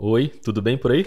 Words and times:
Oi, 0.00 0.28
tudo 0.28 0.62
bem 0.62 0.78
por 0.78 0.92
aí? 0.92 1.04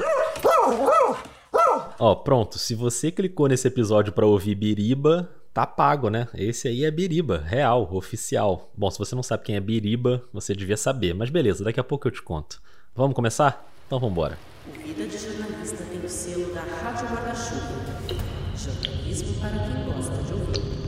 Ó, 1.97 2.13
pronto. 2.13 2.59
Se 2.59 2.76
você 2.76 3.10
clicou 3.10 3.48
nesse 3.48 3.65
episódio 3.65 4.12
para 4.12 4.25
ouvir 4.25 4.54
Biriba, 4.54 5.31
tá 5.54 5.65
pago, 5.65 6.10
né? 6.10 6.28
Esse 6.33 6.68
aí 6.68 6.84
é 6.84 6.92
Biriba, 6.92 7.38
real, 7.38 7.88
oficial. 7.96 8.70
Bom, 8.76 8.92
se 8.92 9.00
você 9.00 9.16
não 9.16 9.24
sabe 9.24 9.46
quem 9.46 9.56
é 9.56 9.62
Biriba, 9.62 10.22
você 10.34 10.54
devia 10.54 10.76
saber. 10.76 11.14
Mas 11.14 11.30
beleza, 11.30 11.64
daqui 11.64 11.80
a 11.80 11.86
pouco 11.86 12.06
eu 12.10 12.12
te 12.12 12.22
conto. 12.22 12.62
Vamos 12.94 13.16
começar? 13.16 13.66
Então 13.88 13.98
vamos 13.98 14.12
embora. 14.12 14.38
Vida 14.84 15.08
de 15.08 15.18
Jornalista 15.18 15.86
tem 15.86 16.04
o 16.04 16.10
selo 16.10 16.54
da 16.54 16.60
Rádio 16.60 17.08
Guarda-Chuva. 17.08 18.18
Jornalismo 18.58 19.39
para 19.39 19.52
quem 19.52 19.86
gosta 19.86 20.21
de 20.23 20.34
ouvir. 20.34 20.82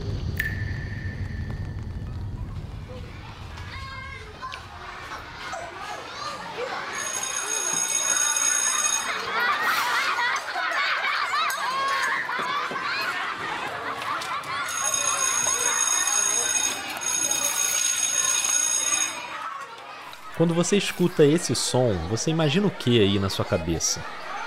Quando 20.44 20.52
você 20.52 20.76
escuta 20.76 21.24
esse 21.24 21.54
som, 21.54 21.94
você 22.10 22.30
imagina 22.30 22.66
o 22.66 22.70
que 22.70 23.00
aí 23.00 23.18
na 23.18 23.30
sua 23.30 23.46
cabeça? 23.46 24.04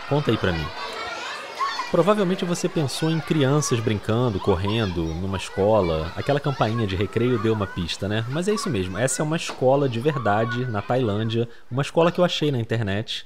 Conta 0.07 0.29
aí 0.29 0.37
pra 0.37 0.51
mim. 0.51 0.63
Provavelmente 1.89 2.45
você 2.45 2.69
pensou 2.69 3.09
em 3.09 3.19
crianças 3.19 3.79
brincando, 3.79 4.39
correndo, 4.39 5.05
numa 5.05 5.37
escola. 5.37 6.13
Aquela 6.15 6.39
campainha 6.39 6.85
de 6.85 6.95
recreio 6.95 7.39
deu 7.39 7.51
uma 7.51 7.65
pista, 7.65 8.07
né? 8.07 8.23
Mas 8.29 8.47
é 8.47 8.53
isso 8.53 8.69
mesmo, 8.69 8.95
essa 8.95 9.23
é 9.23 9.25
uma 9.25 9.37
escola 9.37 9.89
de 9.89 9.99
verdade 9.99 10.67
na 10.67 10.83
Tailândia, 10.83 11.49
uma 11.71 11.81
escola 11.81 12.11
que 12.11 12.19
eu 12.19 12.25
achei 12.25 12.51
na 12.51 12.59
internet. 12.59 13.25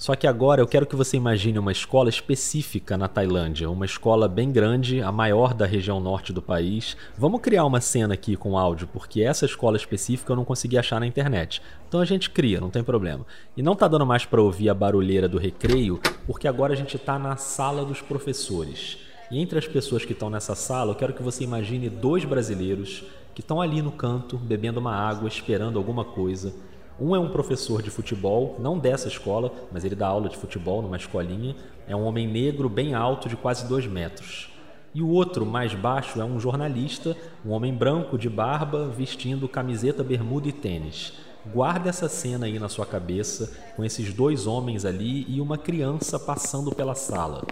Só 0.00 0.16
que 0.16 0.26
agora 0.26 0.62
eu 0.62 0.66
quero 0.66 0.86
que 0.86 0.96
você 0.96 1.18
imagine 1.18 1.58
uma 1.58 1.72
escola 1.72 2.08
específica 2.08 2.96
na 2.96 3.06
Tailândia, 3.06 3.68
uma 3.68 3.84
escola 3.84 4.26
bem 4.26 4.50
grande, 4.50 5.02
a 5.02 5.12
maior 5.12 5.52
da 5.52 5.66
região 5.66 6.00
norte 6.00 6.32
do 6.32 6.40
país. 6.40 6.96
Vamos 7.18 7.42
criar 7.42 7.66
uma 7.66 7.82
cena 7.82 8.14
aqui 8.14 8.34
com 8.34 8.56
áudio, 8.56 8.88
porque 8.90 9.20
essa 9.20 9.44
escola 9.44 9.76
específica 9.76 10.32
eu 10.32 10.36
não 10.36 10.44
consegui 10.46 10.78
achar 10.78 11.00
na 11.00 11.06
internet. 11.06 11.60
Então 11.86 12.00
a 12.00 12.06
gente 12.06 12.30
cria, 12.30 12.62
não 12.62 12.70
tem 12.70 12.82
problema. 12.82 13.26
E 13.54 13.62
não 13.62 13.76
tá 13.76 13.86
dando 13.86 14.06
mais 14.06 14.24
para 14.24 14.40
ouvir 14.40 14.70
a 14.70 14.74
barulheira 14.74 15.28
do 15.28 15.36
recreio, 15.36 16.00
porque 16.26 16.48
agora 16.48 16.72
a 16.72 16.76
gente 16.76 16.96
tá 16.98 17.18
na 17.18 17.36
sala 17.36 17.84
dos 17.84 18.00
professores. 18.00 18.96
E 19.30 19.38
entre 19.38 19.58
as 19.58 19.68
pessoas 19.68 20.02
que 20.02 20.14
estão 20.14 20.30
nessa 20.30 20.54
sala, 20.54 20.92
eu 20.92 20.96
quero 20.96 21.12
que 21.12 21.22
você 21.22 21.44
imagine 21.44 21.90
dois 21.90 22.24
brasileiros 22.24 23.04
que 23.34 23.42
estão 23.42 23.60
ali 23.60 23.82
no 23.82 23.92
canto, 23.92 24.38
bebendo 24.38 24.80
uma 24.80 24.96
água, 24.96 25.28
esperando 25.28 25.78
alguma 25.78 26.06
coisa. 26.06 26.54
Um 27.00 27.16
é 27.16 27.18
um 27.18 27.30
professor 27.30 27.80
de 27.80 27.90
futebol, 27.90 28.56
não 28.58 28.78
dessa 28.78 29.08
escola, 29.08 29.50
mas 29.72 29.84
ele 29.84 29.94
dá 29.94 30.06
aula 30.06 30.28
de 30.28 30.36
futebol 30.36 30.82
numa 30.82 30.98
escolinha. 30.98 31.56
É 31.88 31.96
um 31.96 32.04
homem 32.04 32.28
negro 32.28 32.68
bem 32.68 32.92
alto, 32.92 33.28
de 33.28 33.36
quase 33.36 33.66
dois 33.66 33.86
metros. 33.86 34.50
E 34.94 35.00
o 35.00 35.08
outro, 35.08 35.46
mais 35.46 35.72
baixo, 35.72 36.20
é 36.20 36.24
um 36.24 36.38
jornalista, 36.38 37.16
um 37.46 37.52
homem 37.52 37.72
branco 37.72 38.18
de 38.18 38.28
barba, 38.28 38.88
vestindo 38.88 39.48
camiseta, 39.48 40.04
bermuda 40.04 40.48
e 40.48 40.52
tênis. 40.52 41.14
Guarda 41.46 41.88
essa 41.88 42.08
cena 42.08 42.44
aí 42.44 42.58
na 42.58 42.68
sua 42.68 42.84
cabeça, 42.84 43.50
com 43.76 43.82
esses 43.82 44.12
dois 44.12 44.46
homens 44.46 44.84
ali 44.84 45.24
e 45.26 45.40
uma 45.40 45.56
criança 45.56 46.18
passando 46.18 46.70
pela 46.74 46.94
sala. 46.94 47.44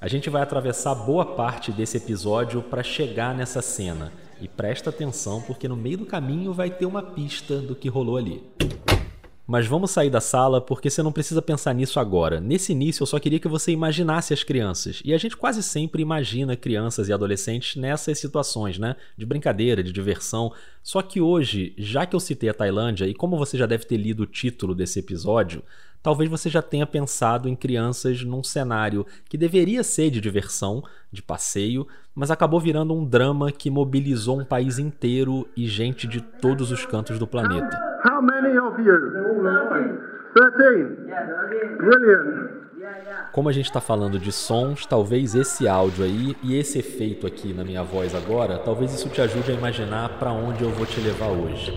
A 0.00 0.08
gente 0.08 0.30
vai 0.30 0.42
atravessar 0.42 0.94
boa 0.94 1.24
parte 1.24 1.70
desse 1.70 1.96
episódio 1.96 2.62
para 2.62 2.82
chegar 2.82 3.34
nessa 3.34 3.60
cena. 3.60 4.12
E 4.40 4.46
presta 4.46 4.90
atenção 4.90 5.40
porque 5.42 5.66
no 5.66 5.76
meio 5.76 5.98
do 5.98 6.06
caminho 6.06 6.52
vai 6.52 6.70
ter 6.70 6.86
uma 6.86 7.02
pista 7.02 7.58
do 7.58 7.74
que 7.74 7.88
rolou 7.88 8.16
ali. 8.16 8.42
Mas 9.50 9.66
vamos 9.66 9.90
sair 9.90 10.10
da 10.10 10.20
sala 10.20 10.60
porque 10.60 10.90
você 10.90 11.02
não 11.02 11.10
precisa 11.10 11.40
pensar 11.40 11.72
nisso 11.72 11.98
agora. 11.98 12.38
Nesse 12.38 12.72
início 12.72 13.02
eu 13.02 13.06
só 13.06 13.18
queria 13.18 13.40
que 13.40 13.48
você 13.48 13.72
imaginasse 13.72 14.34
as 14.34 14.44
crianças. 14.44 15.00
E 15.02 15.14
a 15.14 15.18
gente 15.18 15.38
quase 15.38 15.62
sempre 15.62 16.02
imagina 16.02 16.54
crianças 16.54 17.08
e 17.08 17.14
adolescentes 17.14 17.74
nessas 17.74 18.18
situações, 18.18 18.78
né? 18.78 18.94
De 19.16 19.24
brincadeira, 19.24 19.82
de 19.82 19.90
diversão. 19.90 20.52
Só 20.82 21.00
que 21.00 21.18
hoje, 21.18 21.72
já 21.78 22.04
que 22.04 22.14
eu 22.14 22.20
citei 22.20 22.50
a 22.50 22.54
Tailândia 22.54 23.06
e 23.06 23.14
como 23.14 23.38
você 23.38 23.56
já 23.56 23.64
deve 23.64 23.86
ter 23.86 23.96
lido 23.96 24.24
o 24.24 24.26
título 24.26 24.74
desse 24.74 24.98
episódio, 24.98 25.62
talvez 26.02 26.28
você 26.28 26.50
já 26.50 26.60
tenha 26.60 26.86
pensado 26.86 27.48
em 27.48 27.56
crianças 27.56 28.22
num 28.22 28.44
cenário 28.44 29.06
que 29.30 29.38
deveria 29.38 29.82
ser 29.82 30.10
de 30.10 30.20
diversão, 30.20 30.84
de 31.10 31.22
passeio, 31.22 31.88
mas 32.18 32.32
acabou 32.32 32.58
virando 32.58 32.92
um 32.92 33.04
drama 33.04 33.52
que 33.52 33.70
mobilizou 33.70 34.40
um 34.40 34.44
país 34.44 34.76
inteiro 34.80 35.46
e 35.56 35.68
gente 35.68 36.04
de 36.08 36.20
todos 36.20 36.72
os 36.72 36.84
cantos 36.84 37.16
do 37.16 37.28
planeta. 37.28 37.78
How 38.04 38.20
many 38.20 38.58
of 38.58 38.82
you? 38.82 38.92
13. 40.34 40.96
Brilliant. 41.76 42.58
Como 43.32 43.48
a 43.48 43.52
gente 43.52 43.66
está 43.66 43.80
falando 43.80 44.18
de 44.18 44.32
sons, 44.32 44.84
talvez 44.84 45.36
esse 45.36 45.68
áudio 45.68 46.04
aí 46.04 46.36
e 46.42 46.58
esse 46.58 46.80
efeito 46.80 47.24
aqui 47.24 47.52
na 47.52 47.62
minha 47.62 47.84
voz 47.84 48.12
agora, 48.12 48.58
talvez 48.58 48.92
isso 48.92 49.08
te 49.08 49.20
ajude 49.20 49.52
a 49.52 49.54
imaginar 49.54 50.18
para 50.18 50.32
onde 50.32 50.64
eu 50.64 50.70
vou 50.70 50.86
te 50.86 51.00
levar 51.00 51.28
hoje. 51.28 51.72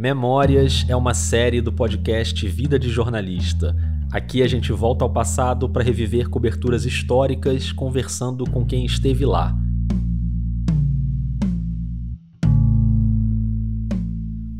Memórias 0.00 0.86
é 0.88 0.96
uma 0.96 1.12
série 1.12 1.60
do 1.60 1.70
podcast 1.70 2.48
Vida 2.48 2.78
de 2.78 2.88
Jornalista. 2.88 3.76
Aqui 4.10 4.42
a 4.42 4.46
gente 4.46 4.72
volta 4.72 5.04
ao 5.04 5.12
passado 5.12 5.68
para 5.68 5.84
reviver 5.84 6.30
coberturas 6.30 6.86
históricas, 6.86 7.70
conversando 7.70 8.50
com 8.50 8.64
quem 8.64 8.86
esteve 8.86 9.26
lá. 9.26 9.54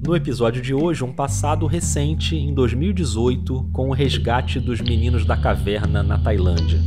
No 0.07 0.15
episódio 0.15 0.61
de 0.61 0.75
hoje, 0.75 1.03
um 1.03 1.13
passado 1.15 1.67
recente, 1.67 2.37
em 2.37 2.53
2018, 2.53 3.71
com 3.73 3.89
o 3.89 3.95
resgate 3.95 4.61
dos 4.61 4.83
meninos 4.83 5.25
da 5.25 5.39
caverna 5.39 6.03
na 6.03 6.19
Tailândia. 6.19 6.81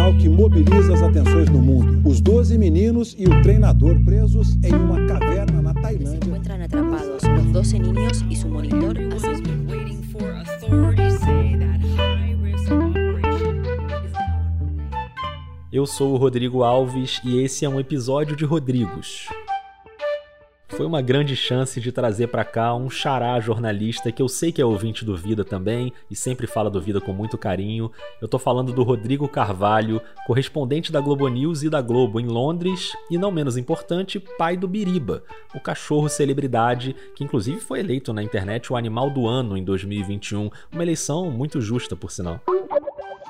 Internacional 0.00 0.14
que 0.14 0.28
mobiliza 0.28 0.94
as 0.94 1.02
atenções 1.02 1.48
no 1.48 1.58
mundo. 1.58 2.08
Os 2.08 2.20
12 2.20 2.56
meninos 2.56 3.14
e 3.18 3.26
o 3.26 3.42
treinador 3.42 3.98
presos 4.04 4.56
em 4.64 4.72
uma 4.72 5.06
caverna 5.06 5.60
na 5.60 5.74
Se 5.74 5.82
Tailândia. 5.82 6.26
encuentran 6.26 6.62
atrapados 6.62 7.22
los 7.22 7.52
12 7.52 7.78
niños 7.78 8.24
y 8.30 8.36
su 8.36 8.48
monitor 8.48 8.96
Everyone 8.96 9.14
hace 9.16 9.28
has 9.28 9.40
been 9.40 9.66
waiting 9.68 10.02
for 10.02 10.22
authorities 10.30 11.18
say 11.20 11.56
that 11.58 11.80
high-risk 11.96 12.70
operation 12.72 13.64
is 14.04 14.12
now 14.12 14.46
underway. 14.48 15.00
Eu 15.72 15.86
sou 15.86 16.14
o 16.14 16.16
Rodrigo 16.16 16.62
Alves 16.62 17.20
e 17.24 17.38
esse 17.42 17.64
é 17.64 17.68
um 17.68 17.78
episódio 17.78 18.34
de 18.36 18.44
Rodrigos. 18.44 19.26
Foi 20.80 20.86
uma 20.86 21.02
grande 21.02 21.36
chance 21.36 21.78
de 21.78 21.92
trazer 21.92 22.28
pra 22.28 22.42
cá 22.42 22.74
um 22.74 22.88
xará 22.88 23.38
jornalista 23.38 24.10
que 24.10 24.22
eu 24.22 24.28
sei 24.28 24.50
que 24.50 24.62
é 24.62 24.64
ouvinte 24.64 25.04
do 25.04 25.14
Vida 25.14 25.44
também 25.44 25.92
e 26.10 26.16
sempre 26.16 26.46
fala 26.46 26.70
do 26.70 26.80
Vida 26.80 27.02
com 27.02 27.12
muito 27.12 27.36
carinho. 27.36 27.92
Eu 28.18 28.26
tô 28.26 28.38
falando 28.38 28.72
do 28.72 28.82
Rodrigo 28.82 29.28
Carvalho, 29.28 30.00
correspondente 30.26 30.90
da 30.90 30.98
Globo 30.98 31.28
News 31.28 31.62
e 31.62 31.68
da 31.68 31.82
Globo 31.82 32.18
em 32.18 32.24
Londres 32.24 32.92
e, 33.10 33.18
não 33.18 33.30
menos 33.30 33.58
importante, 33.58 34.18
pai 34.18 34.56
do 34.56 34.66
Biriba, 34.66 35.22
o 35.54 35.60
cachorro 35.60 36.08
celebridade 36.08 36.96
que 37.14 37.22
inclusive 37.22 37.60
foi 37.60 37.80
eleito 37.80 38.14
na 38.14 38.22
internet 38.22 38.72
o 38.72 38.76
animal 38.76 39.10
do 39.10 39.26
ano 39.26 39.58
em 39.58 39.62
2021, 39.62 40.48
uma 40.72 40.82
eleição 40.82 41.30
muito 41.30 41.60
justa, 41.60 41.94
por 41.94 42.10
sinal. 42.10 42.40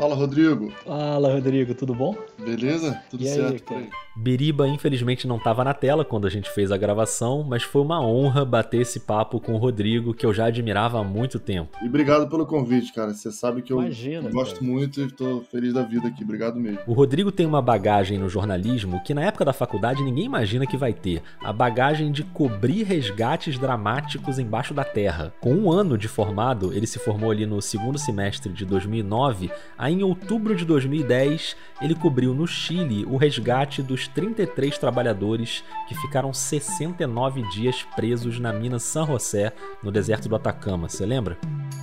Fala, 0.01 0.15
Rodrigo. 0.15 0.73
Fala, 0.87 1.31
Rodrigo, 1.35 1.75
tudo 1.75 1.95
bom? 1.95 2.17
Beleza? 2.39 3.03
Tudo 3.11 3.23
E 3.23 3.29
aí, 3.29 3.35
certo 3.35 3.63
por 3.65 3.75
cara? 3.75 3.81
aí? 3.81 3.91
Biriba 4.17 4.67
infelizmente 4.67 5.27
não 5.27 5.37
estava 5.37 5.63
na 5.63 5.73
tela 5.73 6.05
quando 6.05 6.27
a 6.27 6.31
gente 6.31 6.51
fez 6.51 6.73
a 6.73 6.77
gravação, 6.77 7.45
mas 7.45 7.63
foi 7.63 7.81
uma 7.81 8.05
honra 8.05 8.45
bater 8.45 8.81
esse 8.81 9.01
papo 9.01 9.39
com 9.41 9.55
o 9.55 9.57
Rodrigo, 9.57 10.13
que 10.13 10.27
eu 10.27 10.35
já 10.35 10.47
admirava 10.47 10.99
há 10.99 11.05
muito 11.05 11.39
tempo. 11.39 11.79
E 11.83 11.87
obrigado 11.87 12.29
pelo 12.29 12.45
convite, 12.45 12.93
cara. 12.93 13.15
Você 13.15 13.31
sabe 13.31 13.63
que 13.63 13.73
eu 13.73 13.81
Imagina, 13.81 14.29
gosto 14.31 14.57
cara. 14.57 14.67
muito 14.67 15.01
e 15.01 15.11
tô 15.11 15.43
feliz 15.51 15.73
da 15.73 15.83
vida 15.83 16.09
aqui. 16.09 16.25
Obrigado 16.25 16.59
mesmo. 16.59 16.81
O 16.87 16.93
Rodrigo 16.93 17.31
tem 17.31 17.47
uma 17.47 17.63
bagagem 17.63 18.19
no 18.19 18.29
jornalismo 18.29 19.01
que 19.05 19.15
na 19.15 19.23
época 19.23 19.45
da 19.45 19.53
faculdade 19.53 20.03
ninguém 20.03 20.25
imagina 20.25 20.67
que 20.67 20.77
vai 20.77 20.93
ter. 20.93 21.23
A 21.43 21.53
bagagem 21.53 22.11
de 22.11 22.25
cobrir 22.25 22.83
resgates 22.83 23.59
dramáticos 23.59 24.39
embaixo 24.39 24.75
da 24.75 24.85
terra. 24.85 25.33
Com 25.41 25.55
um 25.55 25.71
ano 25.71 25.97
de 25.97 26.09
formado, 26.09 26.73
ele 26.75 26.87
se 26.87 26.99
formou 26.99 27.31
ali 27.31 27.47
no 27.47 27.63
segundo 27.63 27.99
semestre 27.99 28.53
de 28.53 28.65
2009, 28.65 29.51
a 29.79 29.90
Aí, 29.91 29.97
em 29.97 30.05
outubro 30.05 30.55
de 30.55 30.65
2010, 30.65 31.57
ele 31.83 31.97
cobriu 31.97 32.33
no 32.33 32.47
Chile 32.47 33.05
o 33.07 33.17
resgate 33.17 33.83
dos 33.83 34.07
33 34.07 34.79
trabalhadores 34.79 35.65
que 35.89 35.97
ficaram 35.97 36.33
69 36.33 37.43
dias 37.51 37.83
presos 37.97 38.39
na 38.39 38.53
mina 38.53 38.79
San 38.79 39.05
José, 39.05 39.53
no 39.83 39.91
deserto 39.91 40.29
do 40.29 40.37
Atacama. 40.37 40.89
Você 40.89 41.05
lembra? 41.05 41.37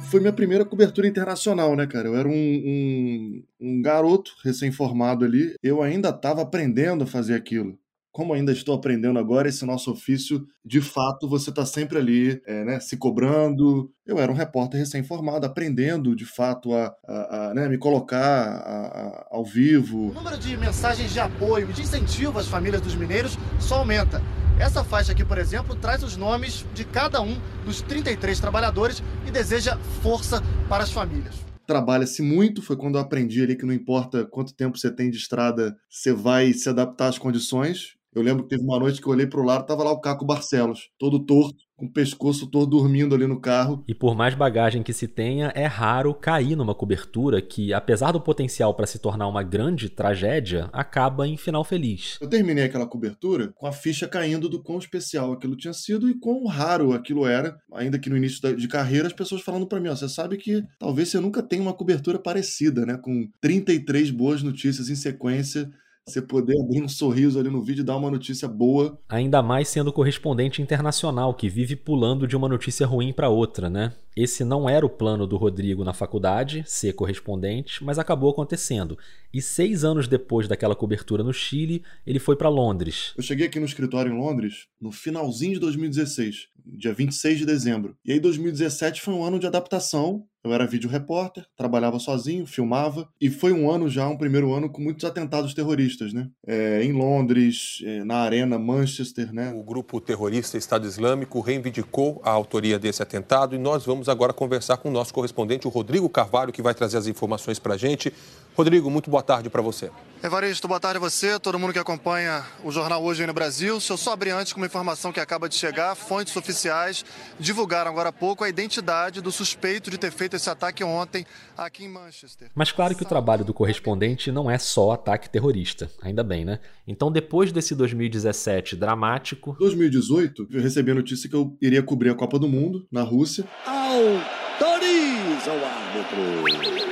Foi 0.09 0.21
minha 0.21 0.31
primeira 0.31 0.63
cobertura 0.63 1.05
internacional, 1.05 1.75
né, 1.75 1.85
cara? 1.85 2.07
Eu 2.07 2.15
era 2.15 2.29
um, 2.29 2.31
um, 2.31 3.43
um 3.59 3.81
garoto 3.81 4.31
recém-formado 4.41 5.25
ali. 5.25 5.55
Eu 5.61 5.83
ainda 5.83 6.07
estava 6.07 6.41
aprendendo 6.41 7.03
a 7.03 7.07
fazer 7.07 7.33
aquilo 7.33 7.77
como 8.17 8.33
ainda 8.33 8.51
estou 8.51 8.73
aprendendo 8.73 9.19
agora, 9.19 9.47
esse 9.47 9.63
nosso 9.63 9.91
ofício, 9.91 10.43
de 10.65 10.81
fato, 10.81 11.29
você 11.29 11.51
está 11.51 11.63
sempre 11.67 11.99
ali, 11.99 12.41
é, 12.47 12.65
né, 12.65 12.79
se 12.79 12.97
cobrando. 12.97 13.91
Eu 14.07 14.17
era 14.17 14.31
um 14.31 14.33
repórter 14.33 14.79
recém-formado, 14.79 15.45
aprendendo, 15.45 16.15
de 16.15 16.25
fato, 16.25 16.73
a, 16.73 16.95
a, 17.07 17.49
a 17.51 17.53
né, 17.53 17.69
me 17.69 17.77
colocar 17.77 18.17
a, 18.17 19.27
ao 19.29 19.45
vivo. 19.45 20.09
O 20.09 20.13
número 20.15 20.35
de 20.35 20.57
mensagens 20.57 21.13
de 21.13 21.19
apoio 21.19 21.69
e 21.69 21.73
de 21.73 21.83
incentivo 21.83 22.39
às 22.39 22.47
famílias 22.47 22.81
dos 22.81 22.95
mineiros 22.95 23.37
só 23.59 23.75
aumenta. 23.75 24.19
Essa 24.59 24.83
faixa 24.83 25.11
aqui, 25.11 25.23
por 25.23 25.37
exemplo, 25.37 25.75
traz 25.75 26.01
os 26.01 26.17
nomes 26.17 26.65
de 26.73 26.85
cada 26.85 27.21
um 27.21 27.39
dos 27.65 27.83
33 27.83 28.39
trabalhadores 28.39 29.03
e 29.27 29.29
deseja 29.29 29.77
força 30.01 30.41
para 30.67 30.83
as 30.83 30.91
famílias 30.91 31.45
trabalha-se 31.67 32.21
muito. 32.21 32.61
Foi 32.61 32.77
quando 32.77 32.95
eu 32.95 33.01
aprendi 33.01 33.43
ali 33.43 33.55
que 33.55 33.65
não 33.65 33.73
importa 33.73 34.25
quanto 34.25 34.55
tempo 34.55 34.77
você 34.77 34.89
tem 34.89 35.11
de 35.11 35.17
estrada, 35.17 35.77
você 35.89 36.13
vai 36.13 36.53
se 36.53 36.69
adaptar 36.69 37.09
às 37.09 37.17
condições. 37.19 37.96
Eu 38.17 38.23
lembro 38.23 38.43
que 38.43 38.49
teve 38.49 38.63
uma 38.63 38.79
noite 38.79 38.99
que 38.99 39.07
eu 39.07 39.11
olhei 39.11 39.27
pro 39.27 39.43
lado, 39.43 39.67
tava 39.67 39.83
lá 39.83 39.91
o 39.91 40.01
Caco 40.01 40.25
Barcelos, 40.25 40.89
todo 40.97 41.23
torto, 41.23 41.67
com 41.75 41.85
o 41.85 41.93
pescoço 41.93 42.49
todo 42.49 42.65
dormindo 42.65 43.13
ali 43.13 43.27
no 43.27 43.39
carro. 43.39 43.83
E 43.87 43.93
por 43.93 44.15
mais 44.15 44.33
bagagem 44.33 44.81
que 44.81 44.91
se 44.91 45.07
tenha, 45.07 45.51
é 45.53 45.67
raro 45.67 46.15
cair 46.15 46.55
numa 46.55 46.73
cobertura 46.73 47.39
que, 47.39 47.71
apesar 47.71 48.11
do 48.11 48.19
potencial 48.19 48.73
para 48.73 48.87
se 48.87 48.97
tornar 48.97 49.27
uma 49.27 49.43
grande 49.43 49.87
tragédia, 49.87 50.67
acaba 50.73 51.27
em 51.27 51.37
final 51.37 51.63
feliz. 51.63 52.17
Eu 52.19 52.27
terminei 52.27 52.63
aquela 52.63 52.87
cobertura 52.87 53.53
com 53.55 53.67
a 53.67 53.71
ficha 53.71 54.07
caindo 54.07 54.49
do 54.49 54.63
quão 54.63 54.79
especial 54.79 55.31
aquilo 55.31 55.55
tinha 55.55 55.73
sido 55.73 56.09
e 56.09 56.17
quão 56.19 56.47
raro 56.47 56.93
aquilo 56.93 57.27
era, 57.27 57.55
ainda 57.71 57.99
que 57.99 58.09
no 58.09 58.17
início 58.17 58.55
de 58.55 58.67
carreira 58.67 59.05
as 59.05 59.13
pessoas 59.13 59.43
falando 59.43 59.67
para 59.67 59.79
mim, 59.79 59.89
ó, 59.89 59.95
você 59.95 60.09
sabe 60.09 60.37
que 60.37 60.63
talvez 60.79 61.09
você 61.09 61.19
nunca 61.19 61.43
tenha 61.43 61.61
uma 61.61 61.73
cobertura 61.73 62.17
parecida, 62.17 62.83
né, 62.83 62.97
com 62.97 63.29
33 63.39 64.09
boas 64.09 64.41
notícias 64.41 64.89
em 64.89 64.95
sequência 64.95 65.69
você 66.07 66.21
poder 66.21 66.59
abrir 66.59 66.81
um 66.81 66.87
sorriso 66.87 67.37
ali 67.39 67.49
no 67.49 67.61
vídeo 67.61 67.81
e 67.81 67.85
dar 67.85 67.97
uma 67.97 68.09
notícia 68.09 68.47
boa. 68.47 68.97
Ainda 69.09 69.43
mais 69.43 69.67
sendo 69.67 69.91
correspondente 69.91 70.61
internacional, 70.61 71.33
que 71.33 71.49
vive 71.49 71.75
pulando 71.75 72.25
de 72.25 72.35
uma 72.35 72.47
notícia 72.47 72.87
ruim 72.87 73.11
para 73.11 73.29
outra, 73.29 73.69
né? 73.69 73.93
Esse 74.15 74.43
não 74.43 74.67
era 74.67 74.85
o 74.85 74.89
plano 74.89 75.27
do 75.27 75.37
Rodrigo 75.37 75.83
na 75.83 75.93
faculdade, 75.93 76.63
ser 76.65 76.93
correspondente, 76.93 77.83
mas 77.83 77.99
acabou 77.99 78.31
acontecendo. 78.31 78.97
E 79.33 79.41
seis 79.41 79.83
anos 79.83 80.07
depois 80.07 80.47
daquela 80.47 80.75
cobertura 80.75 81.23
no 81.23 81.33
Chile, 81.33 81.83
ele 82.05 82.17
foi 82.17 82.35
para 82.35 82.49
Londres. 82.49 83.13
Eu 83.15 83.21
cheguei 83.21 83.45
aqui 83.45 83.59
no 83.59 83.65
escritório 83.65 84.11
em 84.11 84.17
Londres 84.17 84.67
no 84.81 84.91
finalzinho 84.91 85.53
de 85.55 85.59
2016, 85.59 86.47
dia 86.65 86.93
26 86.93 87.39
de 87.39 87.45
dezembro. 87.45 87.95
E 88.03 88.13
aí 88.13 88.19
2017 88.19 89.01
foi 89.01 89.13
um 89.13 89.23
ano 89.23 89.37
de 89.37 89.45
adaptação 89.45 90.25
eu 90.47 90.53
era 90.53 90.65
vídeo 90.65 90.89
repórter, 90.89 91.45
trabalhava 91.55 91.99
sozinho, 91.99 92.45
filmava, 92.45 93.07
e 93.19 93.29
foi 93.29 93.51
um 93.51 93.69
ano 93.69 93.89
já, 93.89 94.07
um 94.07 94.17
primeiro 94.17 94.53
ano, 94.53 94.69
com 94.69 94.81
muitos 94.81 95.05
atentados 95.05 95.53
terroristas, 95.53 96.13
né? 96.13 96.29
É, 96.45 96.83
em 96.83 96.91
Londres, 96.91 97.81
é, 97.83 98.03
na 98.03 98.17
Arena 98.17 98.57
Manchester, 98.57 99.33
né? 99.33 99.53
O 99.53 99.63
grupo 99.63 99.99
terrorista 100.01 100.57
Estado 100.57 100.87
Islâmico 100.87 101.39
reivindicou 101.39 102.21
a 102.23 102.31
autoria 102.31 102.79
desse 102.79 103.03
atentado 103.03 103.55
e 103.55 103.57
nós 103.57 103.85
vamos 103.85 104.09
agora 104.09 104.33
conversar 104.33 104.77
com 104.77 104.89
o 104.89 104.91
nosso 104.91 105.13
correspondente, 105.13 105.67
o 105.67 105.69
Rodrigo 105.69 106.09
Carvalho, 106.09 106.51
que 106.51 106.61
vai 106.61 106.73
trazer 106.73 106.97
as 106.97 107.07
informações 107.07 107.59
para 107.59 107.75
a 107.75 107.77
gente. 107.77 108.13
Rodrigo, 108.57 108.89
muito 108.89 109.11
boa 109.11 109.21
tarde 109.21 109.51
para 109.51 109.61
você. 109.61 109.91
Evaristo, 110.23 110.67
boa 110.67 110.79
tarde 110.79 110.97
a 110.97 110.99
você, 110.99 111.39
todo 111.39 111.59
mundo 111.59 111.71
que 111.71 111.77
acompanha 111.77 112.43
o 112.63 112.71
jornal 112.71 113.03
hoje 113.03 113.21
aí 113.21 113.27
no 113.27 113.33
Brasil. 113.33 113.79
Se 113.79 113.91
eu 113.91 113.97
só 113.97 114.13
abrir 114.13 114.31
antes 114.31 114.51
com 114.51 114.59
uma 114.59 114.65
informação 114.65 115.13
que 115.13 115.19
acaba 115.19 115.47
de 115.47 115.53
chegar, 115.53 115.93
fontes 115.93 116.35
oficiais 116.35 117.05
divulgaram 117.39 117.91
agora 117.91 118.09
há 118.09 118.11
pouco 118.11 118.43
a 118.43 118.49
identidade 118.49 119.21
do 119.21 119.31
suspeito 119.31 119.91
de 119.91 119.97
ter 119.99 120.11
feito 120.11 120.35
esse 120.35 120.49
ataque 120.49 120.83
ontem 120.83 121.23
aqui 121.55 121.85
em 121.85 121.87
Manchester. 121.87 122.49
Mas 122.55 122.71
claro 122.71 122.95
que 122.95 123.03
o 123.03 123.07
trabalho 123.07 123.45
do 123.45 123.53
correspondente 123.53 124.31
não 124.31 124.49
é 124.49 124.57
só 124.57 124.89
ataque 124.89 125.29
terrorista, 125.29 125.91
ainda 126.01 126.23
bem, 126.23 126.43
né? 126.43 126.59
Então 126.87 127.11
depois 127.11 127.51
desse 127.51 127.75
2017 127.75 128.75
dramático... 128.75 129.55
2018, 129.59 130.47
eu 130.49 130.61
recebi 130.63 130.89
a 130.89 130.95
notícia 130.95 131.29
que 131.29 131.35
eu 131.35 131.55
iria 131.61 131.83
cobrir 131.83 132.09
a 132.09 132.15
Copa 132.15 132.39
do 132.39 132.47
Mundo 132.47 132.87
na 132.91 133.03
Rússia. 133.03 133.47
Autoriza 133.67 135.51
o 135.51 135.63
árbitro. 135.63 136.86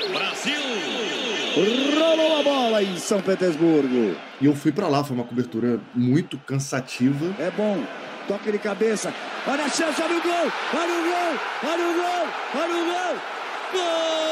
Em 2.81 2.97
São 2.97 3.21
Petersburgo. 3.21 4.15
E 4.41 4.45
eu 4.45 4.53
fui 4.53 4.71
para 4.71 4.87
lá, 4.87 5.03
foi 5.03 5.15
uma 5.15 5.25
cobertura 5.25 5.79
muito 5.93 6.37
cansativa. 6.39 7.33
É 7.39 7.49
bom. 7.51 7.83
Toque 8.27 8.51
de 8.51 8.59
cabeça. 8.59 9.13
Olha 9.47 9.65
a 9.65 9.69
chance, 9.69 10.01
olha 10.01 10.17
o 10.17 10.21
gol! 10.21 10.51
Olha 10.73 10.93
o 10.93 11.03
gol! 11.03 11.39
Olha 11.63 11.83
o 11.83 11.93
gol! 11.93 12.27
Olha 12.55 12.73
o 12.73 12.85
gol! 12.85 13.15
Gol! 13.71 14.25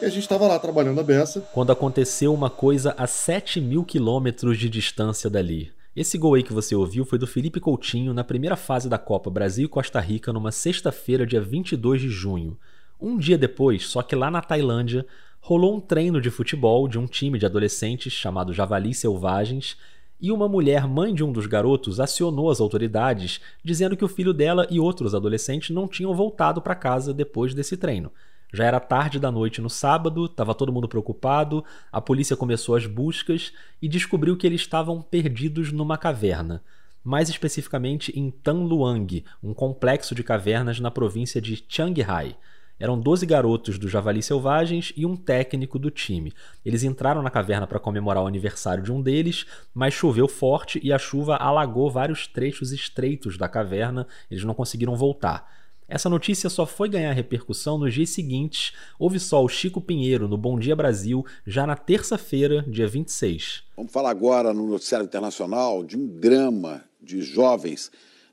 E 0.00 0.04
a 0.04 0.08
gente 0.08 0.22
estava 0.22 0.46
lá 0.46 0.58
trabalhando 0.58 1.00
a 1.00 1.04
beça. 1.04 1.40
Quando 1.52 1.72
aconteceu 1.72 2.34
uma 2.34 2.50
coisa 2.50 2.94
a 2.98 3.06
7 3.06 3.60
mil 3.60 3.84
quilômetros 3.84 4.58
de 4.58 4.68
distância 4.68 5.30
dali. 5.30 5.72
Esse 5.94 6.16
gol 6.18 6.34
aí 6.34 6.42
que 6.42 6.52
você 6.52 6.74
ouviu 6.74 7.04
foi 7.04 7.18
do 7.18 7.26
Felipe 7.26 7.60
Coutinho 7.60 8.14
na 8.14 8.24
primeira 8.24 8.56
fase 8.56 8.88
da 8.88 8.98
Copa 8.98 9.30
Brasil 9.30 9.66
e 9.66 9.68
Costa 9.68 10.00
Rica 10.00 10.32
numa 10.32 10.50
sexta-feira, 10.52 11.26
dia 11.26 11.40
22 11.40 12.00
de 12.00 12.08
junho. 12.08 12.56
Um 13.02 13.18
dia 13.18 13.36
depois, 13.36 13.88
só 13.88 14.00
que 14.00 14.14
lá 14.14 14.30
na 14.30 14.40
Tailândia, 14.40 15.04
rolou 15.40 15.74
um 15.74 15.80
treino 15.80 16.20
de 16.20 16.30
futebol 16.30 16.86
de 16.86 17.00
um 17.00 17.06
time 17.08 17.36
de 17.36 17.44
adolescentes 17.44 18.12
chamado 18.12 18.52
Javalis 18.52 18.98
Selvagens 18.98 19.76
e 20.20 20.30
uma 20.30 20.48
mulher, 20.48 20.86
mãe 20.86 21.12
de 21.12 21.24
um 21.24 21.32
dos 21.32 21.46
garotos, 21.46 21.98
acionou 21.98 22.48
as 22.48 22.60
autoridades 22.60 23.40
dizendo 23.64 23.96
que 23.96 24.04
o 24.04 24.08
filho 24.08 24.32
dela 24.32 24.68
e 24.70 24.78
outros 24.78 25.16
adolescentes 25.16 25.70
não 25.70 25.88
tinham 25.88 26.14
voltado 26.14 26.62
para 26.62 26.76
casa 26.76 27.12
depois 27.12 27.52
desse 27.54 27.76
treino. 27.76 28.12
Já 28.52 28.66
era 28.66 28.78
tarde 28.78 29.18
da 29.18 29.32
noite 29.32 29.60
no 29.60 29.68
sábado, 29.68 30.26
estava 30.26 30.54
todo 30.54 30.72
mundo 30.72 30.86
preocupado, 30.86 31.64
a 31.90 32.00
polícia 32.00 32.36
começou 32.36 32.76
as 32.76 32.86
buscas 32.86 33.52
e 33.80 33.88
descobriu 33.88 34.36
que 34.36 34.46
eles 34.46 34.60
estavam 34.60 35.02
perdidos 35.02 35.72
numa 35.72 35.98
caverna. 35.98 36.62
Mais 37.02 37.28
especificamente 37.28 38.16
em 38.16 38.30
Tan 38.30 38.62
Luang, 38.62 39.24
um 39.42 39.52
complexo 39.52 40.14
de 40.14 40.22
cavernas 40.22 40.78
na 40.78 40.88
província 40.88 41.40
de 41.40 41.64
Chiang 41.68 42.00
Rai. 42.00 42.36
Eram 42.82 42.98
12 42.98 43.24
garotos 43.26 43.78
do 43.78 43.88
Javali 43.88 44.20
Selvagens 44.20 44.92
e 44.96 45.06
um 45.06 45.14
técnico 45.14 45.78
do 45.78 45.88
time. 45.88 46.32
Eles 46.64 46.82
entraram 46.82 47.22
na 47.22 47.30
caverna 47.30 47.64
para 47.64 47.78
comemorar 47.78 48.24
o 48.24 48.26
aniversário 48.26 48.82
de 48.82 48.90
um 48.90 49.00
deles, 49.00 49.46
mas 49.72 49.94
choveu 49.94 50.26
forte 50.26 50.80
e 50.82 50.92
a 50.92 50.98
chuva 50.98 51.36
alagou 51.36 51.88
vários 51.88 52.26
trechos 52.26 52.72
estreitos 52.72 53.38
da 53.38 53.48
caverna, 53.48 54.04
eles 54.28 54.42
não 54.42 54.52
conseguiram 54.52 54.96
voltar. 54.96 55.48
Essa 55.88 56.10
notícia 56.10 56.50
só 56.50 56.66
foi 56.66 56.88
ganhar 56.88 57.12
repercussão 57.12 57.78
nos 57.78 57.94
dias 57.94 58.10
seguintes. 58.10 58.72
Houve 58.98 59.20
só 59.20 59.44
o 59.44 59.48
Chico 59.48 59.80
Pinheiro 59.80 60.26
no 60.26 60.36
Bom 60.36 60.58
Dia 60.58 60.74
Brasil, 60.74 61.24
já 61.46 61.64
na 61.64 61.76
terça-feira, 61.76 62.64
dia 62.66 62.88
26. 62.88 63.62
Vamos 63.76 63.92
falar 63.92 64.10
agora 64.10 64.52
no 64.52 64.66
noticiário 64.66 65.04
internacional 65.04 65.84
de 65.84 65.96
um 65.96 66.04
drama 66.18 66.82
de 67.00 67.22
jovens 67.22 67.92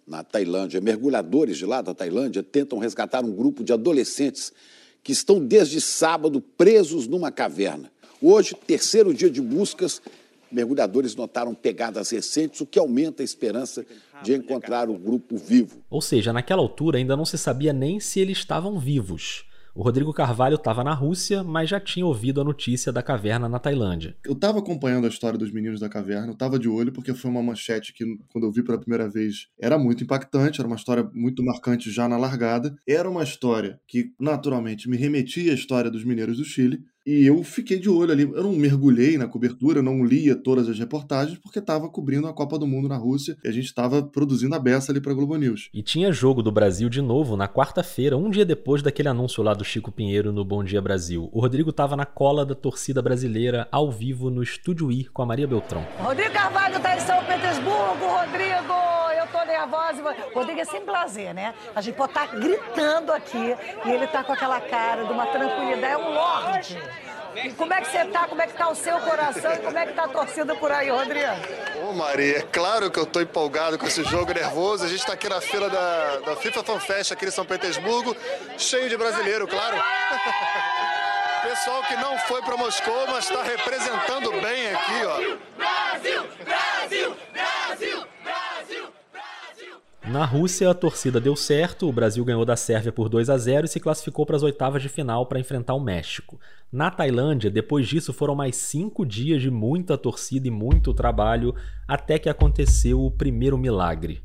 na 0.09 0.23
Tailândia. 0.23 0.81
Mergulhadores 0.81 1.57
de 1.57 1.65
lá 1.65 1.81
da 1.81 1.93
Tailândia 1.93 2.41
tentam 2.41 2.79
resgatar 2.79 3.23
um 3.23 3.31
grupo 3.31 3.63
de 3.63 3.71
adolescentes 3.71 4.51
que 5.03 5.11
estão 5.11 5.39
desde 5.39 5.79
sábado 5.79 6.41
presos 6.41 7.07
numa 7.07 7.31
caverna. 7.31 7.91
Hoje, 8.21 8.55
terceiro 8.67 9.13
dia 9.13 9.29
de 9.29 9.39
buscas, 9.39 10.01
mergulhadores 10.51 11.15
notaram 11.15 11.53
pegadas 11.53 12.09
recentes, 12.09 12.59
o 12.59 12.65
que 12.65 12.77
aumenta 12.77 13.23
a 13.23 13.25
esperança 13.25 13.85
de 14.21 14.33
encontrar 14.33 14.89
o 14.89 14.97
grupo 14.97 15.37
vivo. 15.37 15.81
Ou 15.89 16.01
seja, 16.01 16.33
naquela 16.33 16.61
altura 16.61 16.97
ainda 16.97 17.15
não 17.15 17.23
se 17.23 17.37
sabia 17.37 17.71
nem 17.71 17.99
se 17.99 18.19
eles 18.19 18.39
estavam 18.39 18.77
vivos. 18.77 19.45
O 19.75 19.83
Rodrigo 19.83 20.11
Carvalho 20.11 20.55
estava 20.55 20.83
na 20.83 20.93
Rússia, 20.93 21.43
mas 21.43 21.69
já 21.69 21.79
tinha 21.79 22.05
ouvido 22.05 22.41
a 22.41 22.43
notícia 22.43 22.91
da 22.91 23.03
caverna 23.03 23.47
na 23.47 23.59
Tailândia. 23.59 24.15
Eu 24.25 24.33
estava 24.33 24.59
acompanhando 24.59 25.05
a 25.05 25.09
história 25.09 25.37
dos 25.37 25.51
meninos 25.51 25.79
da 25.79 25.87
caverna, 25.87 26.27
eu 26.27 26.33
estava 26.33 26.57
de 26.57 26.67
olho 26.67 26.91
porque 26.91 27.13
foi 27.13 27.29
uma 27.29 27.43
manchete 27.43 27.93
que, 27.93 28.03
quando 28.31 28.45
eu 28.45 28.51
vi 28.51 28.63
pela 28.63 28.79
primeira 28.79 29.07
vez, 29.07 29.47
era 29.59 29.77
muito 29.77 30.03
impactante, 30.03 30.59
era 30.59 30.67
uma 30.67 30.75
história 30.75 31.09
muito 31.13 31.43
marcante 31.43 31.91
já 31.91 32.07
na 32.07 32.17
largada. 32.17 32.75
Era 32.87 33.09
uma 33.09 33.23
história 33.23 33.79
que, 33.87 34.11
naturalmente, 34.19 34.89
me 34.89 34.97
remetia 34.97 35.51
à 35.51 35.55
história 35.55 35.91
dos 35.91 36.03
mineiros 36.03 36.37
do 36.37 36.45
Chile, 36.45 36.83
e 37.09 37.25
eu 37.25 37.43
fiquei 37.43 37.79
de 37.79 37.89
olho 37.89 38.11
ali. 38.11 38.21
Eu 38.21 38.43
não 38.43 38.53
mergulhei 38.53 39.17
na 39.17 39.27
cobertura, 39.27 39.81
não 39.81 40.05
lia 40.05 40.35
todas 40.35 40.69
as 40.69 40.77
reportagens, 40.77 41.39
porque 41.39 41.57
estava 41.57 41.89
cobrindo 41.89 42.27
a 42.27 42.33
Copa 42.33 42.59
do 42.59 42.67
Mundo 42.67 42.87
na 42.87 42.97
Rússia 42.97 43.35
e 43.43 43.47
a 43.47 43.51
gente 43.51 43.65
estava 43.65 44.03
produzindo 44.03 44.53
a 44.53 44.59
beça 44.59 44.91
ali 44.91 45.01
para 45.01 45.13
Globo 45.13 45.35
News. 45.35 45.69
E 45.73 45.81
tinha 45.81 46.11
jogo 46.11 46.43
do 46.43 46.51
Brasil 46.51 46.87
de 46.87 47.01
novo 47.01 47.35
na 47.35 47.47
quarta-feira, 47.47 48.15
um 48.15 48.29
dia 48.29 48.45
depois 48.45 48.83
daquele 48.83 49.09
anúncio 49.09 49.41
lá 49.41 49.55
do 49.55 49.65
Chico 49.65 49.91
Pinheiro 49.91 50.31
no 50.31 50.45
Bom 50.45 50.63
Dia 50.63 50.81
Brasil. 50.81 51.29
O 51.33 51.41
Rodrigo 51.41 51.71
estava 51.71 51.95
na 51.95 52.05
cola 52.05 52.45
da 52.45 52.53
torcida 52.53 53.01
brasileira 53.01 53.67
ao 53.71 53.91
vivo 53.91 54.29
no 54.29 54.43
Estúdio 54.43 54.91
I 54.91 55.05
com 55.05 55.23
a 55.23 55.25
Maria 55.25 55.47
Beltrão. 55.47 55.83
Rodrigo 55.97 56.31
Carvalho 56.31 56.77
está 56.77 56.95
em 56.95 56.99
São 56.99 57.19
Petersburgo, 57.25 58.05
Rodrigo! 58.05 59.08
Nervosa. 59.59 60.15
O 60.31 60.39
Rodrigo 60.39 60.61
é 60.61 60.65
sem 60.65 60.81
prazer, 60.81 61.33
né? 61.33 61.53
A 61.75 61.81
gente 61.81 61.95
pode 61.95 62.11
estar 62.11 62.27
tá 62.27 62.35
gritando 62.35 63.11
aqui 63.11 63.55
e 63.85 63.91
ele 63.91 64.07
tá 64.07 64.23
com 64.23 64.33
aquela 64.33 64.61
cara 64.61 65.03
de 65.03 65.11
uma 65.11 65.25
tranquilidade. 65.27 65.93
É 65.93 65.97
um 65.97 66.13
lorde. 66.13 66.81
E 67.35 67.51
como 67.53 67.73
é 67.73 67.81
que 67.81 67.91
você 67.91 68.05
tá? 68.05 68.27
Como 68.27 68.41
é 68.41 68.47
que 68.47 68.53
tá 68.53 68.69
o 68.69 68.75
seu 68.75 68.99
coração 68.99 69.53
e 69.53 69.57
como 69.59 69.77
é 69.77 69.85
que 69.85 69.93
tá 69.93 70.05
a 70.05 70.07
torcida 70.07 70.55
por 70.55 70.71
aí, 70.71 70.89
Rodrigo? 70.89 71.27
Ô 71.87 71.93
Maria, 71.93 72.39
é 72.39 72.41
claro 72.41 72.89
que 72.89 72.99
eu 72.99 73.05
tô 73.05 73.21
empolgado 73.21 73.77
com 73.77 73.85
esse 73.85 74.03
jogo 74.03 74.33
nervoso. 74.33 74.83
A 74.83 74.87
gente 74.87 75.05
tá 75.05 75.13
aqui 75.13 75.29
na 75.29 75.39
fila 75.39 75.69
da, 75.69 76.17
da 76.19 76.35
FIFA 76.35 76.63
Fan 76.63 76.79
Fest 76.79 77.11
aqui 77.11 77.25
em 77.25 77.31
São 77.31 77.45
Petersburgo, 77.45 78.15
cheio 78.57 78.89
de 78.89 78.97
brasileiro, 78.97 79.47
claro. 79.47 79.77
Pessoal 81.43 81.81
que 81.83 81.95
não 81.95 82.17
foi 82.19 82.41
para 82.41 82.57
Moscou, 82.57 83.07
mas 83.07 83.29
está 83.29 83.41
representando 83.41 84.31
bem 84.41 84.73
aqui, 84.73 85.05
ó. 85.05 85.37
Brasil, 85.57 86.27
Brasil, 86.45 87.15
Brasil, 87.31 87.97
Brasil. 87.97 88.18
Na 90.11 90.25
Rússia, 90.25 90.67
a 90.67 90.73
torcida 90.73 91.19
deu 91.19 91.35
certo, 91.35 91.87
o 91.87 91.93
Brasil 91.93 92.25
ganhou 92.25 92.43
da 92.43 92.55
Sérvia 92.55 92.91
por 92.91 93.09
2 93.09 93.29
a 93.29 93.37
0 93.37 93.65
e 93.65 93.69
se 93.69 93.79
classificou 93.79 94.25
para 94.25 94.35
as 94.35 94.41
oitavas 94.41 94.81
de 94.81 94.89
final 94.89 95.27
para 95.27 95.39
enfrentar 95.39 95.75
o 95.75 95.79
México. 95.79 96.39
Na 96.71 96.89
Tailândia, 96.89 97.51
depois 97.51 97.87
disso, 97.87 98.11
foram 98.11 98.33
mais 98.33 98.55
cinco 98.55 99.05
dias 99.05 99.39
de 99.39 99.51
muita 99.51 99.99
torcida 99.99 100.47
e 100.47 100.51
muito 100.51 100.95
trabalho, 100.95 101.53
até 101.87 102.17
que 102.17 102.27
aconteceu 102.27 103.05
o 103.05 103.11
primeiro 103.11 103.55
milagre. 103.55 104.23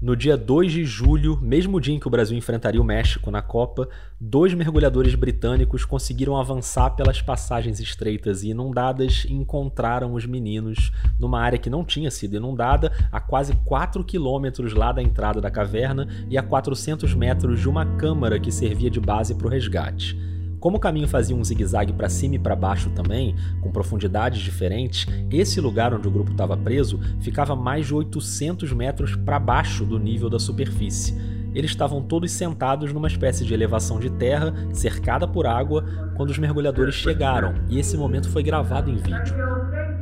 No 0.00 0.14
dia 0.14 0.36
2 0.36 0.72
de 0.72 0.84
julho, 0.84 1.38
mesmo 1.40 1.80
dia 1.80 1.94
em 1.94 1.98
que 1.98 2.06
o 2.06 2.10
Brasil 2.10 2.36
enfrentaria 2.36 2.80
o 2.80 2.84
México 2.84 3.30
na 3.30 3.40
Copa, 3.40 3.88
dois 4.20 4.52
mergulhadores 4.52 5.14
britânicos 5.14 5.86
conseguiram 5.86 6.36
avançar 6.36 6.90
pelas 6.90 7.22
passagens 7.22 7.80
estreitas 7.80 8.42
e 8.42 8.50
inundadas 8.50 9.24
e 9.26 9.32
encontraram 9.32 10.12
os 10.12 10.26
meninos 10.26 10.92
numa 11.18 11.40
área 11.40 11.58
que 11.58 11.70
não 11.70 11.82
tinha 11.82 12.10
sido 12.10 12.36
inundada, 12.36 12.92
a 13.10 13.20
quase 13.20 13.54
4 13.64 14.04
quilômetros 14.04 14.74
lá 14.74 14.92
da 14.92 15.02
entrada 15.02 15.40
da 15.40 15.50
caverna 15.50 16.06
e 16.28 16.36
a 16.36 16.42
400 16.42 17.14
metros 17.14 17.58
de 17.58 17.68
uma 17.68 17.86
câmara 17.96 18.38
que 18.38 18.52
servia 18.52 18.90
de 18.90 19.00
base 19.00 19.34
para 19.34 19.46
o 19.46 19.50
resgate. 19.50 20.35
Como 20.66 20.78
o 20.78 20.80
caminho 20.80 21.06
fazia 21.06 21.36
um 21.36 21.44
zigue-zague 21.44 21.92
para 21.92 22.08
cima 22.08 22.34
e 22.34 22.38
para 22.40 22.56
baixo 22.56 22.90
também, 22.90 23.36
com 23.60 23.70
profundidades 23.70 24.40
diferentes, 24.40 25.06
esse 25.30 25.60
lugar 25.60 25.94
onde 25.94 26.08
o 26.08 26.10
grupo 26.10 26.32
estava 26.32 26.56
preso 26.56 26.98
ficava 27.20 27.54
mais 27.54 27.86
de 27.86 27.94
800 27.94 28.72
metros 28.72 29.14
para 29.14 29.38
baixo 29.38 29.84
do 29.84 29.96
nível 29.96 30.28
da 30.28 30.40
superfície. 30.40 31.16
Eles 31.54 31.70
estavam 31.70 32.02
todos 32.02 32.32
sentados 32.32 32.92
numa 32.92 33.06
espécie 33.06 33.44
de 33.44 33.54
elevação 33.54 34.00
de 34.00 34.10
terra, 34.10 34.52
cercada 34.72 35.28
por 35.28 35.46
água, 35.46 35.84
quando 36.16 36.30
os 36.30 36.38
mergulhadores 36.38 36.96
chegaram, 36.96 37.54
e 37.68 37.78
esse 37.78 37.96
momento 37.96 38.28
foi 38.28 38.42
gravado 38.42 38.90
em 38.90 38.96
vídeo. 38.96 39.36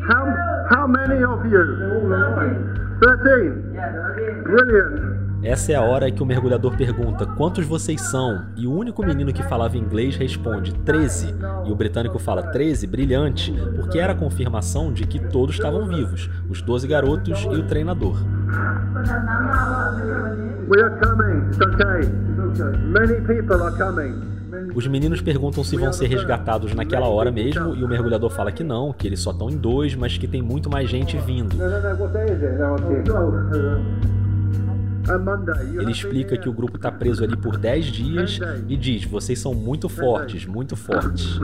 How, 0.09 0.78
how 0.78 0.88
many 0.88 1.23
of 1.23 1.47
you? 1.47 1.61
13. 3.00 4.44
Brilliant. 4.44 5.13
Essa 5.45 5.73
é 5.73 5.75
a 5.75 5.83
hora 5.83 6.11
que 6.11 6.23
o 6.23 6.27
mergulhador 6.27 6.75
pergunta 6.75 7.27
quantos 7.27 7.67
vocês 7.67 8.01
são, 8.01 8.47
e 8.57 8.67
o 8.67 8.73
único 8.73 9.05
menino 9.05 9.31
que 9.31 9.43
falava 9.43 9.77
inglês 9.77 10.17
responde 10.17 10.73
13, 10.73 11.35
e 11.67 11.71
o 11.71 11.75
britânico 11.77 12.19
fala 12.19 12.45
13, 12.45 12.87
brilhante, 12.87 13.53
porque 13.77 13.99
era 13.99 14.15
a 14.15 14.17
confirmação 14.17 14.91
de 14.91 15.07
que 15.07 15.19
todos 15.19 15.57
estavam 15.57 15.87
vivos, 15.87 16.31
os 16.49 16.63
12 16.63 16.89
garotos 16.89 17.43
e 17.43 17.57
o 17.57 17.63
treinador. 17.63 18.17
Os 24.75 24.87
meninos 24.87 25.21
perguntam 25.21 25.63
se 25.63 25.77
vão 25.77 25.93
ser 25.93 26.07
resgatados 26.07 26.75
naquela 26.75 27.07
hora 27.07 27.31
mesmo 27.31 27.75
e 27.75 27.85
o 27.85 27.89
mergulhador 27.89 28.31
fala 28.31 28.51
que 28.51 28.65
não, 28.65 28.95
que 28.95 29.07
eles 29.07 29.21
só 29.21 29.31
estão 29.31 29.51
em 29.51 29.59
dois, 29.59 29.95
mas 29.95 30.17
que 30.17 30.27
tem 30.27 30.41
muito 30.41 30.71
mais 30.71 30.89
gente 30.89 31.19
vindo. 31.19 31.55
Ele 35.80 35.90
explica 35.90 36.37
que 36.37 36.49
o 36.49 36.52
grupo 36.52 36.76
está 36.76 36.90
preso 36.90 37.23
ali 37.25 37.37
por 37.37 37.56
10 37.56 37.87
dias 37.87 38.38
e 38.68 38.76
diz: 38.76 39.04
vocês 39.04 39.38
são 39.38 39.54
muito 39.54 39.88
fortes, 39.88 40.46
muito 40.46 40.76
fortes. 40.76 41.38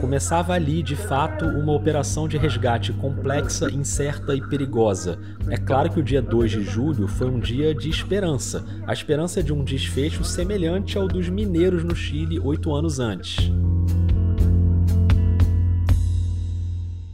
Começava 0.00 0.52
ali, 0.52 0.82
de 0.82 0.96
fato, 0.96 1.46
uma 1.46 1.72
operação 1.72 2.26
de 2.26 2.36
resgate 2.36 2.92
complexa, 2.92 3.70
incerta 3.70 4.34
e 4.34 4.40
perigosa. 4.40 5.16
É 5.48 5.56
claro 5.56 5.90
que 5.90 6.00
o 6.00 6.02
dia 6.02 6.20
2 6.20 6.50
de 6.50 6.64
julho 6.64 7.06
foi 7.06 7.28
um 7.28 7.38
dia 7.38 7.72
de 7.72 7.88
esperança 7.88 8.64
a 8.86 8.92
esperança 8.92 9.42
de 9.42 9.52
um 9.52 9.62
desfecho 9.62 10.24
semelhante 10.24 10.98
ao 10.98 11.06
dos 11.06 11.28
mineiros 11.28 11.84
no 11.84 11.94
Chile 11.94 12.40
oito 12.40 12.74
anos 12.74 12.98
antes. 12.98 13.50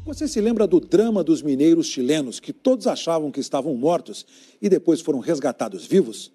Você 0.08 0.26
se 0.26 0.40
lembra 0.40 0.66
do 0.66 0.80
drama 0.80 1.22
dos 1.22 1.42
mineiros 1.42 1.86
chilenos 1.86 2.40
que 2.40 2.50
todos 2.50 2.86
achavam 2.86 3.30
que 3.30 3.40
estavam 3.40 3.74
mortos 3.74 4.24
e 4.60 4.66
depois 4.66 5.02
foram 5.02 5.18
resgatados 5.18 5.84
vivos? 5.84 6.32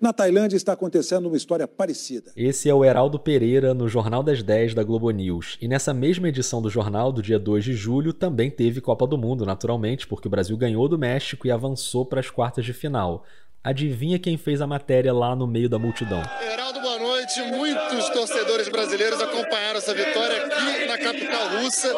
Na 0.00 0.14
Tailândia 0.14 0.56
está 0.56 0.72
acontecendo 0.72 1.26
uma 1.26 1.36
história 1.36 1.68
parecida. 1.68 2.32
Esse 2.34 2.70
é 2.70 2.74
o 2.74 2.82
Heraldo 2.82 3.18
Pereira 3.18 3.74
no 3.74 3.86
Jornal 3.86 4.22
das 4.22 4.42
10 4.42 4.72
da 4.72 4.82
Globo 4.82 5.10
News. 5.10 5.58
E 5.60 5.68
nessa 5.68 5.92
mesma 5.92 6.30
edição 6.30 6.62
do 6.62 6.70
jornal, 6.70 7.12
do 7.12 7.20
dia 7.20 7.38
2 7.38 7.64
de 7.64 7.74
julho, 7.74 8.14
também 8.14 8.50
teve 8.50 8.80
Copa 8.80 9.06
do 9.06 9.18
Mundo, 9.18 9.44
naturalmente, 9.44 10.06
porque 10.06 10.28
o 10.28 10.30
Brasil 10.30 10.56
ganhou 10.56 10.88
do 10.88 10.98
México 10.98 11.46
e 11.46 11.50
avançou 11.50 12.06
para 12.06 12.20
as 12.20 12.30
quartas 12.30 12.64
de 12.64 12.72
final. 12.72 13.24
Adivinha 13.62 14.18
quem 14.18 14.36
fez 14.36 14.60
a 14.60 14.66
matéria 14.66 15.12
lá 15.12 15.34
no 15.34 15.46
meio 15.46 15.68
da 15.68 15.78
multidão? 15.78 16.22
Heraldo, 16.40 16.80
boa 16.80 16.98
noite. 17.00 17.42
Muitos 17.42 18.08
torcedores 18.10 18.68
brasileiros 18.68 19.20
acompanharam 19.20 19.78
essa 19.78 19.92
vitória 19.92 20.44
aqui 20.44 20.86
na 20.86 20.96
capital 20.96 21.48
russa 21.48 21.92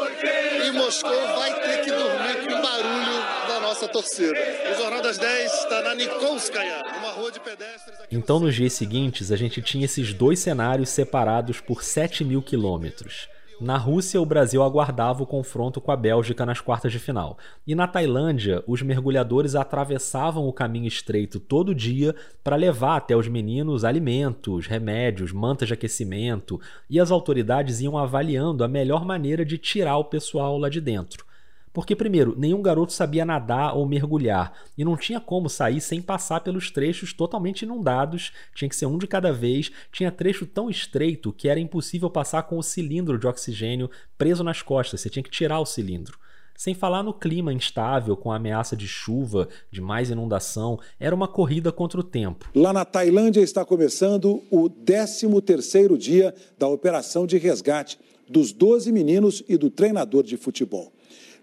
e 0.67 0.71
Moscou 0.73 1.11
vai 1.37 1.61
ter 1.61 1.85
que 1.85 1.91
dormir 1.91 2.47
com 2.47 2.55
o 2.55 2.63
barulho 2.63 3.49
da 3.49 3.61
nossa 3.61 3.87
torcida. 3.87 4.33
O 4.73 4.79
Jornal 4.81 5.03
das 5.03 5.19
10 5.19 5.53
está 5.53 5.83
na 5.83 5.95
Nikolskaya, 5.95 6.83
uma 7.01 7.11
rua 7.11 7.31
de 7.31 7.41
pedestres. 7.41 7.99
então, 8.11 8.41
nos 8.41 8.55
dias 8.55 8.73
seguintes, 8.73 9.31
a 9.31 9.37
gente 9.37 9.61
tinha 9.61 9.85
esses 9.85 10.15
dois 10.15 10.39
cenários 10.39 10.89
separados 10.89 11.61
por 11.61 11.83
7 11.85 12.25
mil 12.25 12.41
quilômetros. 12.41 13.29
Na 13.61 13.77
Rússia, 13.77 14.21
o 14.21 14.27
Brasil 14.27 14.63
aguardava 14.63 15.21
o 15.21 15.27
confronto 15.27 15.81
com 15.81 15.91
a 15.91 15.97
Bélgica 15.97 16.47
nas 16.47 16.61
quartas 16.61 16.93
de 16.93 17.01
final. 17.01 17.37
E 17.67 17.75
na 17.75 17.89
Tailândia, 17.89 18.63
os 18.69 18.83
mergulhadores 18.83 19.57
atravessavam 19.57 20.47
o 20.47 20.53
caminho 20.53 20.87
estreito 20.87 21.41
todo 21.41 21.75
dia 21.75 22.15
para 22.45 22.55
levar 22.55 22.97
até 22.97 23.17
os 23.17 23.27
meninos 23.27 23.85
alimentos, 23.85 24.69
remédios, 24.69 25.33
mantas 25.33 25.67
de 25.67 25.75
aquecimento, 25.75 26.61
e 26.89 27.01
as 27.01 27.11
autoridades 27.11 27.81
iam 27.81 27.99
avaliando 27.99 28.63
a 28.63 28.69
melhor 28.69 29.05
maneira 29.05 29.45
de 29.45 29.59
tirar 29.59 29.97
o 29.97 30.05
pessoal 30.05 30.57
lá 30.57 30.69
de 30.69 30.81
dentro. 30.81 31.28
Porque, 31.73 31.95
primeiro, 31.95 32.35
nenhum 32.39 32.63
garoto 32.63 32.93
sabia 32.93 33.25
nadar 33.25 33.77
ou 33.77 33.87
mergulhar, 33.87 34.53
e 34.77 34.85
não 34.85 34.97
tinha 34.97 35.21
como 35.21 35.49
sair 35.49 35.81
sem 35.81 36.01
passar 36.01 36.41
pelos 36.41 36.71
trechos 36.71 37.13
totalmente 37.13 37.63
inundados, 37.63 38.33
tinha 38.55 38.69
que 38.69 38.77
ser 38.77 38.87
um 38.87 38.99
de 38.99 39.07
cada 39.07 39.33
vez, 39.33 39.71
tinha 39.93 40.11
trecho 40.11 40.47
tão 40.47 40.69
estreito 40.71 41.33
que 41.33 41.49
era 41.49 41.61
impossível 41.61 42.11
passar 42.11 42.45
com 42.45 42.59
o 42.59 42.63
cilindro 42.63 43.19
de 43.19 43.27
oxigênio 43.27 43.91
preso 44.17 44.43
nas 44.43 44.63
costas, 44.63 45.01
você 45.01 45.11
tinha 45.11 45.23
que 45.23 45.31
tirar 45.31 45.61
o 45.61 45.67
cilindro. 45.67 46.19
Sem 46.59 46.75
falar 46.75 47.05
no 47.05 47.15
clima 47.15 47.53
instável, 47.53 48.17
com 48.17 48.33
a 48.33 48.37
ameaça 48.37 48.77
de 48.77 48.89
chuva, 48.89 49.49
de 49.71 49.81
mais 49.81 50.11
inundação, 50.11 50.81
era 50.99 51.15
uma 51.15 51.29
corrida 51.29 51.71
contra 51.71 52.01
o 52.01 52.03
tempo. 52.03 52.51
Lá 52.53 52.73
na 52.73 52.85
Tailândia 52.85 53.41
está 53.41 53.65
começando 53.65 54.43
o 54.51 54.69
13º 54.69 55.97
dia 55.97 56.35
da 56.59 56.67
operação 56.67 57.29
de 57.29 57.39
resgate 57.39 57.97
dos 58.29 58.53
12 58.53 58.91
meninos 58.91 59.41
e 59.49 59.57
do 59.57 59.71
treinador 59.71 60.25
de 60.25 60.37
futebol. 60.37 60.93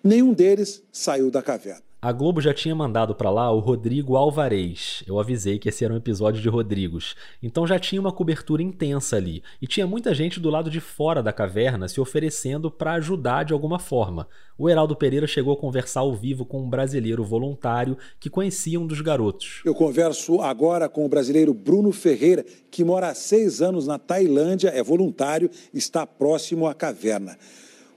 Nenhum 0.06 0.36
deles 0.36 0.84
saiu 0.92 1.32
da 1.32 1.42
caverna. 1.42 1.82
A 2.00 2.12
Globo 2.12 2.40
já 2.40 2.54
tinha 2.54 2.76
mandado 2.76 3.16
para 3.16 3.32
lá 3.32 3.52
o 3.52 3.58
Rodrigo 3.58 4.16
Alvarez. 4.16 5.04
Eu 5.08 5.20
avisei 5.20 5.58
que 5.58 5.68
esse 5.68 5.84
era 5.84 5.92
um 5.92 5.98
episódio 5.98 6.40
de 6.40 6.48
Rodrigos. 6.48 7.16
Então 7.42 7.66
já 7.66 7.80
tinha 7.80 8.00
uma 8.00 8.12
cobertura 8.12 8.62
intensa 8.62 9.16
ali. 9.16 9.42
E 9.60 9.66
tinha 9.66 9.88
muita 9.88 10.14
gente 10.14 10.40
do 10.40 10.52
lado 10.52 10.70
de 10.70 10.80
fora 10.80 11.24
da 11.24 11.34
caverna 11.34 11.88
se 11.88 12.00
oferecendo 12.00 12.70
para 12.70 12.94
ajudar 12.94 13.46
de 13.46 13.54
alguma 13.54 13.80
forma. 13.80 14.28
O 14.56 14.70
Heraldo 14.70 14.96
Pereira 14.96 15.26
chegou 15.26 15.52
a 15.52 15.58
conversar 15.58 16.02
ao 16.02 16.14
vivo 16.14 16.46
com 16.46 16.62
um 16.62 16.70
brasileiro 16.70 17.24
voluntário 17.24 17.98
que 18.20 18.30
conhecia 18.30 18.80
um 18.80 18.86
dos 18.86 19.02
garotos. 19.02 19.64
Eu 19.66 19.74
converso 19.74 20.40
agora 20.40 20.88
com 20.88 21.04
o 21.04 21.10
brasileiro 21.10 21.52
Bruno 21.52 21.92
Ferreira, 21.92 22.46
que 22.70 22.84
mora 22.84 23.08
há 23.08 23.16
seis 23.16 23.60
anos 23.60 23.88
na 23.88 23.98
Tailândia, 23.98 24.70
é 24.70 24.84
voluntário, 24.84 25.50
está 25.74 26.06
próximo 26.06 26.68
à 26.68 26.76
caverna. 26.76 27.36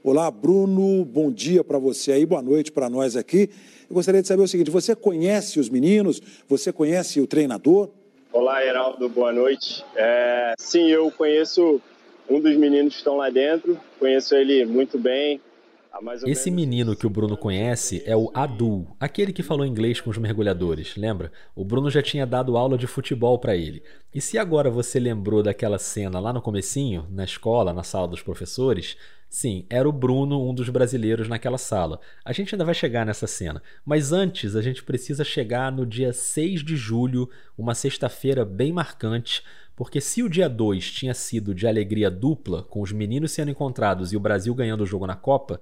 Olá, 0.00 0.30
Bruno, 0.30 1.04
bom 1.04 1.28
dia 1.28 1.64
para 1.64 1.76
você 1.76 2.12
aí, 2.12 2.24
boa 2.24 2.40
noite 2.40 2.70
para 2.70 2.88
nós 2.88 3.16
aqui. 3.16 3.50
Eu 3.90 3.94
gostaria 3.94 4.22
de 4.22 4.28
saber 4.28 4.42
o 4.42 4.48
seguinte: 4.48 4.70
você 4.70 4.94
conhece 4.94 5.58
os 5.58 5.68
meninos? 5.68 6.22
Você 6.46 6.72
conhece 6.72 7.20
o 7.20 7.26
treinador? 7.26 7.90
Olá, 8.32 8.64
Heraldo, 8.64 9.08
boa 9.08 9.32
noite. 9.32 9.84
É, 9.96 10.54
sim, 10.56 10.88
eu 10.88 11.10
conheço 11.10 11.80
um 12.30 12.40
dos 12.40 12.56
meninos 12.56 12.92
que 12.92 12.98
estão 13.00 13.16
lá 13.16 13.28
dentro, 13.28 13.78
conheço 13.98 14.36
ele 14.36 14.64
muito 14.64 14.98
bem. 14.98 15.40
Esse 16.26 16.50
menino 16.50 16.94
que 16.94 17.06
o 17.06 17.10
Bruno 17.10 17.36
conhece 17.36 18.02
é 18.06 18.16
o 18.16 18.30
Adul, 18.34 18.96
aquele 19.00 19.32
que 19.32 19.42
falou 19.42 19.66
inglês 19.66 20.00
com 20.00 20.10
os 20.10 20.18
mergulhadores, 20.18 20.96
lembra? 20.96 21.32
O 21.54 21.64
Bruno 21.64 21.90
já 21.90 22.02
tinha 22.02 22.26
dado 22.26 22.56
aula 22.56 22.76
de 22.76 22.86
futebol 22.86 23.38
pra 23.38 23.56
ele. 23.56 23.82
E 24.14 24.20
se 24.20 24.38
agora 24.38 24.70
você 24.70 25.00
lembrou 25.00 25.42
daquela 25.42 25.78
cena 25.78 26.20
lá 26.20 26.32
no 26.32 26.42
comecinho, 26.42 27.06
na 27.10 27.24
escola, 27.24 27.72
na 27.72 27.82
sala 27.82 28.06
dos 28.06 28.22
professores, 28.22 28.96
sim, 29.28 29.66
era 29.68 29.88
o 29.88 29.92
Bruno, 29.92 30.48
um 30.48 30.54
dos 30.54 30.68
brasileiros 30.68 31.28
naquela 31.28 31.58
sala. 31.58 32.00
A 32.24 32.32
gente 32.32 32.54
ainda 32.54 32.64
vai 32.64 32.74
chegar 32.74 33.04
nessa 33.04 33.26
cena, 33.26 33.62
mas 33.84 34.12
antes 34.12 34.56
a 34.56 34.62
gente 34.62 34.82
precisa 34.82 35.24
chegar 35.24 35.72
no 35.72 35.84
dia 35.84 36.12
6 36.12 36.62
de 36.62 36.76
julho, 36.76 37.28
uma 37.56 37.74
sexta-feira 37.74 38.44
bem 38.44 38.72
marcante, 38.72 39.42
porque 39.78 40.00
se 40.00 40.24
o 40.24 40.28
dia 40.28 40.48
2 40.48 40.90
tinha 40.90 41.14
sido 41.14 41.54
de 41.54 41.64
alegria 41.64 42.10
dupla, 42.10 42.64
com 42.64 42.80
os 42.80 42.90
meninos 42.90 43.30
sendo 43.30 43.52
encontrados 43.52 44.12
e 44.12 44.16
o 44.16 44.20
Brasil 44.20 44.52
ganhando 44.52 44.80
o 44.80 44.86
jogo 44.86 45.06
na 45.06 45.14
Copa, 45.14 45.60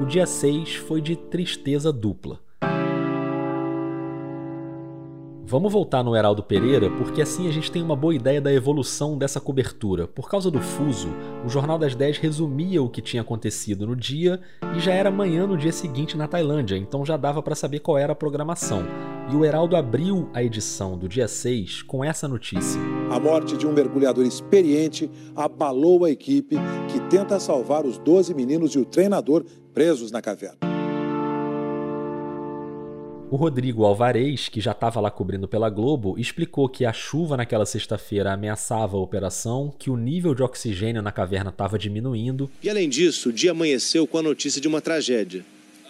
o 0.00 0.06
dia 0.06 0.24
6 0.24 0.76
foi 0.76 1.02
de 1.02 1.14
tristeza 1.14 1.92
dupla. 1.92 2.40
Vamos 5.46 5.70
voltar 5.70 6.02
no 6.02 6.16
Heraldo 6.16 6.42
Pereira, 6.42 6.90
porque 6.90 7.20
assim 7.20 7.46
a 7.46 7.52
gente 7.52 7.70
tem 7.70 7.82
uma 7.82 7.94
boa 7.94 8.14
ideia 8.14 8.40
da 8.40 8.52
evolução 8.52 9.18
dessa 9.18 9.38
cobertura. 9.38 10.08
Por 10.08 10.28
causa 10.28 10.50
do 10.50 10.58
fuso, 10.58 11.08
o 11.44 11.50
Jornal 11.50 11.78
das 11.78 11.94
10 11.94 12.16
resumia 12.16 12.82
o 12.82 12.88
que 12.88 13.02
tinha 13.02 13.20
acontecido 13.20 13.86
no 13.86 13.94
dia 13.94 14.40
e 14.74 14.80
já 14.80 14.92
era 14.92 15.10
manhã 15.10 15.46
no 15.46 15.58
dia 15.58 15.70
seguinte 15.70 16.16
na 16.16 16.26
Tailândia, 16.26 16.76
então 16.76 17.04
já 17.04 17.18
dava 17.18 17.42
para 17.42 17.54
saber 17.54 17.80
qual 17.80 17.98
era 17.98 18.14
a 18.14 18.16
programação. 18.16 18.84
E 19.30 19.36
o 19.36 19.44
Heraldo 19.44 19.76
abriu 19.76 20.30
a 20.32 20.42
edição 20.42 20.96
do 20.96 21.06
dia 21.06 21.28
6 21.28 21.82
com 21.82 22.02
essa 22.02 22.26
notícia. 22.26 22.80
A 23.10 23.20
morte 23.20 23.54
de 23.54 23.66
um 23.66 23.72
mergulhador 23.72 24.24
experiente 24.24 25.10
abalou 25.36 26.06
a 26.06 26.10
equipe 26.10 26.56
que 26.90 27.00
tenta 27.10 27.38
salvar 27.38 27.84
os 27.84 27.98
12 27.98 28.32
meninos 28.32 28.74
e 28.74 28.78
o 28.78 28.84
treinador 28.84 29.44
presos 29.74 30.10
na 30.10 30.22
caverna. 30.22 30.73
O 33.34 33.36
Rodrigo 33.36 33.84
Alvarez, 33.84 34.48
que 34.48 34.60
já 34.60 34.70
estava 34.70 35.00
lá 35.00 35.10
cobrindo 35.10 35.48
pela 35.48 35.68
Globo, 35.68 36.16
explicou 36.16 36.68
que 36.68 36.84
a 36.84 36.92
chuva 36.92 37.36
naquela 37.36 37.66
sexta-feira 37.66 38.32
ameaçava 38.32 38.96
a 38.96 39.00
operação, 39.00 39.74
que 39.76 39.90
o 39.90 39.96
nível 39.96 40.36
de 40.36 40.42
oxigênio 40.44 41.02
na 41.02 41.10
caverna 41.10 41.50
estava 41.50 41.76
diminuindo. 41.76 42.48
E 42.62 42.70
além 42.70 42.88
disso, 42.88 43.30
o 43.30 43.32
dia 43.32 43.50
amanheceu 43.50 44.06
com 44.06 44.18
a 44.18 44.22
notícia 44.22 44.60
de 44.60 44.68
uma 44.68 44.80
tragédia. 44.80 45.44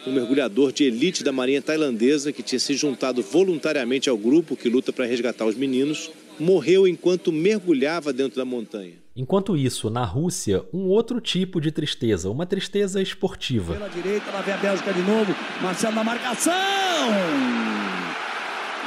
Um 0.06 0.12
mergulhador 0.12 0.72
de 0.72 0.84
elite 0.84 1.22
da 1.22 1.32
marinha 1.32 1.60
tailandesa, 1.60 2.32
que 2.32 2.42
tinha 2.42 2.58
se 2.58 2.72
juntado 2.72 3.20
voluntariamente 3.20 4.08
ao 4.08 4.16
grupo 4.16 4.56
que 4.56 4.70
luta 4.70 4.90
para 4.90 5.04
resgatar 5.04 5.44
os 5.44 5.54
meninos, 5.54 6.10
morreu 6.40 6.88
enquanto 6.88 7.30
mergulhava 7.30 8.10
dentro 8.10 8.38
da 8.38 8.46
montanha. 8.46 9.03
Enquanto 9.16 9.56
isso, 9.56 9.88
na 9.90 10.04
Rússia, 10.04 10.64
um 10.72 10.88
outro 10.88 11.20
tipo 11.20 11.60
de 11.60 11.70
tristeza, 11.70 12.28
uma 12.28 12.44
tristeza 12.44 13.00
esportiva. 13.00 13.74
Pela 13.74 13.88
direita, 13.88 14.28
lá 14.32 14.40
vem 14.40 14.54
a 14.54 14.56
Bélgica 14.56 14.92
de 14.92 15.02
novo. 15.02 15.32
Marcelo 15.62 15.94
na 15.94 16.02
marcação! 16.02 16.52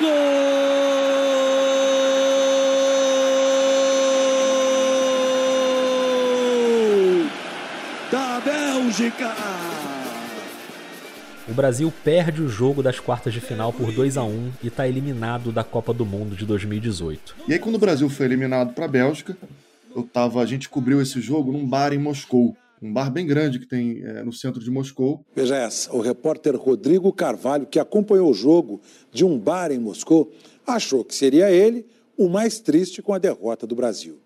Gol! 0.01 0.09
Da 8.11 8.41
Bélgica! 8.41 9.33
O 11.47 11.53
Brasil 11.53 11.93
perde 12.03 12.41
o 12.41 12.49
jogo 12.49 12.83
das 12.83 12.99
quartas 12.99 13.33
de 13.33 13.39
final 13.39 13.71
por 13.71 13.93
2 13.93 14.17
a 14.17 14.23
1 14.23 14.51
e 14.61 14.67
está 14.67 14.85
eliminado 14.85 15.53
da 15.53 15.63
Copa 15.63 15.93
do 15.93 16.05
Mundo 16.05 16.35
de 16.35 16.45
2018. 16.45 17.33
E 17.47 17.53
aí, 17.53 17.59
quando 17.59 17.75
o 17.75 17.79
Brasil 17.79 18.09
foi 18.09 18.25
eliminado 18.25 18.73
para 18.73 18.83
a 18.83 18.89
Bélgica, 18.89 19.37
eu 19.97 20.03
tava, 20.03 20.41
a 20.41 20.45
gente 20.45 20.69
cobriu 20.69 21.01
esse 21.01 21.19
jogo 21.19 21.51
num 21.51 21.65
bar 21.65 21.91
em 21.91 21.97
Moscou. 21.97 22.55
Um 22.79 22.93
bar 22.93 23.09
bem 23.09 23.25
grande 23.25 23.57
que 23.57 23.65
tem 23.65 24.03
é, 24.03 24.21
no 24.23 24.31
centro 24.31 24.63
de 24.63 24.69
Moscou. 24.69 25.25
Veja 25.35 25.55
essa, 25.55 25.91
o 25.95 25.99
repórter 25.99 26.55
Rodrigo 26.55 27.11
Carvalho, 27.11 27.65
que 27.65 27.79
acompanhou 27.79 28.29
o 28.29 28.33
jogo 28.33 28.79
de 29.11 29.25
um 29.25 29.39
bar 29.39 29.71
em 29.71 29.79
Moscou, 29.79 30.31
achou 30.65 31.03
que 31.03 31.15
seria 31.15 31.49
ele 31.49 31.87
o 32.15 32.29
mais 32.29 32.59
triste 32.59 33.01
com 33.01 33.13
a 33.13 33.17
derrota 33.17 33.65
do 33.65 33.75
Brasil. 33.75 34.19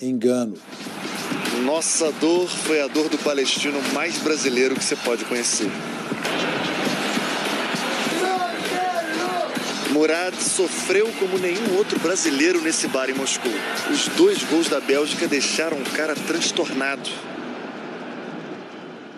Engano. 0.00 0.54
Nossa 1.64 2.10
dor 2.12 2.48
foi 2.48 2.80
a 2.80 2.86
dor 2.86 3.08
do 3.10 3.18
palestino 3.18 3.78
mais 3.92 4.18
brasileiro 4.18 4.74
que 4.74 4.82
você 4.82 4.96
pode 4.96 5.24
conhecer. 5.26 5.70
Murad 9.94 10.34
sofreu 10.34 11.06
como 11.20 11.38
nenhum 11.38 11.76
outro 11.76 12.00
brasileiro 12.00 12.60
nesse 12.60 12.88
bar 12.88 13.08
em 13.08 13.14
Moscou. 13.14 13.52
Os 13.88 14.08
dois 14.16 14.42
gols 14.42 14.68
da 14.68 14.80
Bélgica 14.80 15.28
deixaram 15.28 15.80
o 15.80 15.90
cara 15.90 16.16
transtornado. 16.16 17.08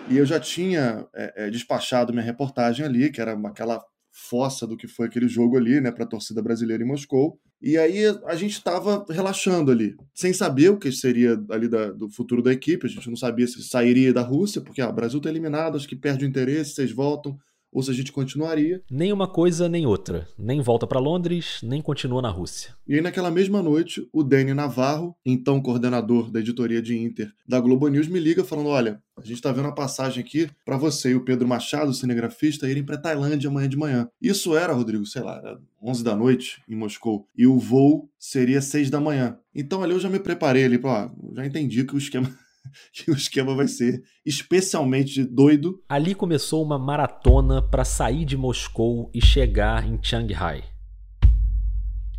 E 0.07 0.17
eu 0.17 0.23
já 0.23 0.39
tinha 0.39 1.07
é, 1.15 1.47
é, 1.47 1.49
despachado 1.49 2.13
minha 2.13 2.23
reportagem 2.23 2.85
ali, 2.85 3.11
que 3.11 3.19
era 3.19 3.33
aquela 3.47 3.83
fossa 4.11 4.67
do 4.67 4.77
que 4.77 4.87
foi 4.87 5.07
aquele 5.07 5.27
jogo 5.27 5.57
ali, 5.57 5.81
né, 5.81 5.91
para 5.91 6.03
a 6.03 6.07
torcida 6.07 6.43
brasileira 6.43 6.83
em 6.83 6.87
Moscou. 6.87 7.39
E 7.59 7.75
aí 7.75 8.03
a 8.27 8.35
gente 8.35 8.53
estava 8.53 9.03
relaxando 9.09 9.71
ali, 9.71 9.95
sem 10.13 10.31
saber 10.31 10.69
o 10.69 10.77
que 10.77 10.91
seria 10.91 11.43
ali 11.49 11.67
da, 11.67 11.91
do 11.91 12.07
futuro 12.07 12.43
da 12.43 12.53
equipe. 12.53 12.85
A 12.85 12.89
gente 12.89 13.09
não 13.09 13.17
sabia 13.17 13.47
se 13.47 13.63
sairia 13.63 14.13
da 14.13 14.21
Rússia, 14.21 14.61
porque 14.61 14.79
ah, 14.79 14.89
o 14.89 14.93
Brasil 14.93 15.17
está 15.17 15.27
eliminado, 15.27 15.75
acho 15.75 15.87
que 15.87 15.95
perde 15.95 16.23
o 16.23 16.27
interesse, 16.27 16.75
vocês 16.75 16.91
voltam 16.91 17.35
ou 17.77 17.83
se 17.83 17.91
a 17.91 17.93
gente 17.93 18.11
continuaria. 18.11 18.81
Nem 18.89 19.13
uma 19.13 19.27
coisa 19.27 19.69
nem 19.69 19.85
outra. 19.85 20.27
Nem 20.35 20.61
volta 20.61 20.87
para 20.87 20.99
Londres, 20.99 21.59
nem 21.61 21.79
continua 21.79 22.23
na 22.23 22.29
Rússia. 22.31 22.73
E 22.87 22.95
aí, 22.95 23.01
naquela 23.01 23.29
mesma 23.29 23.61
noite, 23.61 24.09
o 24.11 24.23
Dani 24.23 24.51
Navarro, 24.51 25.15
então 25.23 25.61
coordenador 25.61 26.31
da 26.31 26.39
editoria 26.39 26.81
de 26.81 26.97
Inter 26.97 27.31
da 27.47 27.59
Globo 27.59 27.87
News, 27.87 28.07
me 28.07 28.19
liga 28.19 28.43
falando: 28.43 28.69
olha, 28.69 28.99
a 29.15 29.21
gente 29.21 29.35
está 29.35 29.51
vendo 29.51 29.67
a 29.67 29.71
passagem 29.71 30.23
aqui 30.23 30.49
para 30.65 30.75
você 30.75 31.11
e 31.11 31.15
o 31.15 31.23
Pedro 31.23 31.47
Machado, 31.47 31.93
cinegrafista, 31.93 32.67
irem 32.67 32.83
para 32.83 32.97
Tailândia 32.97 33.47
amanhã 33.47 33.69
de 33.69 33.77
manhã. 33.77 34.09
Isso 34.19 34.57
era, 34.57 34.73
Rodrigo, 34.73 35.05
sei 35.05 35.21
lá, 35.21 35.37
era 35.37 35.59
11 35.79 36.03
da 36.03 36.15
noite 36.15 36.59
em 36.67 36.75
Moscou. 36.75 37.27
E 37.37 37.45
o 37.45 37.59
voo 37.59 38.09
seria 38.17 38.59
6 38.59 38.89
da 38.89 38.99
manhã. 38.99 39.37
Então 39.53 39.83
ali 39.83 39.93
eu 39.93 39.99
já 39.99 40.09
me 40.09 40.19
preparei 40.19 40.63
ali, 40.63 40.79
para, 40.79 41.11
já 41.35 41.45
entendi 41.45 41.83
que 41.83 41.93
o 41.93 41.99
esquema 41.99 42.27
que 42.93 43.11
o 43.11 43.15
esquema 43.15 43.55
vai 43.55 43.67
ser 43.67 44.01
especialmente 44.25 45.23
doido. 45.23 45.81
Ali 45.87 46.13
começou 46.13 46.63
uma 46.63 46.77
maratona 46.79 47.61
para 47.61 47.85
sair 47.85 48.25
de 48.25 48.37
Moscou 48.37 49.09
e 49.13 49.23
chegar 49.23 49.87
em 49.87 49.99
Shanghai. 50.01 50.63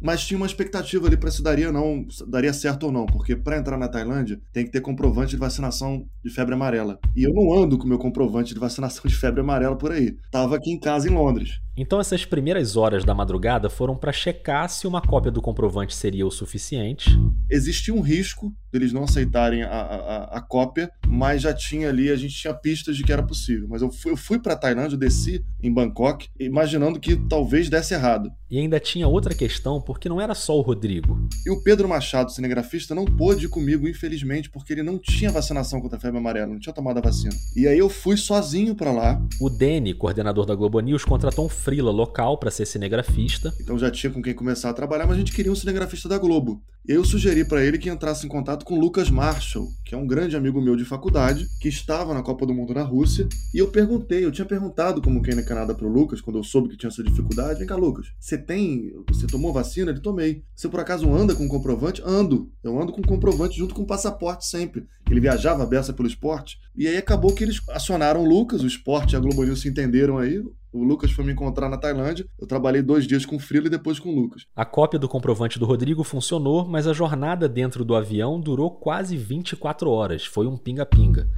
Mas 0.01 0.25
tinha 0.25 0.39
uma 0.39 0.47
expectativa 0.47 1.09
ali 1.09 1.17
para 1.17 1.31
se 1.31 1.43
daria 1.43 1.73
não, 1.73 2.07
daria 2.29 2.53
certo 2.53 2.85
ou 2.85 2.93
não, 2.93 3.05
porque 3.05 3.35
para 3.35 3.59
entrar 3.59 3.77
na 3.77 3.89
Tailândia 3.89 4.41
tem 4.53 4.65
que 4.65 4.71
ter 4.71 4.81
comprovante 4.81 5.31
de 5.31 5.37
vacinação 5.37 6.07
de 6.25 6.31
febre 6.31 6.55
amarela. 6.55 7.01
E 7.17 7.25
eu 7.25 7.35
não 7.35 7.53
ando 7.53 7.77
com 7.77 7.87
meu 7.87 7.99
comprovante 7.99 8.55
de 8.55 8.61
vacinação 8.61 9.03
de 9.07 9.15
febre 9.17 9.41
amarela 9.41 9.77
por 9.77 9.91
aí. 9.91 10.17
Tava 10.31 10.55
aqui 10.55 10.71
em 10.71 10.79
casa 10.79 11.09
em 11.09 11.13
Londres. 11.13 11.61
Então 11.81 12.01
essas 12.01 12.25
primeiras 12.25 12.77
horas 12.77 13.05
da 13.05 13.15
madrugada 13.15 13.71
foram 13.71 13.97
para 13.97 14.11
checar 14.11 14.69
se 14.69 14.85
uma 14.85 15.01
cópia 15.01 15.31
do 15.31 15.41
comprovante 15.41 15.95
seria 15.95 16.27
o 16.27 16.31
suficiente. 16.31 17.09
Existia 17.49 17.95
um 17.95 18.01
risco 18.01 18.53
deles 18.73 18.93
não 18.93 19.05
aceitarem 19.05 19.63
a, 19.63 19.69
a, 19.69 20.25
a, 20.39 20.41
cópia, 20.41 20.91
mas 21.07 21.43
já 21.43 21.55
tinha 21.55 21.89
ali, 21.89 22.11
a 22.11 22.17
gente 22.17 22.35
tinha 22.35 22.53
pistas 22.53 22.97
de 22.97 23.03
que 23.03 23.13
era 23.13 23.23
possível. 23.23 23.67
Mas 23.69 23.81
eu 23.81 23.91
fui, 23.91 24.13
eu 24.13 24.17
fui 24.17 24.39
para 24.39 24.57
Tailândia, 24.57 24.95
eu 24.95 24.99
desci 24.99 25.45
em 25.63 25.73
Bangkok, 25.73 26.29
imaginando 26.39 27.01
que 27.01 27.17
talvez 27.29 27.69
desse 27.71 27.95
errado. 27.95 28.31
E 28.51 28.59
ainda 28.59 28.81
tinha 28.81 29.07
outra 29.07 29.35
questão, 29.35 29.81
porque 29.81 30.09
não 30.09 30.21
era 30.21 30.35
só 30.35 30.57
o 30.57 30.63
Rodrigo. 30.63 31.29
E 31.47 31.51
o 31.51 31.63
Pedro 31.63 31.89
Machado, 31.89 32.33
cinegrafista, 32.33 32.95
não 32.95 33.05
pôde 33.05 33.47
ir 33.47 33.49
comigo, 33.49 33.87
infelizmente, 33.87 34.51
porque 34.51 34.73
ele 34.73 34.83
não 34.83 34.99
tinha 34.99 35.31
vacinação 35.31 35.81
contra 35.81 35.99
a 35.99 36.01
febre 36.01 36.19
amarela, 36.19 36.53
não 36.53 36.59
tinha 36.59 36.73
tomado 36.73 36.99
a 36.99 37.03
vacina. 37.03 37.35
E 37.55 37.67
aí 37.67 37.79
eu 37.79 37.89
fui 37.89 38.17
sozinho 38.17 38.75
para 38.75 38.91
lá. 38.91 39.21
O 39.41 39.51
Dene, 39.51 39.93
coordenador 39.93 40.47
da 40.47 40.55
Globo 40.55 40.81
News, 40.81 41.05
contratou 41.05 41.45
um 41.45 41.49
frila 41.69 41.91
local 41.91 42.39
para 42.39 42.51
ser 42.51 42.65
cinegrafista. 42.65 43.53
Então 43.61 43.79
já 43.79 43.91
tinha 43.91 44.11
com 44.11 44.23
quem 44.23 44.33
começar 44.33 44.71
a 44.71 44.73
trabalhar, 44.73 45.07
mas 45.07 45.17
a 45.17 45.19
gente 45.19 45.35
queria 45.35 45.53
um 45.53 45.55
cinegrafista 45.55 46.09
da 46.09 46.17
Globo. 46.17 46.63
Eu 46.87 47.05
sugeri 47.05 47.45
para 47.45 47.63
ele 47.63 47.77
que 47.77 47.91
entrasse 47.91 48.25
em 48.25 48.29
contato 48.31 48.65
com 48.65 48.81
Lucas 48.81 49.11
Marshall, 49.11 49.69
que 49.85 49.95
é 49.95 49.99
um 49.99 50.07
grande 50.07 50.35
amigo 50.35 50.59
meu 50.63 50.75
de 50.75 50.87
faculdade, 50.87 51.47
que 51.61 51.69
estava 51.69 52.15
na 52.15 52.23
Copa 52.23 52.47
do 52.47 52.55
Mundo 52.55 52.73
na 52.73 52.83
Rússia. 52.83 53.29
E 53.53 53.59
eu 53.59 53.69
perguntei, 53.69 54.25
eu 54.25 54.33
tinha 54.33 54.47
perguntado 54.47 55.03
como 55.03 55.21
quem 55.21 55.35
na 55.35 55.43
Canadá 55.43 55.75
pro 55.75 55.93
Lucas, 55.93 56.23
quando 56.23 56.39
eu 56.39 56.43
soube 56.43 56.71
que 56.71 56.79
tinha 56.79 56.89
essa 56.89 57.05
dificuldade. 57.05 57.59
Vem 57.59 57.69
cá, 57.69 57.77
Lucas, 57.77 58.07
você 58.19 58.39
tem. 58.39 58.91
Você 59.09 59.27
tomou 59.27 59.53
vacina? 59.53 59.91
Ele 59.91 60.01
tomei. 60.01 60.43
Você 60.57 60.71
por 60.71 60.81
acaso 60.81 61.13
anda 61.13 61.35
com 61.35 61.47
comprovante? 61.47 62.01
Ando. 62.03 62.51
Eu 62.65 62.81
ando 62.81 62.91
com 62.91 63.03
comprovante 63.03 63.59
junto 63.59 63.75
com 63.75 63.85
passaporte 63.85 64.47
sempre. 64.47 64.87
Ele 65.11 65.21
viajava 65.21 65.65
a 65.65 65.67
beça 65.67 65.93
pelo 65.93 66.09
esporte. 66.09 66.59
E 66.75 66.89
aí 66.89 66.97
acabou 66.97 67.35
que 67.35 67.45
eles 67.45 67.61
acionaram 67.69 68.23
o 68.23 68.27
Lucas, 68.27 68.63
o 68.63 68.67
esporte 68.67 69.13
e 69.13 69.17
a 69.17 69.21
Globo 69.21 69.45
News 69.45 69.61
se 69.61 69.69
entenderam 69.69 70.17
aí. 70.17 70.43
O 70.73 70.85
Lucas 70.85 71.11
foi 71.11 71.25
me 71.25 71.33
encontrar 71.33 71.69
na 71.69 71.79
Tailândia. 71.79 72.27
Eu 72.39 72.47
trabalhei 72.47 72.83
dois 72.83 73.07
dias 73.07 73.25
com 73.25 73.37
o 73.37 73.41
Frilo 73.41 73.67
e 73.69 73.71
depois 73.71 73.99
com 73.99 74.11
o 74.11 74.15
Lucas. 74.15 74.45
A 74.55 74.65
cópia 74.65 74.99
do 74.99 75.09
comprovante 75.09 75.59
do 75.59 75.65
Rodrigo 75.65 76.05
funcionou, 76.05 76.67
mas 76.67 76.87
a 76.87 76.93
jornada 76.93 77.49
dentro 77.49 77.85
do 77.85 77.95
avião 77.95 78.39
durou 78.39 78.71
quase 78.71 79.17
24 79.17 79.91
horas. 79.91 80.27
Foi 80.27 80.47
um 80.47 80.57
pinga-pinga. 80.57 81.29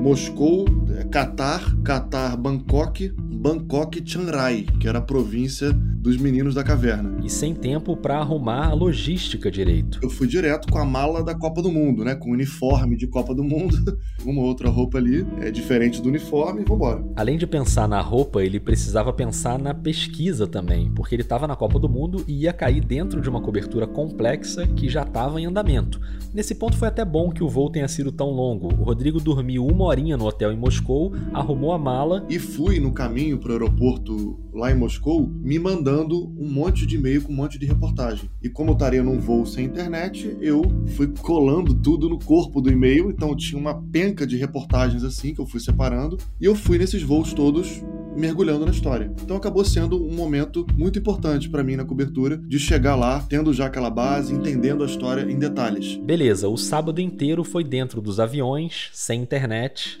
Moscou, 0.00 0.64
Catar, 1.10 1.76
Catar, 1.82 2.36
Bangkok, 2.36 3.12
Bangkok, 3.46 4.02
Chiang 4.04 4.28
Rai, 4.32 4.66
que 4.80 4.88
era 4.88 4.98
a 4.98 5.00
província 5.00 5.72
dos 5.72 6.16
meninos 6.16 6.52
da 6.52 6.64
caverna. 6.64 7.16
E 7.22 7.30
sem 7.30 7.54
tempo 7.54 7.96
para 7.96 8.18
arrumar 8.18 8.70
a 8.70 8.74
logística 8.74 9.48
direito. 9.48 10.00
Eu 10.02 10.10
fui 10.10 10.26
direto 10.26 10.66
com 10.68 10.78
a 10.78 10.84
mala 10.84 11.22
da 11.22 11.32
Copa 11.32 11.62
do 11.62 11.70
Mundo, 11.70 12.04
né? 12.04 12.16
Com 12.16 12.30
o 12.30 12.32
uniforme 12.32 12.96
de 12.96 13.06
Copa 13.06 13.32
do 13.32 13.44
Mundo, 13.44 13.96
uma 14.26 14.42
outra 14.42 14.68
roupa 14.68 14.98
ali, 14.98 15.24
é 15.40 15.52
diferente 15.52 16.02
do 16.02 16.08
uniforme, 16.08 16.62
e 16.62 16.64
vambora. 16.64 17.04
Além 17.14 17.38
de 17.38 17.46
pensar 17.46 17.86
na 17.86 18.00
roupa, 18.00 18.42
ele 18.42 18.58
precisava 18.58 19.12
pensar 19.12 19.60
na 19.60 19.72
pesquisa 19.72 20.48
também, 20.48 20.90
porque 20.90 21.14
ele 21.14 21.22
estava 21.22 21.46
na 21.46 21.54
Copa 21.54 21.78
do 21.78 21.88
Mundo 21.88 22.24
e 22.26 22.42
ia 22.42 22.52
cair 22.52 22.84
dentro 22.84 23.20
de 23.20 23.30
uma 23.30 23.40
cobertura 23.40 23.86
complexa 23.86 24.66
que 24.66 24.88
já 24.88 25.02
estava 25.02 25.40
em 25.40 25.46
andamento. 25.46 26.00
Nesse 26.34 26.54
ponto 26.54 26.76
foi 26.76 26.88
até 26.88 27.04
bom 27.04 27.30
que 27.30 27.44
o 27.44 27.48
voo 27.48 27.70
tenha 27.70 27.88
sido 27.88 28.10
tão 28.10 28.30
longo. 28.30 28.66
O 28.74 28.84
Rodrigo 28.84 29.20
dormiu 29.20 29.64
uma 29.64 29.84
horinha 29.84 30.16
no 30.16 30.26
hotel 30.26 30.52
em 30.52 30.56
Moscou, 30.56 31.12
arrumou 31.32 31.72
a 31.72 31.78
mala 31.78 32.26
e 32.28 32.38
fui 32.38 32.78
no 32.80 32.92
caminho 32.92 33.35
para 33.36 33.50
o 33.50 33.52
aeroporto 33.52 34.38
lá 34.52 34.70
em 34.70 34.74
Moscou 34.74 35.26
me 35.26 35.58
mandando 35.58 36.32
um 36.38 36.48
monte 36.48 36.86
de 36.86 36.96
e-mail 36.96 37.22
com 37.22 37.32
um 37.32 37.36
monte 37.36 37.58
de 37.58 37.66
reportagem. 37.66 38.30
E 38.42 38.48
como 38.48 38.70
eu 38.70 38.74
estaria 38.74 39.02
num 39.02 39.18
voo 39.18 39.46
sem 39.46 39.66
internet, 39.66 40.36
eu 40.40 40.62
fui 40.96 41.08
colando 41.20 41.74
tudo 41.74 42.08
no 42.08 42.18
corpo 42.18 42.60
do 42.60 42.70
e-mail, 42.70 43.10
então 43.10 43.36
tinha 43.36 43.60
uma 43.60 43.74
penca 43.74 44.26
de 44.26 44.36
reportagens 44.36 45.04
assim 45.04 45.34
que 45.34 45.40
eu 45.40 45.46
fui 45.46 45.60
separando 45.60 46.16
e 46.40 46.44
eu 46.44 46.54
fui 46.54 46.78
nesses 46.78 47.02
voos 47.02 47.32
todos 47.32 47.82
mergulhando 48.16 48.64
na 48.64 48.72
história. 48.72 49.12
Então 49.22 49.36
acabou 49.36 49.64
sendo 49.64 50.02
um 50.02 50.14
momento 50.14 50.66
muito 50.76 50.98
importante 50.98 51.48
para 51.48 51.62
mim 51.62 51.76
na 51.76 51.84
cobertura 51.84 52.38
de 52.38 52.58
chegar 52.58 52.96
lá, 52.96 53.20
tendo 53.28 53.52
já 53.52 53.66
aquela 53.66 53.90
base, 53.90 54.34
entendendo 54.34 54.82
a 54.82 54.86
história 54.86 55.30
em 55.30 55.38
detalhes. 55.38 55.96
Beleza, 55.96 56.48
o 56.48 56.56
sábado 56.56 57.00
inteiro 57.00 57.44
foi 57.44 57.62
dentro 57.62 58.00
dos 58.00 58.18
aviões, 58.18 58.88
sem 58.92 59.20
internet. 59.20 59.96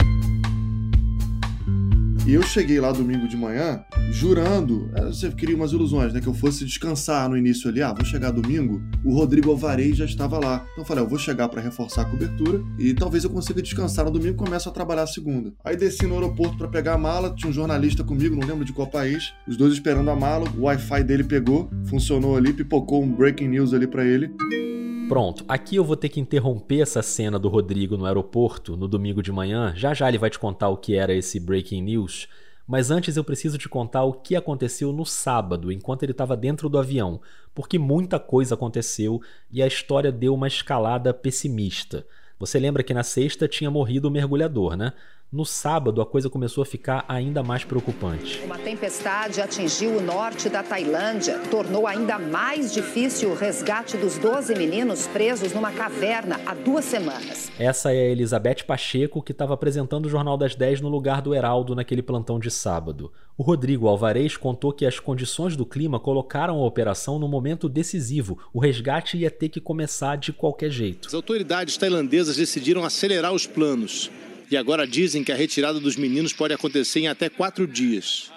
E 2.26 2.34
eu 2.34 2.42
cheguei 2.42 2.80
lá 2.80 2.90
domingo 2.90 3.28
de 3.28 3.36
manhã 3.36 3.84
jurando, 4.10 4.90
é, 4.96 5.04
você 5.04 5.30
cria 5.30 5.54
umas 5.54 5.70
ilusões, 5.70 6.12
né? 6.12 6.20
Que 6.20 6.26
eu 6.26 6.34
fosse 6.34 6.64
descansar 6.64 7.28
no 7.28 7.36
início 7.36 7.70
ali. 7.70 7.80
Ah, 7.80 7.92
vou 7.92 8.04
chegar 8.04 8.32
domingo. 8.32 8.82
O 9.04 9.14
Rodrigo 9.14 9.48
Alvarez 9.52 9.96
já 9.96 10.04
estava 10.04 10.36
lá. 10.40 10.66
Então 10.72 10.82
eu 10.82 10.84
falei, 10.84 11.04
ah, 11.04 11.06
eu 11.06 11.08
vou 11.08 11.20
chegar 11.20 11.48
para 11.48 11.60
reforçar 11.60 12.02
a 12.02 12.04
cobertura 12.04 12.60
e 12.80 12.92
talvez 12.94 13.22
eu 13.22 13.30
consiga 13.30 13.62
descansar 13.62 14.04
no 14.06 14.10
domingo 14.10 14.34
e 14.34 14.44
começo 14.44 14.68
a 14.68 14.72
trabalhar 14.72 15.06
segunda. 15.06 15.52
Aí 15.64 15.76
desci 15.76 16.04
no 16.04 16.14
aeroporto 16.14 16.58
para 16.58 16.66
pegar 16.66 16.94
a 16.94 16.98
mala, 16.98 17.32
tinha 17.32 17.48
um 17.48 17.52
jornalista 17.52 18.02
comigo, 18.02 18.34
não 18.34 18.44
lembro 18.44 18.64
de 18.64 18.72
qual 18.72 18.88
país. 18.88 19.32
Os 19.46 19.56
dois 19.56 19.72
esperando 19.72 20.10
a 20.10 20.16
mala, 20.16 20.50
o 20.58 20.62
Wi-Fi 20.62 21.04
dele 21.04 21.22
pegou, 21.22 21.70
funcionou 21.84 22.36
ali, 22.36 22.52
pipocou 22.52 23.04
um 23.04 23.08
breaking 23.08 23.46
news 23.46 23.72
ali 23.72 23.86
para 23.86 24.04
ele. 24.04 24.34
Pronto, 25.08 25.44
aqui 25.46 25.76
eu 25.76 25.84
vou 25.84 25.96
ter 25.96 26.08
que 26.08 26.18
interromper 26.18 26.80
essa 26.80 27.00
cena 27.00 27.38
do 27.38 27.48
Rodrigo 27.48 27.96
no 27.96 28.06
aeroporto 28.06 28.76
no 28.76 28.88
domingo 28.88 29.22
de 29.22 29.30
manhã. 29.30 29.72
Já 29.76 29.94
já 29.94 30.08
ele 30.08 30.18
vai 30.18 30.28
te 30.28 30.38
contar 30.38 30.68
o 30.68 30.76
que 30.76 30.96
era 30.96 31.14
esse 31.14 31.38
breaking 31.38 31.82
news. 31.82 32.26
Mas 32.66 32.90
antes 32.90 33.16
eu 33.16 33.22
preciso 33.22 33.56
te 33.56 33.68
contar 33.68 34.02
o 34.02 34.12
que 34.12 34.34
aconteceu 34.34 34.92
no 34.92 35.06
sábado, 35.06 35.70
enquanto 35.70 36.02
ele 36.02 36.10
estava 36.10 36.36
dentro 36.36 36.68
do 36.68 36.76
avião, 36.76 37.20
porque 37.54 37.78
muita 37.78 38.18
coisa 38.18 38.54
aconteceu 38.54 39.22
e 39.48 39.62
a 39.62 39.66
história 39.68 40.10
deu 40.10 40.34
uma 40.34 40.48
escalada 40.48 41.14
pessimista. 41.14 42.04
Você 42.36 42.58
lembra 42.58 42.82
que 42.82 42.92
na 42.92 43.04
sexta 43.04 43.46
tinha 43.46 43.70
morrido 43.70 44.08
o 44.08 44.10
mergulhador, 44.10 44.76
né? 44.76 44.92
No 45.36 45.44
sábado, 45.44 46.00
a 46.00 46.06
coisa 46.06 46.30
começou 46.30 46.62
a 46.62 46.64
ficar 46.64 47.04
ainda 47.06 47.42
mais 47.42 47.62
preocupante. 47.62 48.40
Uma 48.42 48.56
tempestade 48.56 49.38
atingiu 49.42 49.98
o 49.98 50.00
norte 50.00 50.48
da 50.48 50.62
Tailândia, 50.62 51.38
tornou 51.50 51.86
ainda 51.86 52.18
mais 52.18 52.72
difícil 52.72 53.28
o 53.32 53.34
resgate 53.34 53.98
dos 53.98 54.16
12 54.16 54.54
meninos 54.54 55.06
presos 55.08 55.52
numa 55.52 55.70
caverna 55.70 56.40
há 56.46 56.54
duas 56.54 56.86
semanas. 56.86 57.52
Essa 57.58 57.92
é 57.92 57.98
a 57.98 58.10
Elizabeth 58.12 58.64
Pacheco, 58.66 59.22
que 59.22 59.32
estava 59.32 59.52
apresentando 59.52 60.06
o 60.06 60.08
Jornal 60.08 60.38
das 60.38 60.54
10 60.54 60.80
no 60.80 60.88
lugar 60.88 61.20
do 61.20 61.34
Heraldo 61.34 61.74
naquele 61.74 62.00
plantão 62.00 62.38
de 62.38 62.50
sábado. 62.50 63.12
O 63.36 63.42
Rodrigo 63.42 63.88
Alvarez 63.88 64.38
contou 64.38 64.72
que 64.72 64.86
as 64.86 64.98
condições 64.98 65.54
do 65.54 65.66
clima 65.66 66.00
colocaram 66.00 66.56
a 66.56 66.64
operação 66.64 67.18
no 67.18 67.28
momento 67.28 67.68
decisivo. 67.68 68.38
O 68.54 68.58
resgate 68.58 69.18
ia 69.18 69.30
ter 69.30 69.50
que 69.50 69.60
começar 69.60 70.16
de 70.16 70.32
qualquer 70.32 70.70
jeito. 70.70 71.08
As 71.08 71.12
autoridades 71.12 71.76
tailandesas 71.76 72.38
decidiram 72.38 72.86
acelerar 72.86 73.34
os 73.34 73.46
planos 73.46 74.10
e 74.50 74.56
agora 74.56 74.86
dizem 74.86 75.24
que 75.24 75.32
a 75.32 75.36
retirada 75.36 75.80
dos 75.80 75.96
meninos 75.96 76.32
pode 76.32 76.54
acontecer 76.54 77.00
em 77.00 77.08
até 77.08 77.28
quatro 77.28 77.66
dias. 77.66 78.30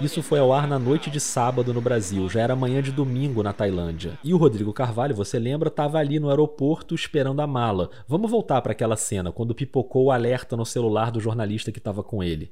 Isso 0.00 0.22
foi 0.22 0.40
ao 0.40 0.52
ar 0.52 0.66
na 0.66 0.78
noite 0.78 1.08
de 1.08 1.20
sábado 1.20 1.72
no 1.72 1.80
Brasil, 1.80 2.28
já 2.28 2.40
era 2.40 2.56
manhã 2.56 2.82
de 2.82 2.90
domingo 2.90 3.42
na 3.44 3.52
Tailândia. 3.52 4.18
E 4.24 4.34
o 4.34 4.36
Rodrigo 4.36 4.72
Carvalho, 4.72 5.14
você 5.14 5.38
lembra, 5.38 5.68
estava 5.68 5.98
ali 5.98 6.18
no 6.18 6.28
aeroporto 6.28 6.96
esperando 6.96 7.40
a 7.40 7.46
mala. 7.46 7.88
Vamos 8.08 8.28
voltar 8.28 8.60
para 8.60 8.72
aquela 8.72 8.96
cena, 8.96 9.30
quando 9.30 9.54
pipocou 9.54 10.06
o 10.06 10.10
alerta 10.10 10.56
no 10.56 10.66
celular 10.66 11.12
do 11.12 11.20
jornalista 11.20 11.70
que 11.70 11.78
estava 11.78 12.02
com 12.02 12.24
ele. 12.24 12.50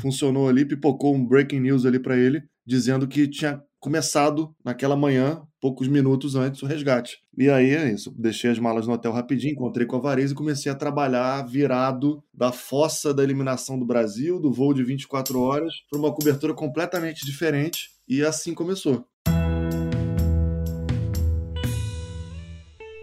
Funcionou 0.00 0.48
ali, 0.48 0.66
pipocou 0.66 1.14
um 1.14 1.26
breaking 1.26 1.60
news 1.60 1.86
ali 1.86 1.98
para 1.98 2.16
ele, 2.16 2.42
dizendo 2.66 3.08
que 3.08 3.26
tinha 3.26 3.62
começado 3.80 4.54
naquela 4.62 4.94
manhã, 4.94 5.42
poucos 5.58 5.88
minutos 5.88 6.36
antes, 6.36 6.62
o 6.62 6.66
resgate. 6.66 7.18
E 7.36 7.48
aí 7.48 7.70
é 7.70 7.90
isso, 7.90 8.14
deixei 8.16 8.50
as 8.50 8.58
malas 8.58 8.86
no 8.86 8.92
hotel 8.92 9.10
rapidinho, 9.10 9.54
encontrei 9.54 9.86
com 9.86 9.96
a 9.96 10.00
Varese 10.00 10.34
e 10.34 10.36
comecei 10.36 10.70
a 10.70 10.74
trabalhar 10.74 11.42
virado 11.46 12.22
da 12.32 12.52
fossa 12.52 13.14
da 13.14 13.24
eliminação 13.24 13.78
do 13.78 13.86
Brasil, 13.86 14.38
do 14.38 14.52
voo 14.52 14.74
de 14.74 14.84
24 14.84 15.40
horas, 15.40 15.72
para 15.90 15.98
uma 15.98 16.12
cobertura 16.12 16.52
completamente 16.52 17.24
diferente. 17.24 17.88
E 18.06 18.22
assim 18.22 18.52
começou. 18.52 19.04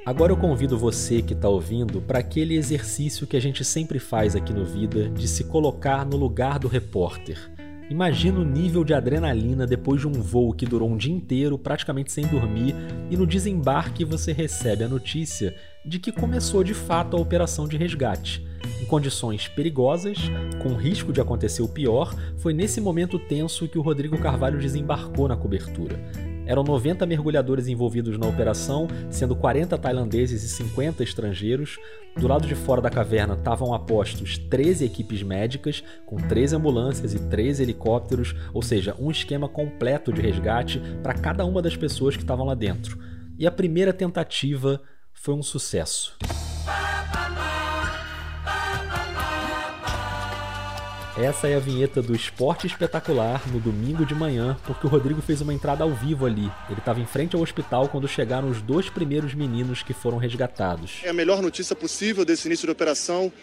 Agora 0.06 0.32
eu 0.32 0.38
convido 0.38 0.78
você 0.78 1.22
que 1.22 1.34
está 1.34 1.50
ouvindo 1.50 2.02
para 2.02 2.20
aquele 2.20 2.56
exercício 2.56 3.28
que 3.28 3.36
a 3.36 3.42
gente 3.42 3.66
sempre 3.66 4.00
faz 4.00 4.38
aqui 4.38 4.54
no 4.54 4.64
Vida 4.64 5.10
de 5.10 5.28
se 5.28 5.44
colocar 5.44 6.06
no 6.06 6.16
lugar 6.16 6.60
do 6.60 6.68
repórter. 6.70 7.57
Imagina 7.90 8.40
o 8.40 8.44
nível 8.44 8.84
de 8.84 8.94
adrenalina 8.94 9.66
depois 9.66 10.02
de 10.02 10.08
um 10.08 10.12
voo 10.12 10.52
que 10.52 10.66
durou 10.66 10.90
um 10.90 10.98
dia 10.98 11.14
inteiro, 11.14 11.58
praticamente 11.58 12.12
sem 12.12 12.28
dormir, 12.28 12.76
e 13.10 13.16
no 13.16 13.26
desembarque 13.26 14.04
você 14.04 14.34
recebe 14.34 14.84
a 14.84 14.90
notícia 14.90 15.56
de 15.86 15.98
que 15.98 16.12
começou 16.12 16.66
de 16.66 16.74
fato 16.74 17.16
a 17.16 17.20
operação 17.20 17.66
de 17.66 17.78
resgate. 17.78 18.46
Em 18.82 18.86
condições 18.86 19.48
perigosas, 19.48 20.18
com 20.62 20.76
risco 20.76 21.14
de 21.14 21.22
acontecer 21.22 21.62
o 21.62 21.70
pior, 21.70 22.14
foi 22.36 22.54
nesse 22.54 22.82
momento 22.82 23.18
tenso 23.18 23.70
que 23.70 23.80
o 23.80 23.82
Rodrigo 23.82 24.18
Carvalho 24.18 24.60
desembarcou 24.60 25.30
na 25.30 25.38
cobertura. 25.38 25.98
Eram 26.48 26.64
90 26.64 27.06
mergulhadores 27.06 27.68
envolvidos 27.68 28.18
na 28.18 28.26
operação, 28.26 28.88
sendo 29.10 29.36
40 29.36 29.78
tailandeses 29.78 30.44
e 30.44 30.48
50 30.48 31.04
estrangeiros. 31.04 31.78
Do 32.16 32.28
lado 32.28 32.48
de 32.48 32.56
fora 32.56 32.82
da 32.82 32.90
caverna 32.90 33.36
estavam 33.36 33.74
apostos 33.74 34.38
13 34.38 34.86
equipes 34.86 35.22
médicas, 35.22 35.84
com 36.06 36.16
13 36.16 36.56
ambulâncias 36.56 37.14
e 37.14 37.20
13 37.20 37.64
helicópteros, 37.64 38.34
ou 38.54 38.62
seja, 38.62 38.96
um 38.98 39.12
esquema 39.12 39.50
completo 39.50 40.12
de 40.14 40.22
resgate 40.22 40.82
para 41.04 41.14
cada 41.14 41.46
uma 41.46 41.62
das 41.62 41.76
pessoas 41.76 42.16
que 42.16 42.24
estavam 42.24 42.46
lá 42.46 42.56
dentro. 42.56 42.98
E 43.38 43.46
a 43.46 43.52
primeira 43.52 43.92
tentativa 43.92 44.82
foi 45.14 45.36
um 45.36 45.44
sucesso. 45.44 46.18
Essa 51.20 51.48
é 51.48 51.56
a 51.56 51.60
vinheta 51.60 52.00
do 52.00 52.16
Esporte 52.16 52.68
Espetacular 52.68 53.42
no 53.52 53.60
domingo 53.60 54.06
de 54.06 54.14
manhã, 54.14 54.56
porque 54.68 54.86
o 54.86 54.90
Rodrigo 54.90 55.20
fez 55.20 55.42
uma 55.42 55.52
entrada 55.52 55.84
ao 55.84 55.92
vivo 55.92 56.28
ali. 56.28 56.52
Ele 56.70 56.78
estava 56.78 57.00
em 57.00 57.08
frente 57.08 57.36
ao 57.36 57.42
hospital 57.42 57.90
quando 57.90 58.08
chegaram 58.08 58.48
os 58.48 58.62
dois 58.62 58.88
primeiros 58.88 59.34
meninos 59.34 59.82
que 59.82 59.94
foram 59.94 60.20
resgatados. 60.20 61.02
É 61.04 61.10
a 61.10 61.14
melhor 61.14 61.42
notícia 61.42 61.76
possível 61.76 62.24
desse 62.24 62.48
início 62.48 62.68
de 62.68 62.72
operação. 62.72 63.34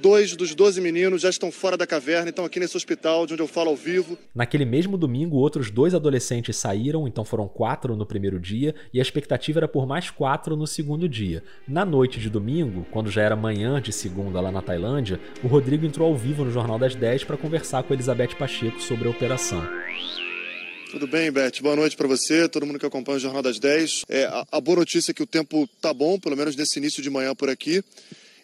Dois 0.00 0.36
dos 0.36 0.54
12 0.54 0.80
meninos 0.80 1.22
já 1.22 1.30
estão 1.30 1.50
fora 1.50 1.76
da 1.76 1.86
caverna, 1.86 2.28
estão 2.28 2.44
aqui 2.44 2.60
nesse 2.60 2.76
hospital 2.76 3.26
de 3.26 3.32
onde 3.32 3.42
eu 3.42 3.48
falo 3.48 3.70
ao 3.70 3.76
vivo. 3.76 4.18
Naquele 4.34 4.64
mesmo 4.64 4.98
domingo, 4.98 5.36
outros 5.36 5.70
dois 5.70 5.94
adolescentes 5.94 6.56
saíram, 6.56 7.08
então 7.08 7.24
foram 7.24 7.48
quatro 7.48 7.96
no 7.96 8.04
primeiro 8.04 8.38
dia, 8.38 8.74
e 8.92 8.98
a 8.98 9.02
expectativa 9.02 9.60
era 9.60 9.68
por 9.68 9.86
mais 9.86 10.10
quatro 10.10 10.56
no 10.56 10.66
segundo 10.66 11.08
dia. 11.08 11.42
Na 11.66 11.84
noite 11.84 12.20
de 12.20 12.28
domingo, 12.28 12.86
quando 12.90 13.10
já 13.10 13.22
era 13.22 13.34
manhã 13.34 13.80
de 13.80 13.92
segunda 13.92 14.40
lá 14.40 14.52
na 14.52 14.60
Tailândia, 14.60 15.18
o 15.42 15.46
Rodrigo 15.46 15.86
entrou 15.86 16.08
ao 16.08 16.16
vivo 16.16 16.44
no 16.44 16.50
Jornal 16.50 16.78
das 16.78 16.94
10 16.94 17.24
para 17.24 17.36
conversar 17.36 17.82
com 17.82 17.94
Elizabeth 17.94 18.36
Pacheco 18.38 18.80
sobre 18.80 19.08
a 19.08 19.10
operação. 19.10 19.66
Tudo 20.90 21.06
bem, 21.06 21.32
Beth? 21.32 21.60
Boa 21.62 21.74
noite 21.74 21.96
para 21.96 22.06
você, 22.06 22.48
todo 22.48 22.64
mundo 22.64 22.78
que 22.78 22.86
acompanha 22.86 23.16
o 23.16 23.20
Jornal 23.20 23.42
das 23.42 23.58
10. 23.58 24.02
É, 24.08 24.24
a, 24.24 24.46
a 24.52 24.60
boa 24.60 24.78
notícia 24.78 25.10
é 25.10 25.14
que 25.14 25.22
o 25.22 25.26
tempo 25.26 25.68
tá 25.80 25.92
bom, 25.92 26.18
pelo 26.18 26.36
menos 26.36 26.54
nesse 26.54 26.78
início 26.78 27.02
de 27.02 27.10
manhã 27.10 27.34
por 27.34 27.50
aqui. 27.50 27.82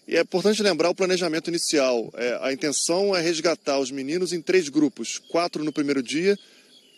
E 0.07 0.17
é 0.17 0.21
importante 0.21 0.63
lembrar 0.63 0.91
o 0.91 0.95
planejamento 0.95 1.49
inicial. 1.49 2.13
É, 2.15 2.39
a 2.43 2.53
intenção 2.53 3.15
é 3.15 3.21
resgatar 3.21 3.79
os 3.79 3.91
meninos 3.91 4.33
em 4.33 4.41
três 4.41 4.69
grupos: 4.69 5.19
quatro 5.31 5.65
no 5.65 5.73
primeiro 5.73 6.03
dia, 6.03 6.39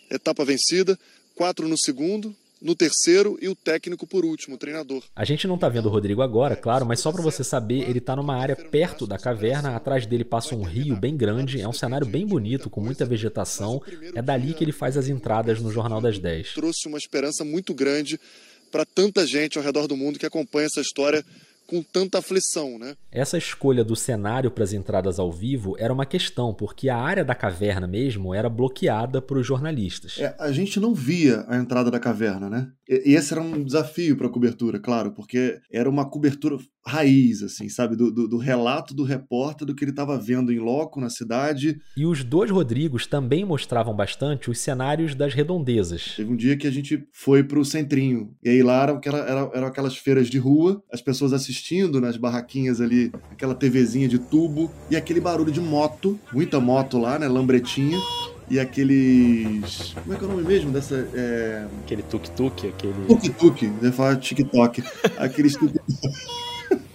etapa 0.09 0.43
vencida, 0.43 0.97
quatro 1.35 1.67
no 1.67 1.77
segundo, 1.77 2.35
no 2.61 2.75
terceiro 2.75 3.37
e 3.39 3.47
o 3.47 3.55
técnico 3.55 4.07
por 4.07 4.25
último, 4.25 4.55
o 4.55 4.57
treinador. 4.57 5.03
A 5.15 5.23
gente 5.23 5.47
não 5.47 5.57
tá 5.57 5.69
vendo 5.69 5.85
o 5.85 5.89
Rodrigo 5.89 6.21
agora, 6.21 6.55
claro, 6.55 6.85
mas 6.85 6.99
só 6.99 7.11
para 7.11 7.21
você 7.21 7.43
saber, 7.43 7.87
ele 7.87 7.99
tá 7.99 8.15
numa 8.15 8.35
área 8.35 8.55
perto 8.55 9.05
da 9.05 9.19
caverna, 9.19 9.75
atrás 9.75 10.05
dele 10.07 10.23
passa 10.23 10.55
um 10.55 10.63
rio 10.63 10.95
bem 10.95 11.15
grande, 11.15 11.61
é 11.61 11.67
um 11.67 11.73
cenário 11.73 12.07
bem 12.07 12.25
bonito, 12.25 12.69
com 12.69 12.81
muita 12.81 13.05
vegetação. 13.05 13.81
É 14.15 14.21
dali 14.21 14.53
que 14.53 14.63
ele 14.63 14.71
faz 14.71 14.97
as 14.97 15.07
entradas 15.07 15.61
no 15.61 15.71
Jornal 15.71 16.01
das 16.01 16.17
10. 16.17 16.53
Trouxe 16.53 16.87
uma 16.87 16.97
esperança 16.97 17.43
muito 17.43 17.73
grande 17.73 18.19
para 18.71 18.83
tanta 18.83 19.27
gente 19.27 19.57
ao 19.57 19.63
redor 19.63 19.87
do 19.87 19.95
mundo 19.95 20.17
que 20.17 20.25
acompanha 20.25 20.65
essa 20.65 20.81
história 20.81 21.23
com 21.67 21.81
tanta 21.81 22.19
aflição, 22.19 22.77
né? 22.77 22.95
Essa 23.11 23.37
escolha 23.37 23.83
do 23.83 23.95
cenário 23.95 24.51
para 24.51 24.63
as 24.63 24.73
entradas 24.73 25.19
ao 25.19 25.31
vivo 25.31 25.75
era 25.79 25.93
uma 25.93 26.05
questão, 26.05 26.53
porque 26.53 26.89
a 26.89 26.97
área 26.97 27.23
da 27.23 27.35
caverna 27.35 27.87
mesmo 27.87 28.33
era 28.33 28.49
bloqueada 28.49 29.21
para 29.21 29.37
os 29.37 29.47
jornalistas. 29.47 30.17
É, 30.19 30.35
a 30.39 30.51
gente 30.51 30.79
não 30.79 30.93
via 30.93 31.45
a 31.47 31.57
entrada 31.57 31.89
da 31.89 31.99
caverna, 31.99 32.49
né? 32.49 32.67
E, 32.87 33.11
e 33.11 33.15
esse 33.15 33.33
era 33.33 33.41
um 33.41 33.63
desafio 33.63 34.15
para 34.15 34.27
a 34.27 34.31
cobertura, 34.31 34.79
claro, 34.79 35.11
porque 35.11 35.59
era 35.71 35.89
uma 35.89 36.09
cobertura 36.09 36.57
raiz, 36.85 37.41
assim, 37.41 37.67
sabe? 37.67 37.95
Do, 37.95 38.11
do, 38.11 38.27
do 38.27 38.37
relato 38.37 38.93
do 38.93 39.03
repórter 39.03 39.65
do 39.65 39.73
que 39.73 39.83
ele 39.83 39.91
estava 39.91 40.17
vendo 40.17 40.51
em 40.51 40.59
loco 40.59 41.01
na 41.01 41.09
cidade. 41.09 41.79
E 41.97 42.05
os 42.05 42.23
dois 42.23 42.51
Rodrigos 42.51 43.07
também 43.07 43.43
mostravam 43.43 43.95
bastante 43.95 44.49
os 44.49 44.59
cenários 44.59 45.15
das 45.15 45.33
redondezas. 45.33 46.13
Teve 46.15 46.31
um 46.31 46.35
dia 46.35 46.55
que 46.55 46.67
a 46.67 46.71
gente 46.71 47.07
foi 47.11 47.43
pro 47.43 47.65
centrinho, 47.65 48.35
e 48.43 48.49
aí 48.49 48.61
lá 48.61 48.83
eram, 48.83 49.01
eram, 49.03 49.51
eram 49.53 49.67
aquelas 49.67 49.97
feiras 49.97 50.29
de 50.29 50.37
rua, 50.37 50.83
as 50.91 51.01
pessoas 51.01 51.33
assistindo 51.55 52.01
nas 52.01 52.17
barraquinhas 52.17 52.81
ali, 52.81 53.11
aquela 53.31 53.55
TVzinha 53.55 54.07
de 54.07 54.19
tubo, 54.19 54.69
e 54.89 54.95
aquele 54.95 55.21
barulho 55.21 55.51
de 55.51 55.61
moto, 55.61 56.19
muita 56.33 56.59
moto 56.59 56.97
lá, 56.97 57.17
né? 57.17 57.27
Lambretinha 57.27 57.97
e 58.49 58.59
aqueles. 58.59 59.93
Como 59.93 60.13
é 60.13 60.17
que 60.17 60.23
é 60.23 60.27
o 60.27 60.31
nome 60.31 60.43
mesmo 60.43 60.71
dessa. 60.71 61.07
É... 61.13 61.65
Aquele 61.83 62.03
tuk-tuk, 62.03 62.67
aquele. 62.67 62.93
Tuk-tuk, 63.07 63.67
você 63.67 63.91
falar 63.91 64.17
TikTok. 64.17 64.83
aqueles 65.17 65.55
tuk-tuk. 65.55 65.81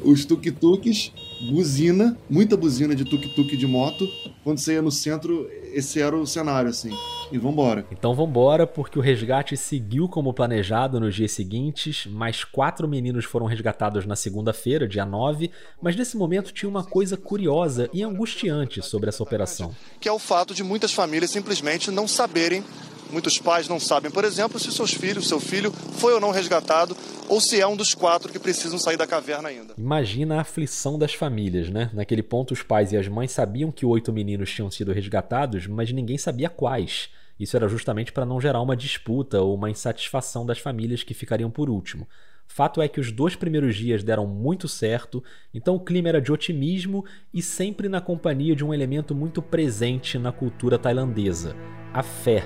Os 0.00 0.24
tuk-tuks, 0.24 1.12
buzina, 1.40 2.16
muita 2.28 2.56
buzina 2.56 2.94
de 2.94 3.04
tuk-tuk 3.04 3.56
de 3.56 3.66
moto. 3.66 4.08
Quando 4.42 4.58
você 4.58 4.74
ia 4.74 4.82
no 4.82 4.90
centro, 4.90 5.48
esse 5.72 6.00
era 6.00 6.16
o 6.16 6.26
cenário, 6.26 6.70
assim. 6.70 6.90
E 7.30 7.36
vambora. 7.36 7.86
Então 7.92 8.14
vambora, 8.14 8.66
porque 8.66 8.98
o 8.98 9.02
resgate 9.02 9.56
seguiu 9.56 10.08
como 10.08 10.32
planejado 10.32 10.98
nos 10.98 11.14
dias 11.14 11.32
seguintes. 11.32 12.06
Mais 12.06 12.42
quatro 12.42 12.88
meninos 12.88 13.26
foram 13.26 13.46
resgatados 13.46 14.06
na 14.06 14.16
segunda-feira, 14.16 14.88
dia 14.88 15.04
9. 15.04 15.50
Mas 15.80 15.94
nesse 15.94 16.16
momento 16.16 16.52
tinha 16.52 16.68
uma 16.68 16.84
coisa 16.84 17.16
curiosa 17.16 17.90
e 17.92 18.02
angustiante 18.02 18.80
sobre 18.82 19.10
essa 19.10 19.22
operação. 19.22 19.74
Que 20.00 20.08
é 20.08 20.12
o 20.12 20.18
fato 20.18 20.54
de 20.54 20.64
muitas 20.64 20.92
famílias 20.92 21.30
simplesmente 21.30 21.90
não 21.90 22.08
saberem 22.08 22.64
Muitos 23.10 23.38
pais 23.38 23.68
não 23.68 23.80
sabem, 23.80 24.10
por 24.10 24.24
exemplo, 24.24 24.58
se 24.58 24.70
seus 24.70 24.92
filhos, 24.92 25.28
seu 25.28 25.40
filho 25.40 25.72
foi 25.72 26.12
ou 26.12 26.20
não 26.20 26.30
resgatado, 26.30 26.96
ou 27.28 27.40
se 27.40 27.60
é 27.60 27.66
um 27.66 27.76
dos 27.76 27.94
quatro 27.94 28.30
que 28.30 28.38
precisam 28.38 28.78
sair 28.78 28.96
da 28.96 29.06
caverna 29.06 29.48
ainda. 29.48 29.74
Imagina 29.78 30.36
a 30.36 30.40
aflição 30.42 30.98
das 30.98 31.14
famílias, 31.14 31.70
né? 31.70 31.90
Naquele 31.94 32.22
ponto, 32.22 32.52
os 32.52 32.62
pais 32.62 32.92
e 32.92 32.96
as 32.96 33.08
mães 33.08 33.32
sabiam 33.32 33.72
que 33.72 33.86
oito 33.86 34.12
meninos 34.12 34.52
tinham 34.52 34.70
sido 34.70 34.92
resgatados, 34.92 35.66
mas 35.66 35.90
ninguém 35.90 36.18
sabia 36.18 36.50
quais. 36.50 37.08
Isso 37.40 37.56
era 37.56 37.68
justamente 37.68 38.12
para 38.12 38.26
não 38.26 38.40
gerar 38.40 38.60
uma 38.60 38.76
disputa 38.76 39.40
ou 39.40 39.54
uma 39.54 39.70
insatisfação 39.70 40.44
das 40.44 40.58
famílias 40.58 41.02
que 41.02 41.14
ficariam 41.14 41.50
por 41.50 41.70
último. 41.70 42.06
Fato 42.46 42.80
é 42.82 42.88
que 42.88 42.98
os 42.98 43.12
dois 43.12 43.36
primeiros 43.36 43.76
dias 43.76 44.02
deram 44.02 44.26
muito 44.26 44.66
certo, 44.66 45.22
então 45.52 45.76
o 45.76 45.80
clima 45.80 46.08
era 46.08 46.20
de 46.20 46.32
otimismo 46.32 47.04
e 47.32 47.42
sempre 47.42 47.88
na 47.88 48.00
companhia 48.00 48.56
de 48.56 48.64
um 48.64 48.72
elemento 48.72 49.14
muito 49.14 49.40
presente 49.40 50.18
na 50.18 50.32
cultura 50.32 50.78
tailandesa: 50.78 51.54
a 51.92 52.02
fé 52.02 52.42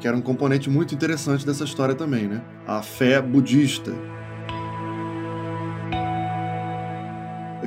que 0.00 0.08
era 0.08 0.16
um 0.16 0.20
componente 0.20 0.70
muito 0.70 0.94
interessante 0.94 1.44
dessa 1.44 1.64
história 1.64 1.94
também, 1.94 2.26
né? 2.26 2.42
A 2.66 2.82
fé 2.82 3.20
budista. 3.20 3.92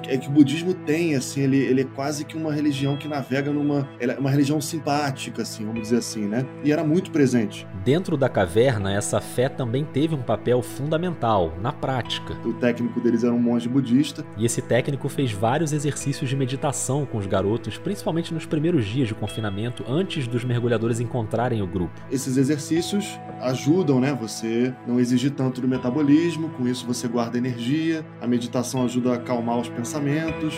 É 0.07 0.17
que 0.17 0.27
o 0.27 0.31
budismo 0.31 0.73
tem, 0.73 1.15
assim, 1.15 1.41
ele, 1.41 1.57
ele 1.57 1.81
é 1.81 1.83
quase 1.83 2.25
que 2.25 2.35
uma 2.37 2.53
religião 2.53 2.97
que 2.97 3.07
navega 3.07 3.51
numa. 3.51 3.87
é 3.99 4.19
uma 4.19 4.29
religião 4.29 4.59
simpática, 4.59 5.41
assim, 5.41 5.65
vamos 5.65 5.81
dizer 5.81 5.97
assim, 5.97 6.27
né? 6.27 6.45
E 6.63 6.71
era 6.71 6.83
muito 6.83 7.11
presente. 7.11 7.65
Dentro 7.83 8.17
da 8.17 8.29
caverna, 8.29 8.93
essa 8.93 9.21
fé 9.21 9.47
também 9.49 9.85
teve 9.85 10.15
um 10.15 10.21
papel 10.21 10.61
fundamental, 10.61 11.53
na 11.61 11.71
prática. 11.71 12.35
O 12.45 12.53
técnico 12.53 12.99
deles 12.99 13.23
era 13.23 13.33
um 13.33 13.39
monge 13.39 13.67
budista. 13.69 14.25
E 14.37 14.45
esse 14.45 14.61
técnico 14.61 15.07
fez 15.09 15.31
vários 15.31 15.73
exercícios 15.73 16.29
de 16.29 16.35
meditação 16.35 17.05
com 17.05 17.17
os 17.17 17.25
garotos, 17.25 17.77
principalmente 17.77 18.33
nos 18.33 18.45
primeiros 18.45 18.85
dias 18.85 19.07
de 19.07 19.15
confinamento, 19.15 19.83
antes 19.87 20.27
dos 20.27 20.43
mergulhadores 20.43 20.99
encontrarem 20.99 21.61
o 21.61 21.67
grupo. 21.67 21.93
Esses 22.11 22.37
exercícios 22.37 23.19
ajudam, 23.41 23.99
né? 23.99 24.17
Você 24.19 24.73
não 24.87 24.99
exigir 24.99 25.31
tanto 25.31 25.61
do 25.61 25.67
metabolismo, 25.67 26.49
com 26.49 26.67
isso 26.67 26.85
você 26.85 27.07
guarda 27.07 27.37
energia, 27.37 28.05
a 28.21 28.27
meditação 28.27 28.83
ajuda 28.83 29.11
a 29.11 29.15
acalmar 29.15 29.57
os 29.59 29.69
pensamentos 29.69 29.92
pensamentos. 29.93 30.55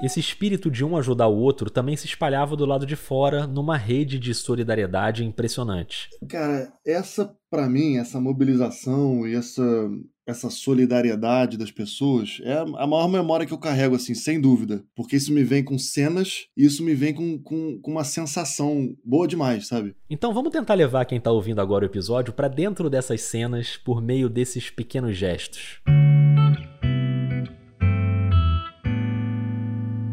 Esse 0.00 0.20
espírito 0.20 0.70
de 0.70 0.84
um 0.84 0.96
ajudar 0.96 1.26
o 1.26 1.36
outro 1.36 1.70
também 1.70 1.96
se 1.96 2.06
espalhava 2.06 2.54
do 2.54 2.64
lado 2.64 2.86
de 2.86 2.94
fora 2.94 3.46
numa 3.46 3.76
rede 3.76 4.18
de 4.18 4.32
solidariedade 4.34 5.24
impressionante. 5.24 6.08
Cara, 6.28 6.72
essa 6.86 7.34
para 7.50 7.68
mim, 7.68 7.96
essa 7.96 8.20
mobilização 8.20 9.26
e 9.26 9.34
essa 9.34 9.62
essa 10.26 10.50
solidariedade 10.50 11.56
das 11.56 11.70
pessoas 11.70 12.40
é 12.42 12.54
a 12.58 12.86
maior 12.86 13.08
memória 13.08 13.46
que 13.46 13.52
eu 13.52 13.58
carrego, 13.58 13.94
assim, 13.94 14.12
sem 14.12 14.40
dúvida. 14.40 14.84
Porque 14.94 15.14
isso 15.14 15.32
me 15.32 15.44
vem 15.44 15.62
com 15.62 15.78
cenas 15.78 16.48
e 16.56 16.64
isso 16.66 16.82
me 16.82 16.94
vem 16.94 17.14
com, 17.14 17.38
com, 17.38 17.78
com 17.80 17.90
uma 17.92 18.02
sensação 18.02 18.94
boa 19.04 19.28
demais, 19.28 19.68
sabe? 19.68 19.94
Então 20.10 20.34
vamos 20.34 20.50
tentar 20.50 20.74
levar 20.74 21.04
quem 21.04 21.20
tá 21.20 21.30
ouvindo 21.30 21.60
agora 21.60 21.84
o 21.84 21.88
episódio 21.88 22.32
para 22.32 22.48
dentro 22.48 22.90
dessas 22.90 23.20
cenas 23.20 23.76
por 23.76 24.02
meio 24.02 24.28
desses 24.28 24.68
pequenos 24.68 25.16
gestos. 25.16 25.80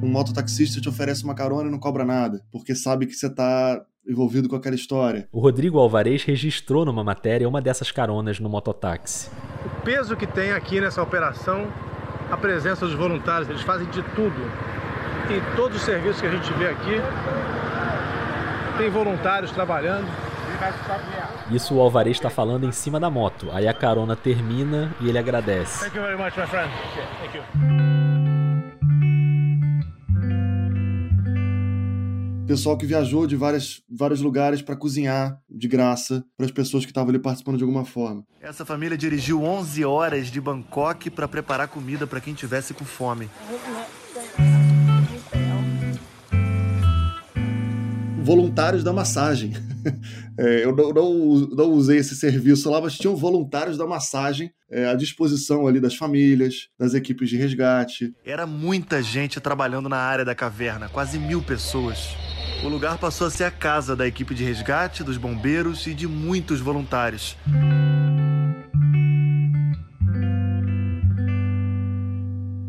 Um 0.04 0.12
mototaxista 0.12 0.80
te 0.80 0.90
oferece 0.90 1.24
uma 1.24 1.34
carona 1.34 1.70
e 1.70 1.72
não 1.72 1.80
cobra 1.80 2.06
nada, 2.06 2.46
porque 2.52 2.76
sabe 2.76 3.08
que 3.08 3.14
você 3.14 3.34
tá 3.34 3.84
envolvido 4.08 4.50
com 4.50 4.56
aquela 4.56 4.76
história. 4.76 5.28
O 5.32 5.40
Rodrigo 5.40 5.80
Alvarez 5.80 6.24
registrou 6.24 6.86
numa 6.86 7.04
matéria 7.04 7.48
uma 7.48 7.62
dessas 7.62 7.92
caronas 7.92 8.40
no 8.40 8.50
mototáxi. 8.50 9.30
O 9.66 9.82
peso 9.82 10.16
que 10.16 10.28
tem 10.28 10.52
aqui 10.52 10.82
nessa 10.82 11.02
operação, 11.02 11.68
a 12.32 12.38
presença 12.38 12.86
dos 12.86 12.96
voluntários, 12.96 13.50
eles 13.50 13.62
fazem 13.62 13.88
de 13.90 14.02
tudo. 14.16 14.52
Em 15.30 15.56
todos 15.56 15.78
os 15.78 15.84
serviços 15.84 16.20
que 16.20 16.28
a 16.28 16.32
gente 16.32 16.54
vê 16.54 16.68
aqui, 16.68 17.02
tem 18.78 18.90
voluntários 18.90 19.52
trabalhando. 19.52 20.08
Isso 21.50 21.76
o 21.76 21.82
Alvarez 21.82 22.18
está 22.18 22.30
falando 22.30 22.66
em 22.66 22.72
cima 22.72 23.00
da 23.00 23.10
moto. 23.10 23.50
Aí 23.52 23.68
a 23.68 23.74
carona 23.74 24.16
termina 24.16 24.94
e 25.02 25.10
ele 25.10 25.18
agradece. 25.18 25.86
Thank 25.86 25.98
you 25.98 26.04
very 26.04 26.18
much, 26.18 26.38
my 26.38 26.46
friend. 26.46 26.70
Thank 27.22 27.38
you. 27.38 28.03
Pessoal 32.54 32.78
que 32.78 32.86
viajou 32.86 33.26
de 33.26 33.36
várias, 33.36 33.82
vários 33.90 34.22
lugares 34.22 34.62
para 34.62 34.76
cozinhar 34.76 35.40
de 35.50 35.68
graça 35.68 36.24
para 36.38 36.46
as 36.46 36.52
pessoas 36.52 36.86
que 36.86 36.92
estavam 36.92 37.10
ali 37.10 37.18
participando 37.18 37.58
de 37.58 37.64
alguma 37.64 37.84
forma. 37.84 38.24
Essa 38.40 38.64
família 38.64 38.96
dirigiu 38.96 39.42
11 39.42 39.84
horas 39.84 40.28
de 40.28 40.40
Bangkok 40.40 41.10
para 41.10 41.28
preparar 41.28 41.68
comida 41.68 42.06
para 42.06 42.22
quem 42.22 42.36
tivesse 42.36 42.76
com 42.76 42.86
fome. 42.86 43.28
Voluntários 48.22 48.84
da 48.84 48.94
massagem. 48.94 49.54
É, 50.36 50.64
eu 50.64 50.76
não, 50.76 50.90
não, 50.92 51.40
não, 51.52 51.72
usei 51.72 52.00
esse 52.00 52.16
serviço 52.16 52.68
lá, 52.68 52.82
mas 52.82 52.98
tinham 52.98 53.16
voluntários 53.16 53.78
da 53.78 53.86
massagem 53.86 54.52
é, 54.72 54.88
à 54.88 54.96
disposição 54.96 55.68
ali 55.68 55.80
das 55.80 55.94
famílias, 55.94 56.70
das 56.80 56.96
equipes 56.96 57.30
de 57.30 57.38
resgate. 57.38 58.16
Era 58.26 58.48
muita 58.48 59.04
gente 59.04 59.40
trabalhando 59.40 59.88
na 59.88 59.98
área 59.98 60.26
da 60.26 60.34
caverna, 60.34 60.90
quase 60.90 61.20
mil 61.20 61.44
pessoas. 61.44 62.16
O 62.64 62.70
lugar 62.70 62.98
passou 62.98 63.28
a 63.28 63.30
ser 63.30 63.44
a 63.44 63.52
casa 63.52 63.94
da 63.94 64.08
equipe 64.08 64.34
de 64.34 64.42
resgate, 64.42 65.04
dos 65.04 65.18
bombeiros 65.18 65.86
e 65.86 65.94
de 65.94 66.08
muitos 66.08 66.62
voluntários. 66.62 67.36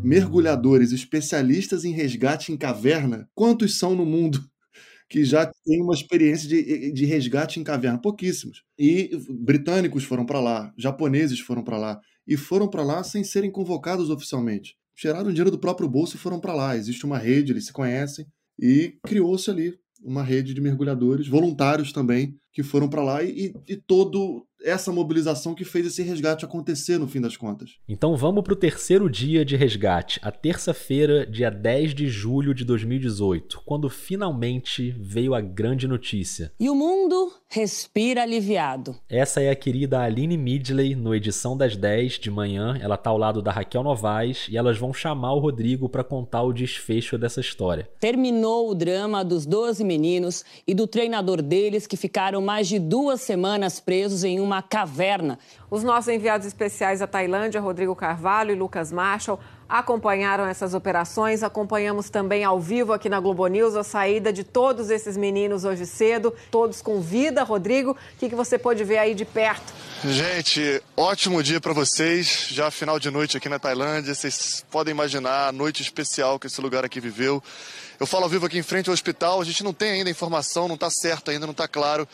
Mergulhadores 0.03 0.91
especialistas 0.91 1.85
em 1.85 1.93
resgate 1.93 2.51
em 2.51 2.57
caverna, 2.57 3.29
quantos 3.33 3.79
são 3.79 3.95
no 3.95 4.05
mundo 4.05 4.43
que 5.09 5.23
já 5.23 5.49
têm 5.63 5.81
uma 5.81 5.93
experiência 5.93 6.49
de, 6.49 6.91
de 6.91 7.05
resgate 7.05 7.61
em 7.61 7.63
caverna? 7.63 7.97
Pouquíssimos. 7.97 8.63
E 8.77 9.11
britânicos 9.29 10.03
foram 10.03 10.25
para 10.25 10.41
lá, 10.41 10.73
japoneses 10.77 11.39
foram 11.39 11.63
para 11.63 11.77
lá, 11.77 12.01
e 12.27 12.35
foram 12.35 12.67
para 12.67 12.83
lá 12.83 13.01
sem 13.01 13.23
serem 13.23 13.49
convocados 13.49 14.09
oficialmente. 14.09 14.75
Tiraram 14.93 15.29
dinheiro 15.29 15.51
do 15.51 15.59
próprio 15.59 15.87
bolso 15.87 16.17
e 16.17 16.19
foram 16.19 16.37
para 16.37 16.53
lá. 16.53 16.75
Existe 16.75 17.05
uma 17.05 17.17
rede, 17.17 17.53
eles 17.53 17.67
se 17.67 17.73
conhecem, 17.73 18.25
e 18.59 18.97
criou-se 19.05 19.49
ali 19.49 19.84
uma 20.05 20.23
rede 20.23 20.53
de 20.53 20.61
mergulhadores, 20.61 21.27
voluntários 21.27 21.91
também, 21.91 22.37
que 22.53 22.61
foram 22.61 22.87
para 22.87 23.03
lá 23.03 23.23
e, 23.23 23.53
e, 23.67 23.75
todo 23.75 24.45
essa 24.65 24.91
mobilização 24.91 25.53
que 25.53 25.63
fez 25.63 25.85
esse 25.85 26.01
resgate 26.01 26.43
acontecer 26.43 26.97
no 26.97 27.07
fim 27.07 27.21
das 27.21 27.37
contas. 27.37 27.77
Então 27.87 28.17
vamos 28.17 28.43
para 28.43 28.53
o 28.53 28.57
terceiro 28.57 29.09
dia 29.09 29.45
de 29.45 29.55
resgate, 29.55 30.19
a 30.23 30.31
terça-feira, 30.31 31.25
dia 31.25 31.51
10 31.51 31.93
de 31.93 32.07
julho 32.07 32.53
de 32.53 32.65
2018, 32.65 33.61
quando 33.63 33.89
finalmente 33.89 34.95
veio 34.99 35.35
a 35.35 35.41
grande 35.41 35.87
notícia. 35.87 36.51
E 36.59 36.69
o 36.69 36.75
mundo 36.75 37.31
respira 37.47 38.23
aliviado. 38.23 38.95
Essa 39.07 39.41
é 39.41 39.49
a 39.49 39.55
querida 39.55 40.01
Aline 40.01 40.37
Midley 40.37 40.95
no 40.95 41.13
Edição 41.13 41.55
das 41.55 41.77
10 41.77 42.13
de 42.13 42.31
manhã. 42.31 42.77
Ela 42.81 42.97
tá 42.97 43.11
ao 43.11 43.17
lado 43.17 43.41
da 43.41 43.51
Raquel 43.51 43.83
Novaes 43.83 44.47
e 44.49 44.57
elas 44.57 44.77
vão 44.77 44.93
chamar 44.93 45.33
o 45.33 45.39
Rodrigo 45.39 45.87
para 45.87 46.03
contar 46.03 46.41
o 46.43 46.51
desfecho 46.51 47.17
dessa 47.17 47.39
história. 47.39 47.87
Terminou 47.99 48.69
o 48.69 48.75
drama 48.75 49.23
dos 49.23 49.45
12 49.45 49.83
meninos 49.83 50.43
e 50.67 50.73
do 50.73 50.87
treinador 50.87 51.41
deles 51.41 51.85
que 51.85 51.95
ficaram 51.95 52.41
mais 52.41 52.67
de 52.67 52.79
duas 52.79 53.21
semanas 53.21 53.79
presos 53.79 54.23
em 54.23 54.39
uma 54.55 54.63
caverna. 54.63 55.37
Os 55.69 55.83
nossos 55.83 56.07
enviados 56.07 56.47
especiais 56.47 57.01
à 57.01 57.07
Tailândia, 57.07 57.59
Rodrigo 57.59 57.95
Carvalho 57.95 58.51
e 58.51 58.55
Lucas 58.55 58.91
Marshall, 58.91 59.39
acompanharam 59.67 60.45
essas 60.45 60.73
operações. 60.73 61.43
Acompanhamos 61.43 62.09
também 62.09 62.43
ao 62.43 62.59
vivo 62.59 62.93
aqui 62.93 63.09
na 63.09 63.19
Globo 63.19 63.45
News 63.47 63.75
a 63.75 63.83
saída 63.83 64.31
de 64.31 64.43
todos 64.43 64.89
esses 64.89 65.17
meninos 65.17 65.65
hoje 65.65 65.85
cedo, 65.85 66.33
todos 66.49 66.81
com 66.81 67.01
vida. 67.01 67.43
Rodrigo, 67.43 67.91
o 67.91 68.17
que, 68.17 68.29
que 68.29 68.35
você 68.35 68.57
pôde 68.57 68.83
ver 68.83 68.97
aí 68.97 69.13
de 69.13 69.25
perto? 69.25 69.73
Gente, 70.05 70.81
ótimo 70.95 71.43
dia 71.43 71.59
para 71.59 71.73
vocês. 71.73 72.47
Já 72.49 72.71
final 72.71 72.99
de 72.99 73.11
noite 73.11 73.35
aqui 73.35 73.49
na 73.49 73.59
Tailândia. 73.59 74.15
Vocês 74.15 74.65
podem 74.71 74.91
imaginar 74.91 75.49
a 75.49 75.51
noite 75.51 75.81
especial 75.81 76.39
que 76.39 76.47
esse 76.47 76.61
lugar 76.61 76.85
aqui 76.85 77.01
viveu. 77.01 77.43
Eu 77.99 78.05
falo 78.05 78.23
ao 78.23 78.29
vivo 78.29 78.45
aqui 78.45 78.57
em 78.57 78.63
frente 78.63 78.89
ao 78.89 78.93
hospital. 78.93 79.41
A 79.41 79.45
gente 79.45 79.63
não 79.63 79.73
tem 79.73 79.91
ainda 79.91 80.09
informação, 80.09 80.67
não 80.67 80.75
está 80.75 80.89
certo 80.89 81.31
ainda, 81.31 81.45
não 81.45 81.51
está 81.51 81.67
claro 81.67 82.07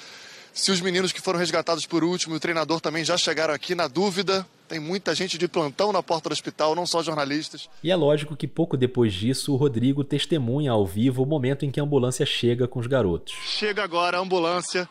se 0.53 0.71
os 0.71 0.81
meninos 0.81 1.11
que 1.11 1.21
foram 1.21 1.39
resgatados 1.39 1.85
por 1.85 2.03
último 2.03 2.35
e 2.35 2.37
o 2.37 2.39
treinador 2.39 2.81
também 2.81 3.03
já 3.05 3.17
chegaram 3.17 3.53
aqui 3.53 3.73
na 3.73 3.87
dúvida. 3.87 4.45
Tem 4.67 4.79
muita 4.79 5.13
gente 5.13 5.37
de 5.37 5.47
plantão 5.47 5.91
na 5.91 6.01
porta 6.01 6.29
do 6.29 6.33
hospital, 6.33 6.75
não 6.75 6.85
só 6.85 7.03
jornalistas. 7.03 7.69
E 7.83 7.91
é 7.91 7.95
lógico 7.95 8.35
que 8.35 8.47
pouco 8.47 8.77
depois 8.77 9.13
disso, 9.13 9.53
o 9.53 9.57
Rodrigo 9.57 10.03
testemunha 10.03 10.71
ao 10.71 10.85
vivo 10.85 11.23
o 11.23 11.25
momento 11.25 11.65
em 11.65 11.71
que 11.71 11.79
a 11.79 11.83
ambulância 11.83 12.25
chega 12.25 12.67
com 12.67 12.79
os 12.79 12.87
garotos. 12.87 13.33
Chega 13.45 13.83
agora 13.83 14.17
a 14.17 14.21
ambulância 14.21 14.87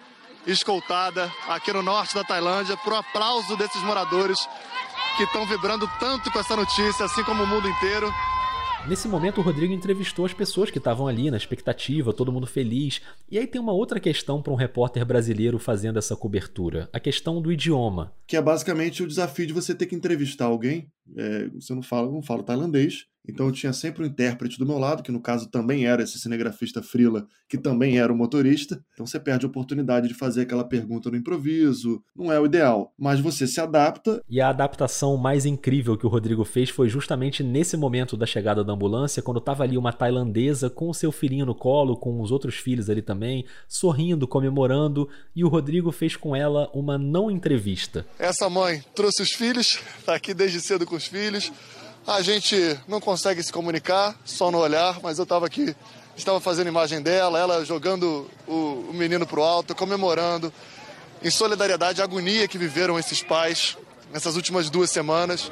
escoltada 0.47 1.31
aqui 1.49 1.73
no 1.73 1.83
norte 1.83 2.15
da 2.15 2.25
Tailândia 2.25 2.77
por 2.79 2.95
aplauso 2.95 3.57
desses 3.57 3.83
moradores 3.83 4.39
que 5.17 5.25
estão 5.25 5.47
vibrando 5.47 5.89
tanto 5.99 6.31
com 6.31 6.39
essa 6.39 6.57
notícia, 6.57 7.05
assim 7.05 7.23
como 7.25 7.43
o 7.43 7.47
mundo 7.47 7.69
inteiro. 7.69 8.13
Nesse 8.89 9.07
momento, 9.07 9.39
o 9.39 9.45
Rodrigo 9.45 9.73
entrevistou 9.73 10.25
as 10.25 10.33
pessoas 10.33 10.71
que 10.71 10.79
estavam 10.79 11.07
ali 11.07 11.31
na 11.31 11.37
expectativa, 11.37 12.15
todo 12.15 12.33
mundo 12.33 12.47
feliz. 12.47 13.01
E 13.31 13.39
aí 13.39 13.47
tem 13.47 13.61
uma 13.61 13.73
outra 13.73 14.01
questão 14.01 14.41
para 14.41 14.53
um 14.53 14.57
repórter 14.57 15.05
brasileiro 15.05 15.59
fazendo 15.59 15.99
essa 15.99 16.17
cobertura: 16.17 16.89
a 16.93 16.99
questão 16.99 17.43
do 17.43 17.53
idioma. 17.53 18.13
Que 18.27 18.37
é 18.37 18.43
basicamente 18.43 19.03
o 19.03 19.07
desafio 19.07 19.47
de 19.47 19.53
você 19.53 19.75
ter 19.75 19.87
que 19.87 19.95
entrevistar 19.95 20.47
alguém. 20.47 20.89
É, 21.17 21.49
você 21.49 21.75
não 21.75 21.83
fala, 21.83 22.11
não 22.11 22.23
fala 22.23 22.43
tailandês, 22.43 23.07
então 23.29 23.47
eu 23.47 23.53
tinha 23.53 23.73
sempre 23.73 24.03
um 24.03 24.07
intérprete 24.07 24.59
do 24.59 24.67
meu 24.67 24.79
lado, 24.79 25.03
que 25.03 25.13
no 25.13 25.21
caso 25.21 25.49
também 25.49 25.87
era 25.87 26.03
esse 26.03 26.19
cinegrafista 26.19 26.83
Frila, 26.83 27.27
que 27.49 27.59
também 27.59 27.99
era 27.99 28.13
o 28.13 28.17
motorista. 28.17 28.83
Então 28.93 29.07
você 29.07 29.21
perde 29.21 29.45
a 29.45 29.49
oportunidade 29.49 30.09
de 30.09 30.15
fazer 30.15 30.43
aquela 30.43 30.65
pergunta 30.65 31.11
no 31.11 31.17
improviso. 31.17 32.03
Não 32.17 32.33
é 32.33 32.41
o 32.41 32.47
ideal, 32.47 32.93
mas 32.99 33.21
você 33.21 33.47
se 33.47 33.61
adapta. 33.61 34.23
E 34.29 34.41
a 34.41 34.49
adaptação 34.49 35.17
mais 35.17 35.45
incrível 35.45 35.97
que 35.97 36.07
o 36.07 36.09
Rodrigo 36.09 36.45
fez 36.45 36.71
foi 36.71 36.89
justamente 36.89 37.43
nesse 37.43 37.77
momento 37.77 38.17
da 38.17 38.27
chegada 38.27 38.65
da 38.65 38.73
ambulância, 38.73 39.23
quando 39.23 39.39
estava 39.39 39.65
ali 39.65 39.77
uma 39.77 39.93
tailandesa 39.93 40.71
com 40.71 40.89
o 40.89 40.95
seu 40.95 41.13
filhinho 41.13 41.47
no 41.47 41.55
colo, 41.55 41.97
com 41.97 42.21
os 42.21 42.31
outros 42.31 42.57
filhos 42.57 42.89
ali 42.89 43.03
também, 43.03 43.45
sorrindo, 43.69 44.27
comemorando, 44.27 45.09
e 45.37 45.45
o 45.45 45.49
Rodrigo 45.49 45.93
fez 45.93 46.17
com 46.17 46.35
ela 46.35 46.71
uma 46.73 46.97
não 46.97 47.31
entrevista. 47.31 48.07
Essa 48.19 48.49
mãe 48.49 48.83
trouxe 48.95 49.23
os 49.23 49.31
filhos, 49.31 49.79
está 49.99 50.15
aqui 50.15 50.33
desde 50.33 50.61
cedo 50.61 50.87
com 50.87 50.97
os 51.01 51.07
filhos. 51.07 51.51
A 52.07 52.21
gente 52.21 52.79
não 52.87 53.01
consegue 53.01 53.43
se 53.43 53.53
comunicar, 53.53 54.15
só 54.25 54.51
no 54.51 54.59
olhar, 54.59 55.01
mas 55.03 55.19
eu 55.19 55.25
estava 55.25 55.47
aqui, 55.47 55.75
estava 56.17 56.41
fazendo 56.41 56.69
imagem 56.69 57.01
dela, 57.01 57.39
ela 57.39 57.65
jogando 57.65 58.31
o, 58.47 58.87
o 58.91 58.93
menino 58.93 59.27
para 59.27 59.41
o 59.41 59.43
alto, 59.43 59.75
comemorando, 59.75 60.53
em 61.23 61.31
solidariedade 61.31 62.01
à 62.01 62.05
agonia 62.05 62.47
que 62.47 62.59
viveram 62.59 62.99
esses 62.99 63.23
pais 63.23 63.77
nessas 64.13 64.37
últimas 64.37 64.69
duas 64.69 64.91
semanas. 64.91 65.51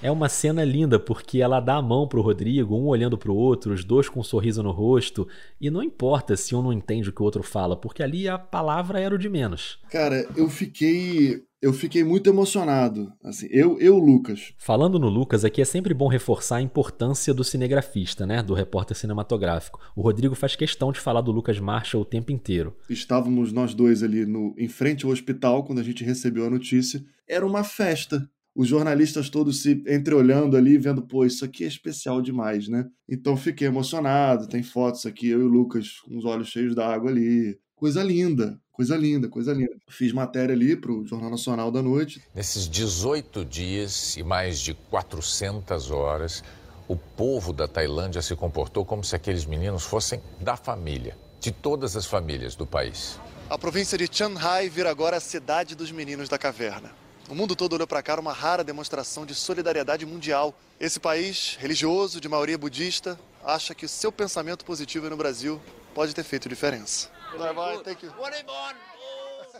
É 0.00 0.10
uma 0.12 0.28
cena 0.28 0.64
linda 0.64 0.98
porque 0.98 1.40
ela 1.40 1.58
dá 1.58 1.74
a 1.74 1.82
mão 1.82 2.06
pro 2.06 2.22
Rodrigo, 2.22 2.76
um 2.76 2.86
olhando 2.86 3.18
pro 3.18 3.34
outro, 3.34 3.74
os 3.74 3.84
dois 3.84 4.08
com 4.08 4.20
um 4.20 4.24
sorriso 4.24 4.62
no 4.62 4.70
rosto, 4.70 5.26
e 5.60 5.70
não 5.70 5.82
importa 5.82 6.36
se 6.36 6.54
um 6.54 6.62
não 6.62 6.72
entende 6.72 7.08
o 7.08 7.12
que 7.12 7.20
o 7.20 7.24
outro 7.24 7.42
fala, 7.42 7.76
porque 7.76 8.02
ali 8.02 8.28
a 8.28 8.38
palavra 8.38 9.00
era 9.00 9.14
o 9.14 9.18
de 9.18 9.28
menos. 9.28 9.80
Cara, 9.90 10.28
eu 10.36 10.48
fiquei 10.48 11.42
eu 11.60 11.72
fiquei 11.72 12.04
muito 12.04 12.30
emocionado. 12.30 13.12
Assim, 13.22 13.48
eu, 13.50 13.76
eu, 13.80 13.98
Lucas. 13.98 14.52
Falando 14.56 14.96
no 14.96 15.08
Lucas, 15.08 15.44
aqui 15.44 15.60
é 15.60 15.64
sempre 15.64 15.92
bom 15.92 16.06
reforçar 16.06 16.56
a 16.56 16.62
importância 16.62 17.34
do 17.34 17.42
cinegrafista, 17.42 18.24
né? 18.24 18.40
Do 18.40 18.54
repórter 18.54 18.96
cinematográfico. 18.96 19.80
O 19.96 20.00
Rodrigo 20.00 20.36
faz 20.36 20.54
questão 20.54 20.92
de 20.92 21.00
falar 21.00 21.20
do 21.20 21.32
Lucas 21.32 21.58
Marshall 21.58 22.02
o 22.02 22.06
tempo 22.06 22.30
inteiro. 22.30 22.76
Estávamos 22.88 23.52
nós 23.52 23.74
dois 23.74 24.04
ali 24.04 24.24
no, 24.24 24.54
em 24.56 24.68
frente 24.68 25.04
ao 25.04 25.10
hospital 25.10 25.64
quando 25.64 25.80
a 25.80 25.82
gente 25.84 26.04
recebeu 26.04 26.46
a 26.46 26.50
notícia. 26.50 27.04
Era 27.28 27.44
uma 27.44 27.64
festa. 27.64 28.30
Os 28.58 28.66
jornalistas 28.66 29.30
todos 29.30 29.62
se 29.62 29.84
entreolhando 29.86 30.56
ali, 30.56 30.76
vendo, 30.76 31.00
pô, 31.00 31.24
isso 31.24 31.44
aqui 31.44 31.62
é 31.62 31.68
especial 31.68 32.20
demais, 32.20 32.66
né? 32.66 32.86
Então 33.08 33.36
fiquei 33.36 33.68
emocionado. 33.68 34.48
Tem 34.48 34.64
fotos 34.64 35.06
aqui, 35.06 35.28
eu 35.28 35.38
e 35.38 35.44
o 35.44 35.48
Lucas 35.48 36.00
com 36.00 36.18
os 36.18 36.24
olhos 36.24 36.48
cheios 36.48 36.74
d'água 36.74 37.08
ali. 37.08 37.56
Coisa 37.76 38.02
linda, 38.02 38.60
Coisa 38.72 38.96
linda, 38.96 39.28
coisa 39.28 39.52
linda. 39.52 39.76
Fiz 39.88 40.12
matéria 40.12 40.54
ali 40.54 40.76
para 40.76 40.92
o 40.92 41.04
Jornal 41.04 41.30
Nacional 41.30 41.70
da 41.70 41.82
Noite. 41.82 42.22
Nesses 42.32 42.68
18 42.68 43.44
dias 43.44 44.16
e 44.16 44.24
mais 44.24 44.60
de 44.60 44.72
400 44.72 45.92
horas, 45.92 46.42
o 46.88 46.96
povo 46.96 47.52
da 47.52 47.68
Tailândia 47.68 48.22
se 48.22 48.34
comportou 48.34 48.84
como 48.84 49.02
se 49.04 49.14
aqueles 49.14 49.44
meninos 49.44 49.84
fossem 49.84 50.20
da 50.40 50.56
família, 50.56 51.16
de 51.40 51.52
todas 51.52 51.96
as 51.96 52.06
famílias 52.06 52.54
do 52.54 52.66
país. 52.66 53.20
A 53.48 53.56
província 53.58 53.98
de 53.98 54.08
Chiang 54.10 54.36
Rai 54.36 54.68
vira 54.68 54.90
agora 54.90 55.16
a 55.16 55.20
cidade 55.20 55.74
dos 55.74 55.90
meninos 55.90 56.28
da 56.28 56.38
caverna. 56.38 56.92
O 57.30 57.34
mundo 57.34 57.54
todo 57.54 57.74
olhou 57.74 57.86
para 57.86 58.02
cá 58.02 58.18
uma 58.18 58.32
rara 58.32 58.64
demonstração 58.64 59.26
de 59.26 59.34
solidariedade 59.34 60.06
mundial. 60.06 60.58
Esse 60.80 60.98
país, 60.98 61.58
religioso, 61.60 62.22
de 62.22 62.28
maioria 62.28 62.56
budista, 62.56 63.20
acha 63.44 63.74
que 63.74 63.84
o 63.84 63.88
seu 63.88 64.10
pensamento 64.10 64.64
positivo 64.64 65.10
no 65.10 65.16
Brasil 65.16 65.60
pode 65.94 66.14
ter 66.14 66.24
feito 66.24 66.48
diferença. 66.48 67.10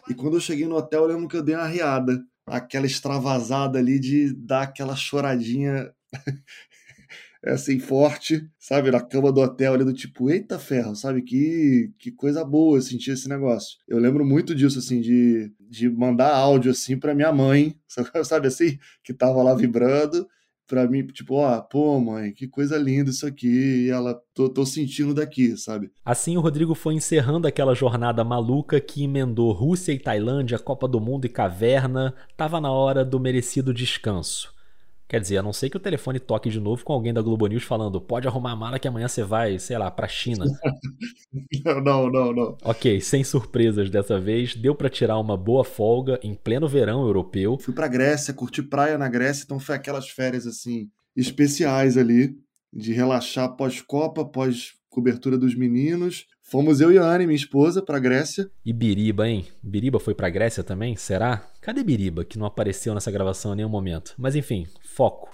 E 0.09 0.15
quando 0.15 0.39
eu 0.39 0.41
cheguei 0.41 0.67
no 0.67 0.77
hotel, 0.77 1.03
eu 1.03 1.09
lembro 1.09 1.29
que 1.29 1.37
eu 1.37 1.43
dei 1.43 1.55
uma 1.55 1.67
riada. 1.67 2.19
Aquela 2.47 2.87
extravasada 2.87 3.79
ali 3.79 4.01
de 4.01 4.33
dar 4.35 4.63
aquela 4.63 4.97
choradinha 4.97 5.93
assim, 7.45 7.79
forte, 7.79 8.49
sabe? 8.59 8.91
Na 8.91 9.01
cama 9.01 9.33
do 9.33 9.41
hotel 9.41 9.75
ali 9.75 9.85
do 9.85 9.93
tipo, 9.93 10.31
eita 10.31 10.59
ferro, 10.59 10.95
sabe? 10.95 11.23
Que, 11.23 11.93
que 11.99 12.11
coisa 12.11 12.45
boa 12.45 12.81
sentir 12.81 13.13
esse 13.13 13.29
negócio. 13.29 13.79
Eu 13.87 13.99
lembro 13.99 14.25
muito 14.25 14.55
disso, 14.55 14.79
assim, 14.79 15.01
de, 15.01 15.53
de 15.61 15.89
mandar 15.89 16.35
áudio, 16.35 16.71
assim, 16.71 16.99
pra 16.99 17.15
minha 17.15 17.33
mãe, 17.33 17.77
sabe 18.25 18.49
assim? 18.49 18.79
Que 19.03 19.15
tava 19.15 19.43
lá 19.43 19.55
vibrando 19.55 20.27
pra 20.69 20.87
mim, 20.87 21.05
tipo, 21.07 21.37
ó, 21.37 21.61
pô, 21.63 21.99
mãe, 21.99 22.31
que 22.31 22.47
coisa 22.47 22.77
linda 22.77 23.11
isso 23.11 23.27
aqui. 23.27 23.87
E 23.87 23.91
ela, 23.91 24.21
tô, 24.35 24.51
tô 24.51 24.67
sentindo 24.67 25.15
daqui, 25.15 25.57
sabe? 25.57 25.91
Assim, 26.05 26.37
o 26.37 26.41
Rodrigo 26.41 26.75
foi 26.75 26.95
encerrando 26.95 27.49
aquela 27.49 27.75
jornada 27.75 28.23
maluca 28.23 28.79
que 28.79 29.03
emendou 29.03 29.51
Rússia 29.51 29.93
e 29.93 29.99
Tailândia, 29.99 30.59
Copa 30.59 30.87
do 30.87 31.01
Mundo 31.01 31.25
e 31.25 31.31
Caverna. 31.31 32.15
Tava 32.37 32.61
na 32.61 32.71
hora 32.71 33.05
do 33.05 33.19
merecido 33.19 33.73
descanso. 33.73 34.53
Quer 35.09 35.23
dizer, 35.23 35.39
a 35.39 35.43
não 35.43 35.55
ser 35.55 35.71
que 35.71 35.77
o 35.79 35.81
telefone 35.81 36.21
toque 36.21 36.51
de 36.51 36.61
novo 36.61 36.85
com 36.85 36.93
alguém 36.93 37.15
da 37.15 37.23
Globo 37.23 37.47
News 37.47 37.63
falando 37.63 37.99
pode 37.99 38.29
arrumar 38.29 38.53
a 38.53 38.57
mala 38.57 38.79
que 38.79 38.87
amanhã 38.87 39.09
você 39.09 39.25
vai, 39.25 39.59
sei 39.59 39.79
lá, 39.79 39.91
pra 39.91 40.07
China. 40.07 40.45
não, 41.83 42.11
não, 42.11 42.33
não. 42.35 42.59
Ok, 42.63 43.01
sem 43.01 43.25
surpresas 43.25 43.89
dessa 43.89 44.21
vez. 44.21 44.55
Deu 44.55 44.75
para 44.75 44.91
tirar 44.91 45.19
uma 45.19 45.35
boa 45.35 45.65
folga 45.65 46.21
em 46.23 46.35
pleno 46.35 46.69
verão 46.69 47.01
europeu. 47.01 47.59
Fui 47.59 47.73
pra 47.73 47.89
Grécia, 47.89 48.35
curti 48.35 48.63
praia 48.63 48.99
na 48.99 49.09
Grécia, 49.09 49.45
então 49.45 49.59
foi 49.59 49.75
aquelas 49.75 50.11
férias 50.11 50.47
assim, 50.47 50.91
especiais 51.17 51.97
ali, 51.97 52.37
de 52.71 52.93
relaxar 52.93 53.57
pós-Copa, 53.57 54.27
pós-cobertura 54.27 55.39
dos 55.39 55.55
meninos. 55.55 56.27
Fomos 56.51 56.81
eu 56.81 56.91
e 56.91 56.97
a 56.97 57.03
Anne, 57.03 57.27
minha 57.27 57.37
esposa, 57.37 57.83
pra 57.83 57.99
Grécia. 57.99 58.51
E 58.65 58.73
Biriba, 58.73 59.29
hein? 59.29 59.45
Biriba 59.63 60.01
foi 60.01 60.15
pra 60.15 60.31
Grécia 60.31 60.65
também? 60.65 60.97
Será? 60.97 61.47
Cadê 61.61 61.85
Biriba, 61.85 62.25
que 62.25 62.39
não 62.39 62.47
apareceu 62.47 62.95
nessa 62.95 63.11
gravação 63.11 63.53
em 63.53 63.57
nenhum 63.57 63.69
momento? 63.69 64.15
Mas 64.17 64.35
enfim, 64.35 64.67
foco. 64.83 65.29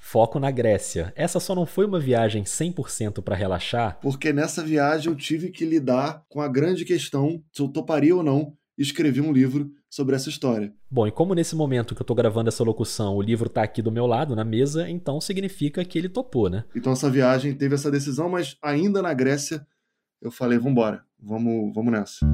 Foco 0.00 0.40
na 0.40 0.50
Grécia. 0.50 1.12
Essa 1.14 1.38
só 1.38 1.54
não 1.54 1.64
foi 1.64 1.86
uma 1.86 2.00
viagem 2.00 2.42
100% 2.42 3.22
para 3.22 3.36
relaxar. 3.36 4.00
Porque 4.02 4.32
nessa 4.32 4.60
viagem 4.60 5.12
eu 5.12 5.14
tive 5.16 5.50
que 5.50 5.64
lidar 5.64 6.24
com 6.28 6.40
a 6.40 6.48
grande 6.48 6.84
questão 6.84 7.40
se 7.52 7.62
eu 7.62 7.68
toparia 7.68 8.16
ou 8.16 8.24
não 8.24 8.52
escrever 8.76 9.20
um 9.20 9.32
livro 9.32 9.70
sobre 9.88 10.16
essa 10.16 10.28
história. 10.28 10.72
Bom, 10.90 11.06
e 11.06 11.12
como 11.12 11.32
nesse 11.32 11.54
momento 11.54 11.94
que 11.94 12.02
eu 12.02 12.06
tô 12.06 12.14
gravando 12.14 12.48
essa 12.48 12.64
locução, 12.64 13.14
o 13.14 13.22
livro 13.22 13.48
tá 13.48 13.62
aqui 13.62 13.80
do 13.80 13.92
meu 13.92 14.06
lado, 14.06 14.34
na 14.34 14.44
mesa, 14.44 14.90
então 14.90 15.20
significa 15.20 15.84
que 15.84 15.96
ele 15.96 16.08
topou, 16.08 16.50
né? 16.50 16.64
Então 16.74 16.92
essa 16.92 17.08
viagem 17.08 17.54
teve 17.54 17.76
essa 17.76 17.90
decisão, 17.90 18.28
mas 18.28 18.56
ainda 18.60 19.00
na 19.00 19.14
Grécia 19.14 19.64
eu 20.20 20.30
falei, 20.30 20.58
vamos 20.58 20.72
embora, 20.72 21.02
vamos, 21.18 21.74
vamos 21.74 21.92
nessa. 21.92 22.26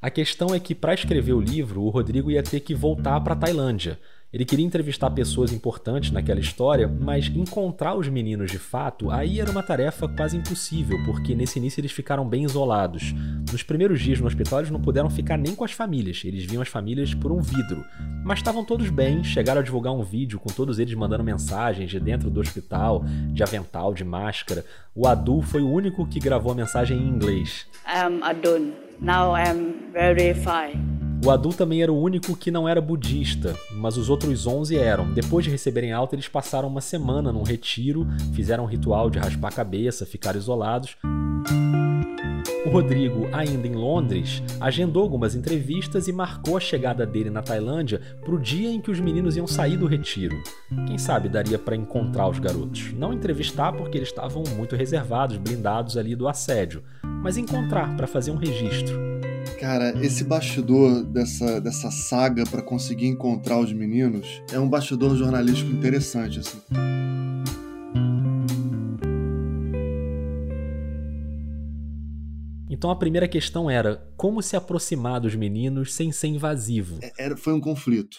A 0.00 0.10
questão 0.10 0.54
é 0.54 0.60
que 0.60 0.74
para 0.74 0.94
escrever 0.94 1.32
o 1.32 1.40
livro, 1.40 1.82
o 1.82 1.88
Rodrigo 1.88 2.30
ia 2.30 2.42
ter 2.42 2.60
que 2.60 2.74
voltar 2.74 3.20
para 3.20 3.34
a 3.34 3.36
Tailândia, 3.36 4.00
ele 4.32 4.46
queria 4.46 4.64
entrevistar 4.64 5.10
pessoas 5.10 5.52
importantes 5.52 6.10
naquela 6.10 6.40
história, 6.40 6.88
mas 6.88 7.26
encontrar 7.26 7.94
os 7.94 8.08
meninos 8.08 8.50
de 8.50 8.58
fato 8.58 9.10
aí 9.10 9.38
era 9.38 9.50
uma 9.50 9.62
tarefa 9.62 10.08
quase 10.08 10.38
impossível, 10.38 10.98
porque 11.04 11.34
nesse 11.34 11.58
início 11.58 11.82
eles 11.82 11.92
ficaram 11.92 12.26
bem 12.26 12.44
isolados. 12.44 13.14
Nos 13.52 13.62
primeiros 13.62 14.00
dias 14.00 14.20
no 14.20 14.26
hospital 14.26 14.60
eles 14.60 14.70
não 14.70 14.80
puderam 14.80 15.10
ficar 15.10 15.36
nem 15.36 15.54
com 15.54 15.64
as 15.64 15.72
famílias, 15.72 16.22
eles 16.24 16.44
viam 16.44 16.62
as 16.62 16.68
famílias 16.68 17.12
por 17.12 17.30
um 17.30 17.42
vidro. 17.42 17.84
Mas 18.24 18.38
estavam 18.38 18.64
todos 18.64 18.88
bem, 18.88 19.22
chegaram 19.22 19.60
a 19.60 19.64
divulgar 19.64 19.92
um 19.92 20.02
vídeo 20.02 20.40
com 20.40 20.48
todos 20.48 20.78
eles 20.78 20.94
mandando 20.94 21.22
mensagens 21.22 21.90
de 21.90 22.00
dentro 22.00 22.30
do 22.30 22.40
hospital, 22.40 23.04
de 23.34 23.42
avental, 23.42 23.92
de 23.92 24.02
máscara. 24.02 24.64
O 24.94 25.06
Adu 25.06 25.42
foi 25.42 25.60
o 25.60 25.70
único 25.70 26.06
que 26.06 26.18
gravou 26.18 26.52
a 26.52 26.54
mensagem 26.54 26.96
em 26.96 27.06
inglês. 27.06 27.66
I'm 27.86 28.22
Adun. 28.22 28.72
Now 28.98 29.36
I'm 29.36 29.92
very 29.92 30.32
fine. 30.32 31.01
O 31.24 31.30
Adu 31.30 31.50
também 31.50 31.82
era 31.82 31.92
o 31.92 32.00
único 32.00 32.36
que 32.36 32.50
não 32.50 32.68
era 32.68 32.80
budista, 32.80 33.54
mas 33.70 33.96
os 33.96 34.10
outros 34.10 34.44
11 34.44 34.76
eram. 34.76 35.12
Depois 35.12 35.44
de 35.44 35.50
receberem 35.52 35.92
alta, 35.92 36.16
eles 36.16 36.26
passaram 36.26 36.66
uma 36.66 36.80
semana 36.80 37.30
num 37.32 37.44
retiro, 37.44 38.04
fizeram 38.34 38.64
um 38.64 38.66
ritual 38.66 39.08
de 39.08 39.20
raspar 39.20 39.48
a 39.48 39.52
cabeça, 39.52 40.04
ficaram 40.04 40.38
isolados. 40.38 40.96
O 42.64 42.70
Rodrigo, 42.70 43.28
ainda 43.32 43.66
em 43.66 43.74
Londres, 43.74 44.40
agendou 44.60 45.02
algumas 45.02 45.34
entrevistas 45.34 46.06
e 46.06 46.12
marcou 46.12 46.56
a 46.56 46.60
chegada 46.60 47.04
dele 47.04 47.28
na 47.28 47.42
Tailândia 47.42 48.00
para 48.24 48.34
o 48.34 48.38
dia 48.38 48.70
em 48.70 48.80
que 48.80 48.90
os 48.90 49.00
meninos 49.00 49.36
iam 49.36 49.48
sair 49.48 49.76
do 49.76 49.86
retiro. 49.86 50.40
Quem 50.86 50.96
sabe 50.96 51.28
daria 51.28 51.58
para 51.58 51.74
encontrar 51.74 52.28
os 52.28 52.38
garotos. 52.38 52.92
Não 52.92 53.12
entrevistar 53.12 53.72
porque 53.72 53.98
eles 53.98 54.08
estavam 54.08 54.44
muito 54.56 54.76
reservados, 54.76 55.38
blindados 55.38 55.96
ali 55.96 56.14
do 56.14 56.28
assédio, 56.28 56.84
mas 57.02 57.36
encontrar 57.36 57.96
para 57.96 58.06
fazer 58.06 58.30
um 58.30 58.36
registro. 58.36 58.96
Cara, 59.58 59.92
esse 60.04 60.22
bastidor 60.22 61.02
dessa, 61.02 61.60
dessa 61.60 61.90
saga 61.90 62.44
para 62.44 62.62
conseguir 62.62 63.08
encontrar 63.08 63.58
os 63.58 63.72
meninos 63.72 64.40
é 64.52 64.58
um 64.58 64.68
bastidor 64.68 65.16
jornalístico 65.16 65.70
interessante, 65.70 66.38
assim. 66.38 66.58
Então 72.72 72.90
a 72.90 72.96
primeira 72.96 73.28
questão 73.28 73.68
era 73.68 74.02
como 74.16 74.42
se 74.42 74.56
aproximar 74.56 75.20
dos 75.20 75.34
meninos 75.34 75.92
sem 75.92 76.10
ser 76.10 76.28
invasivo. 76.28 77.00
Era, 77.18 77.36
foi 77.36 77.52
um 77.52 77.60
conflito. 77.60 78.16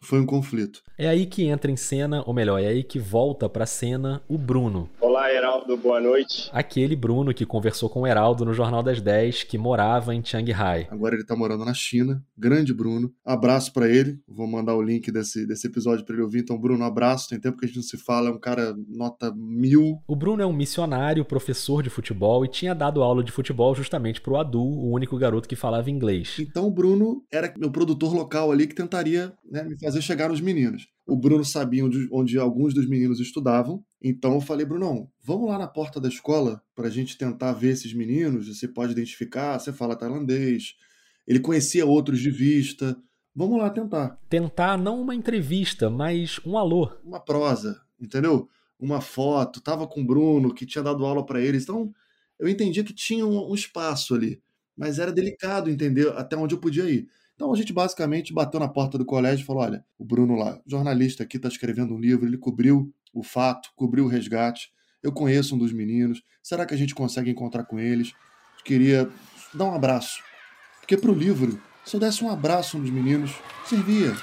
Foi 0.00 0.20
um 0.20 0.26
conflito. 0.26 0.82
É 0.98 1.08
aí 1.08 1.26
que 1.26 1.44
entra 1.44 1.70
em 1.70 1.76
cena, 1.76 2.22
ou 2.26 2.32
melhor, 2.32 2.58
é 2.58 2.68
aí 2.68 2.82
que 2.82 2.98
volta 2.98 3.48
pra 3.48 3.66
cena 3.66 4.22
o 4.28 4.38
Bruno. 4.38 4.88
Olá, 5.00 5.32
Heraldo, 5.32 5.76
boa 5.76 6.00
noite. 6.00 6.48
Aquele 6.52 6.94
Bruno 6.94 7.34
que 7.34 7.44
conversou 7.44 7.88
com 7.90 8.02
o 8.02 8.06
Heraldo 8.06 8.44
no 8.44 8.54
Jornal 8.54 8.82
das 8.82 9.00
10, 9.00 9.44
que 9.44 9.58
morava 9.58 10.14
em 10.14 10.24
Shanghai. 10.24 10.86
Agora 10.90 11.14
ele 11.14 11.24
tá 11.24 11.34
morando 11.34 11.64
na 11.64 11.74
China. 11.74 12.22
Grande 12.36 12.72
Bruno. 12.72 13.12
Abraço 13.24 13.72
para 13.72 13.88
ele. 13.88 14.18
Vou 14.28 14.46
mandar 14.46 14.74
o 14.74 14.82
link 14.82 15.10
desse, 15.10 15.46
desse 15.46 15.66
episódio 15.66 16.04
para 16.04 16.14
ele 16.14 16.22
ouvir. 16.22 16.40
Então, 16.40 16.58
Bruno, 16.58 16.84
abraço. 16.84 17.28
Tem 17.28 17.40
tempo 17.40 17.58
que 17.58 17.64
a 17.64 17.68
gente 17.68 17.76
não 17.76 17.82
se 17.82 17.96
fala. 17.96 18.28
É 18.28 18.32
um 18.32 18.38
cara 18.38 18.74
nota 18.88 19.32
mil. 19.34 19.98
O 20.06 20.16
Bruno 20.16 20.42
é 20.42 20.46
um 20.46 20.52
missionário, 20.52 21.24
professor 21.24 21.82
de 21.82 21.90
futebol 21.90 22.44
e 22.44 22.48
tinha 22.48 22.74
dado 22.74 23.02
aula 23.02 23.24
de 23.24 23.32
futebol 23.32 23.74
justamente 23.74 24.20
pro 24.20 24.36
Adu, 24.36 24.62
o 24.62 24.92
único 24.92 25.16
garoto 25.18 25.48
que 25.48 25.56
falava 25.56 25.90
inglês. 25.90 26.36
Então, 26.38 26.66
o 26.66 26.70
Bruno 26.70 27.22
era 27.32 27.52
meu 27.56 27.70
produtor 27.70 28.14
local 28.14 28.52
ali 28.52 28.66
que 28.66 28.74
tentaria 28.74 29.32
né, 29.50 29.62
me 29.62 29.76
fazer 29.86 30.02
chegar 30.02 30.28
nos 30.28 30.40
meninos. 30.40 30.88
O 31.06 31.14
Bruno 31.14 31.44
sabia 31.44 31.84
onde, 31.84 32.08
onde, 32.10 32.36
alguns 32.36 32.74
dos 32.74 32.88
meninos 32.88 33.20
estudavam, 33.20 33.84
então 34.02 34.34
eu 34.34 34.40
falei, 34.40 34.66
Bruno, 34.66 35.08
vamos 35.22 35.48
lá 35.48 35.56
na 35.56 35.68
porta 35.68 36.00
da 36.00 36.08
escola 36.08 36.60
para 36.74 36.88
a 36.88 36.90
gente 36.90 37.16
tentar 37.16 37.52
ver 37.52 37.68
esses 37.68 37.94
meninos. 37.94 38.48
Você 38.48 38.66
pode 38.66 38.90
identificar, 38.90 39.56
você 39.56 39.72
fala 39.72 39.94
tailandês. 39.94 40.74
Ele 41.24 41.38
conhecia 41.38 41.86
outros 41.86 42.18
de 42.18 42.32
vista. 42.32 42.96
Vamos 43.32 43.60
lá 43.60 43.70
tentar. 43.70 44.18
Tentar 44.28 44.76
não 44.76 45.00
uma 45.00 45.14
entrevista, 45.14 45.88
mas 45.88 46.40
um 46.44 46.58
alô. 46.58 46.90
Uma 47.04 47.20
prosa, 47.20 47.80
entendeu? 48.00 48.48
Uma 48.80 49.00
foto. 49.00 49.60
Tava 49.60 49.86
com 49.86 50.00
o 50.00 50.04
Bruno, 50.04 50.52
que 50.52 50.66
tinha 50.66 50.82
dado 50.82 51.06
aula 51.06 51.24
para 51.24 51.40
eles. 51.40 51.62
Então, 51.62 51.92
eu 52.40 52.48
entendia 52.48 52.82
que 52.82 52.92
tinha 52.92 53.24
um, 53.24 53.50
um 53.50 53.54
espaço 53.54 54.16
ali, 54.16 54.42
mas 54.76 54.98
era 54.98 55.12
delicado 55.12 55.70
entender 55.70 56.08
até 56.16 56.36
onde 56.36 56.56
eu 56.56 56.60
podia 56.60 56.90
ir. 56.90 57.08
Então 57.36 57.52
a 57.52 57.56
gente 57.56 57.72
basicamente 57.72 58.32
bateu 58.32 58.58
na 58.58 58.66
porta 58.66 58.96
do 58.96 59.04
colégio 59.04 59.44
e 59.44 59.46
falou: 59.46 59.62
olha, 59.62 59.84
o 59.98 60.04
Bruno 60.04 60.34
lá, 60.34 60.58
jornalista 60.66 61.22
aqui, 61.22 61.36
está 61.36 61.48
escrevendo 61.48 61.94
um 61.94 62.00
livro, 62.00 62.26
ele 62.26 62.38
cobriu 62.38 62.92
o 63.12 63.22
fato, 63.22 63.70
cobriu 63.76 64.06
o 64.06 64.08
resgate. 64.08 64.70
Eu 65.02 65.12
conheço 65.12 65.54
um 65.54 65.58
dos 65.58 65.72
meninos. 65.72 66.22
Será 66.42 66.64
que 66.66 66.74
a 66.74 66.76
gente 66.76 66.94
consegue 66.94 67.30
encontrar 67.30 67.64
com 67.64 67.78
eles? 67.78 68.12
Queria 68.64 69.08
dar 69.54 69.66
um 69.66 69.74
abraço. 69.74 70.22
Porque 70.80 70.96
para 70.96 71.10
o 71.10 71.14
livro, 71.14 71.60
se 71.84 71.94
eu 71.94 72.00
desse 72.00 72.24
um 72.24 72.30
abraço 72.30 72.78
nos 72.78 72.90
meninos, 72.90 73.32
servia. 73.66 74.16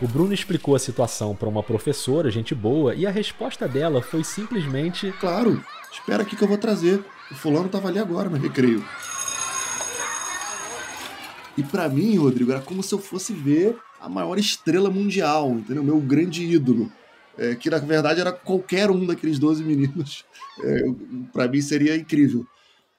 O 0.00 0.08
Bruno 0.08 0.32
explicou 0.32 0.74
a 0.74 0.78
situação 0.78 1.34
para 1.34 1.48
uma 1.48 1.62
professora, 1.62 2.30
gente 2.30 2.54
boa, 2.54 2.94
e 2.94 3.06
a 3.06 3.10
resposta 3.10 3.68
dela 3.68 4.00
foi 4.00 4.22
simplesmente: 4.22 5.12
Claro, 5.20 5.62
espera 5.92 6.22
aqui 6.22 6.36
que 6.36 6.42
eu 6.42 6.48
vou 6.48 6.58
trazer. 6.58 7.04
O 7.30 7.34
fulano 7.34 7.66
estava 7.66 7.88
ali 7.88 7.98
agora 7.98 8.28
no 8.28 8.36
recreio. 8.36 8.84
E 11.56 11.62
para 11.62 11.88
mim, 11.88 12.16
Rodrigo, 12.16 12.52
era 12.52 12.60
como 12.60 12.82
se 12.82 12.94
eu 12.94 12.98
fosse 12.98 13.32
ver 13.32 13.76
a 14.00 14.08
maior 14.08 14.38
estrela 14.38 14.90
mundial, 14.90 15.50
entendeu? 15.50 15.84
Meu 15.84 16.00
grande 16.00 16.44
ídolo. 16.44 16.90
É, 17.38 17.54
que 17.54 17.70
na 17.70 17.78
verdade 17.78 18.20
era 18.20 18.30
qualquer 18.30 18.90
um 18.90 19.06
daqueles 19.06 19.38
12 19.38 19.64
meninos. 19.64 20.24
É, 20.62 20.82
para 21.32 21.48
mim 21.48 21.62
seria 21.62 21.96
incrível. 21.96 22.46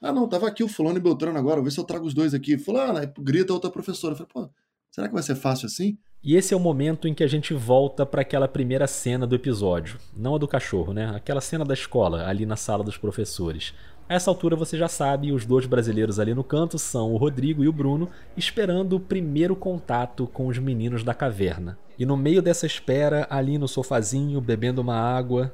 Ah, 0.01 0.11
não, 0.11 0.27
tava 0.27 0.47
aqui 0.47 0.63
o 0.63 0.67
fulano 0.67 0.97
e 0.97 1.01
Beltrano 1.01 1.37
agora, 1.37 1.57
vou 1.57 1.65
ver 1.65 1.71
se 1.71 1.79
eu 1.79 1.83
trago 1.83 2.05
os 2.05 2.13
dois 2.13 2.33
aqui. 2.33 2.57
Fulano, 2.57 2.97
aí 2.97 3.09
grita 3.19 3.53
outra 3.53 3.69
professora. 3.69 4.13
Eu 4.13 4.17
falei, 4.17 4.31
pô, 4.33 4.53
será 4.91 5.07
que 5.07 5.13
vai 5.13 5.23
ser 5.23 5.35
fácil 5.35 5.67
assim? 5.67 5.97
E 6.23 6.35
esse 6.35 6.53
é 6.53 6.57
o 6.57 6.59
momento 6.59 7.07
em 7.07 7.13
que 7.13 7.23
a 7.23 7.27
gente 7.27 7.53
volta 7.53 8.05
para 8.05 8.21
aquela 8.21 8.47
primeira 8.47 8.87
cena 8.87 9.27
do 9.27 9.35
episódio. 9.35 9.97
Não 10.15 10.35
a 10.35 10.37
do 10.37 10.47
cachorro, 10.47 10.93
né? 10.93 11.13
Aquela 11.15 11.41
cena 11.41 11.65
da 11.65 11.73
escola, 11.73 12.25
ali 12.27 12.45
na 12.45 12.55
sala 12.55 12.83
dos 12.83 12.97
professores. 12.97 13.73
A 14.07 14.15
essa 14.15 14.29
altura 14.29 14.55
você 14.55 14.77
já 14.77 14.89
sabe, 14.89 15.31
os 15.31 15.45
dois 15.45 15.65
brasileiros 15.65 16.19
ali 16.19 16.33
no 16.33 16.43
canto 16.43 16.77
são 16.77 17.13
o 17.13 17.17
Rodrigo 17.17 17.63
e 17.63 17.69
o 17.69 17.73
Bruno, 17.73 18.09
esperando 18.35 18.97
o 18.97 18.99
primeiro 18.99 19.55
contato 19.55 20.27
com 20.27 20.47
os 20.47 20.57
meninos 20.57 21.03
da 21.03 21.13
caverna. 21.13 21.77
E 21.97 22.05
no 22.05 22.17
meio 22.17 22.41
dessa 22.41 22.65
espera, 22.65 23.25
ali 23.29 23.57
no 23.57 23.67
sofazinho, 23.67 24.41
bebendo 24.41 24.81
uma 24.81 24.97
água. 24.97 25.53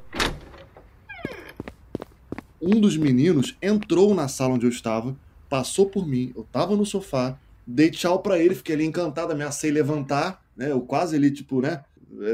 Um 2.60 2.82
dos 2.82 2.98
meninos 2.98 3.56
entrou 3.62 4.16
na 4.16 4.28
sala 4.28 4.56
onde 4.56 4.66
eu 4.66 4.72
estava, 4.72 5.16
passou 5.48 5.86
por 5.86 6.08
mim, 6.08 6.34
eu 6.36 6.42
estava 6.42 6.76
no 6.76 6.86
sofá, 6.86 7.38
dei 7.66 7.92
tchau 7.92 8.20
para 8.20 8.40
ele, 8.40 8.56
fiquei 8.56 8.76
ali 8.76 8.86
encantado, 8.86 9.32
ameacei 9.32 9.70
levantar, 9.70 10.44
né? 10.58 10.72
Eu 10.72 10.82
quase 10.82 11.16
ali, 11.16 11.30
tipo, 11.30 11.62
né? 11.62 11.84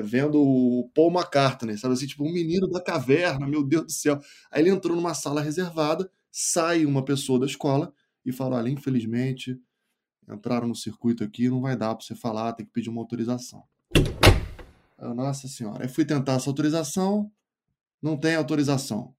Vendo 0.03 0.41
o 0.41 0.89
Paul 0.93 1.11
McCartney, 1.11 1.77
sabe 1.77 1.93
assim, 1.93 2.07
tipo, 2.07 2.23
um 2.23 2.31
menino 2.31 2.69
da 2.69 2.81
caverna, 2.81 3.47
meu 3.47 3.63
Deus 3.63 3.85
do 3.85 3.91
céu. 3.91 4.19
Aí 4.49 4.61
ele 4.61 4.69
entrou 4.69 4.95
numa 4.95 5.13
sala 5.13 5.41
reservada, 5.41 6.09
sai 6.31 6.85
uma 6.85 7.03
pessoa 7.03 7.39
da 7.39 7.45
escola 7.45 7.93
e 8.25 8.31
fala: 8.31 8.57
olha, 8.57 8.69
infelizmente, 8.69 9.59
entraram 10.29 10.67
no 10.67 10.75
circuito 10.75 11.23
aqui, 11.23 11.49
não 11.49 11.61
vai 11.61 11.75
dar 11.75 11.93
para 11.93 12.05
você 12.05 12.15
falar, 12.15 12.53
tem 12.53 12.65
que 12.65 12.71
pedir 12.71 12.89
uma 12.89 13.01
autorização. 13.01 13.63
Eu, 14.97 15.13
Nossa 15.13 15.47
senhora. 15.47 15.83
Aí 15.83 15.89
fui 15.89 16.05
tentar 16.05 16.33
essa 16.33 16.49
autorização, 16.49 17.31
não 18.01 18.17
tem 18.17 18.35
autorização. 18.35 19.13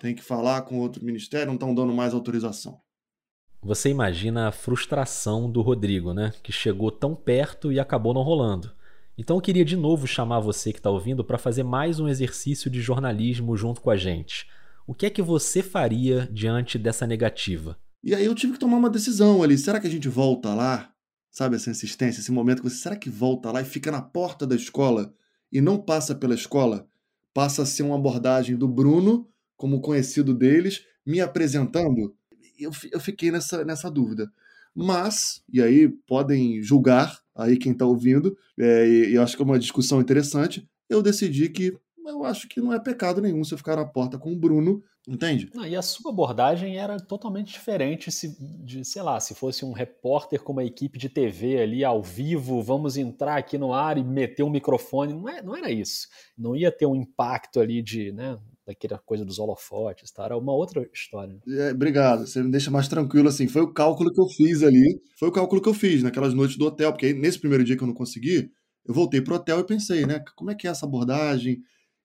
Tem 0.00 0.14
que 0.14 0.22
falar 0.22 0.62
com 0.62 0.78
outro 0.78 1.04
ministério, 1.04 1.46
não 1.46 1.54
estão 1.54 1.74
dando 1.74 1.94
mais 1.94 2.12
autorização. 2.12 2.80
Você 3.62 3.88
imagina 3.88 4.48
a 4.48 4.52
frustração 4.52 5.50
do 5.50 5.62
Rodrigo, 5.62 6.12
né? 6.12 6.32
Que 6.42 6.52
chegou 6.52 6.90
tão 6.90 7.14
perto 7.14 7.72
e 7.72 7.80
acabou 7.80 8.12
não 8.12 8.20
rolando. 8.20 8.70
Então 9.16 9.36
eu 9.36 9.40
queria 9.40 9.64
de 9.64 9.76
novo 9.76 10.08
chamar 10.08 10.40
você 10.40 10.72
que 10.72 10.80
está 10.80 10.90
ouvindo 10.90 11.24
para 11.24 11.38
fazer 11.38 11.62
mais 11.62 12.00
um 12.00 12.08
exercício 12.08 12.68
de 12.68 12.80
jornalismo 12.80 13.56
junto 13.56 13.80
com 13.80 13.90
a 13.90 13.96
gente. 13.96 14.46
O 14.86 14.92
que 14.92 15.06
é 15.06 15.10
que 15.10 15.22
você 15.22 15.62
faria 15.62 16.28
diante 16.32 16.76
dessa 16.76 17.06
negativa? 17.06 17.78
E 18.02 18.12
aí 18.12 18.24
eu 18.24 18.34
tive 18.34 18.54
que 18.54 18.58
tomar 18.58 18.76
uma 18.76 18.90
decisão 18.90 19.40
ali. 19.40 19.56
Será 19.56 19.78
que 19.78 19.86
a 19.86 19.90
gente 19.90 20.08
volta 20.08 20.52
lá? 20.52 20.90
Sabe 21.30 21.54
essa 21.54 21.70
insistência, 21.70 22.20
esse 22.20 22.32
momento 22.32 22.60
que 22.60 22.68
você, 22.68 22.76
será 22.76 22.96
que 22.96 23.08
volta 23.08 23.52
lá 23.52 23.62
e 23.62 23.64
fica 23.64 23.90
na 23.90 24.02
porta 24.02 24.46
da 24.46 24.56
escola 24.56 25.14
e 25.50 25.60
não 25.60 25.78
passa 25.78 26.14
pela 26.14 26.34
escola? 26.34 26.88
Passa 27.32 27.62
a 27.62 27.66
ser 27.66 27.84
uma 27.84 27.96
abordagem 27.96 28.56
do 28.56 28.66
Bruno, 28.66 29.28
como 29.56 29.80
conhecido 29.80 30.34
deles, 30.34 30.84
me 31.06 31.20
apresentando? 31.20 32.16
Eu, 32.58 32.72
eu 32.90 33.00
fiquei 33.00 33.30
nessa, 33.30 33.64
nessa 33.64 33.88
dúvida. 33.88 34.30
Mas, 34.74 35.42
e 35.52 35.62
aí 35.62 35.88
podem 35.88 36.62
julgar 36.62 37.18
aí 37.34 37.56
quem 37.56 37.72
está 37.72 37.86
ouvindo, 37.86 38.36
é, 38.58 38.88
e 38.88 39.14
eu 39.14 39.22
acho 39.22 39.36
que 39.36 39.42
é 39.42 39.44
uma 39.44 39.58
discussão 39.58 40.00
interessante, 40.00 40.68
eu 40.88 41.02
decidi 41.02 41.48
que 41.48 41.76
eu 42.06 42.24
acho 42.24 42.48
que 42.48 42.60
não 42.60 42.72
é 42.72 42.78
pecado 42.78 43.20
nenhum 43.20 43.42
você 43.42 43.56
ficar 43.56 43.76
na 43.76 43.84
porta 43.84 44.18
com 44.18 44.32
o 44.32 44.36
Bruno, 44.36 44.82
entende? 45.08 45.50
Não, 45.54 45.66
e 45.66 45.74
a 45.74 45.82
sua 45.82 46.10
abordagem 46.10 46.76
era 46.76 46.98
totalmente 46.98 47.52
diferente 47.52 48.12
se, 48.12 48.36
de, 48.62 48.84
sei 48.84 49.02
lá, 49.02 49.18
se 49.20 49.34
fosse 49.34 49.64
um 49.64 49.72
repórter 49.72 50.42
com 50.42 50.52
uma 50.52 50.64
equipe 50.64 50.98
de 50.98 51.08
TV 51.08 51.62
ali 51.62 51.82
ao 51.82 52.02
vivo, 52.02 52.62
vamos 52.62 52.96
entrar 52.96 53.38
aqui 53.38 53.56
no 53.56 53.72
ar 53.72 53.96
e 53.96 54.04
meter 54.04 54.42
um 54.42 54.50
microfone, 54.50 55.14
não, 55.14 55.28
é, 55.28 55.42
não 55.42 55.56
era 55.56 55.70
isso. 55.70 56.08
Não 56.36 56.54
ia 56.54 56.70
ter 56.70 56.86
um 56.86 56.94
impacto 56.94 57.58
ali 57.58 57.80
de, 57.80 58.12
né, 58.12 58.38
daquela 58.66 58.98
coisa 58.98 59.24
dos 59.24 59.38
holofotes, 59.38 60.10
tá? 60.10 60.24
Era 60.24 60.36
uma 60.36 60.52
outra 60.52 60.88
história. 60.92 61.38
É, 61.46 61.70
obrigado, 61.70 62.26
você 62.26 62.42
me 62.42 62.50
deixa 62.50 62.70
mais 62.70 62.88
tranquilo 62.88 63.28
assim. 63.28 63.46
Foi 63.46 63.62
o 63.62 63.72
cálculo 63.72 64.12
que 64.12 64.20
eu 64.20 64.28
fiz 64.28 64.62
ali, 64.62 65.00
foi 65.18 65.28
o 65.28 65.32
cálculo 65.32 65.60
que 65.60 65.68
eu 65.68 65.74
fiz 65.74 66.02
naquelas 66.02 66.34
noites 66.34 66.56
do 66.56 66.66
hotel, 66.66 66.92
porque 66.92 67.06
aí, 67.06 67.12
nesse 67.12 67.38
primeiro 67.38 67.64
dia 67.64 67.76
que 67.76 67.82
eu 67.82 67.88
não 67.88 67.94
consegui, 67.94 68.50
eu 68.86 68.94
voltei 68.94 69.20
pro 69.20 69.34
hotel 69.34 69.60
e 69.60 69.64
pensei, 69.64 70.06
né, 70.06 70.22
como 70.36 70.50
é 70.50 70.54
que 70.54 70.66
é 70.66 70.70
essa 70.70 70.86
abordagem? 70.86 71.62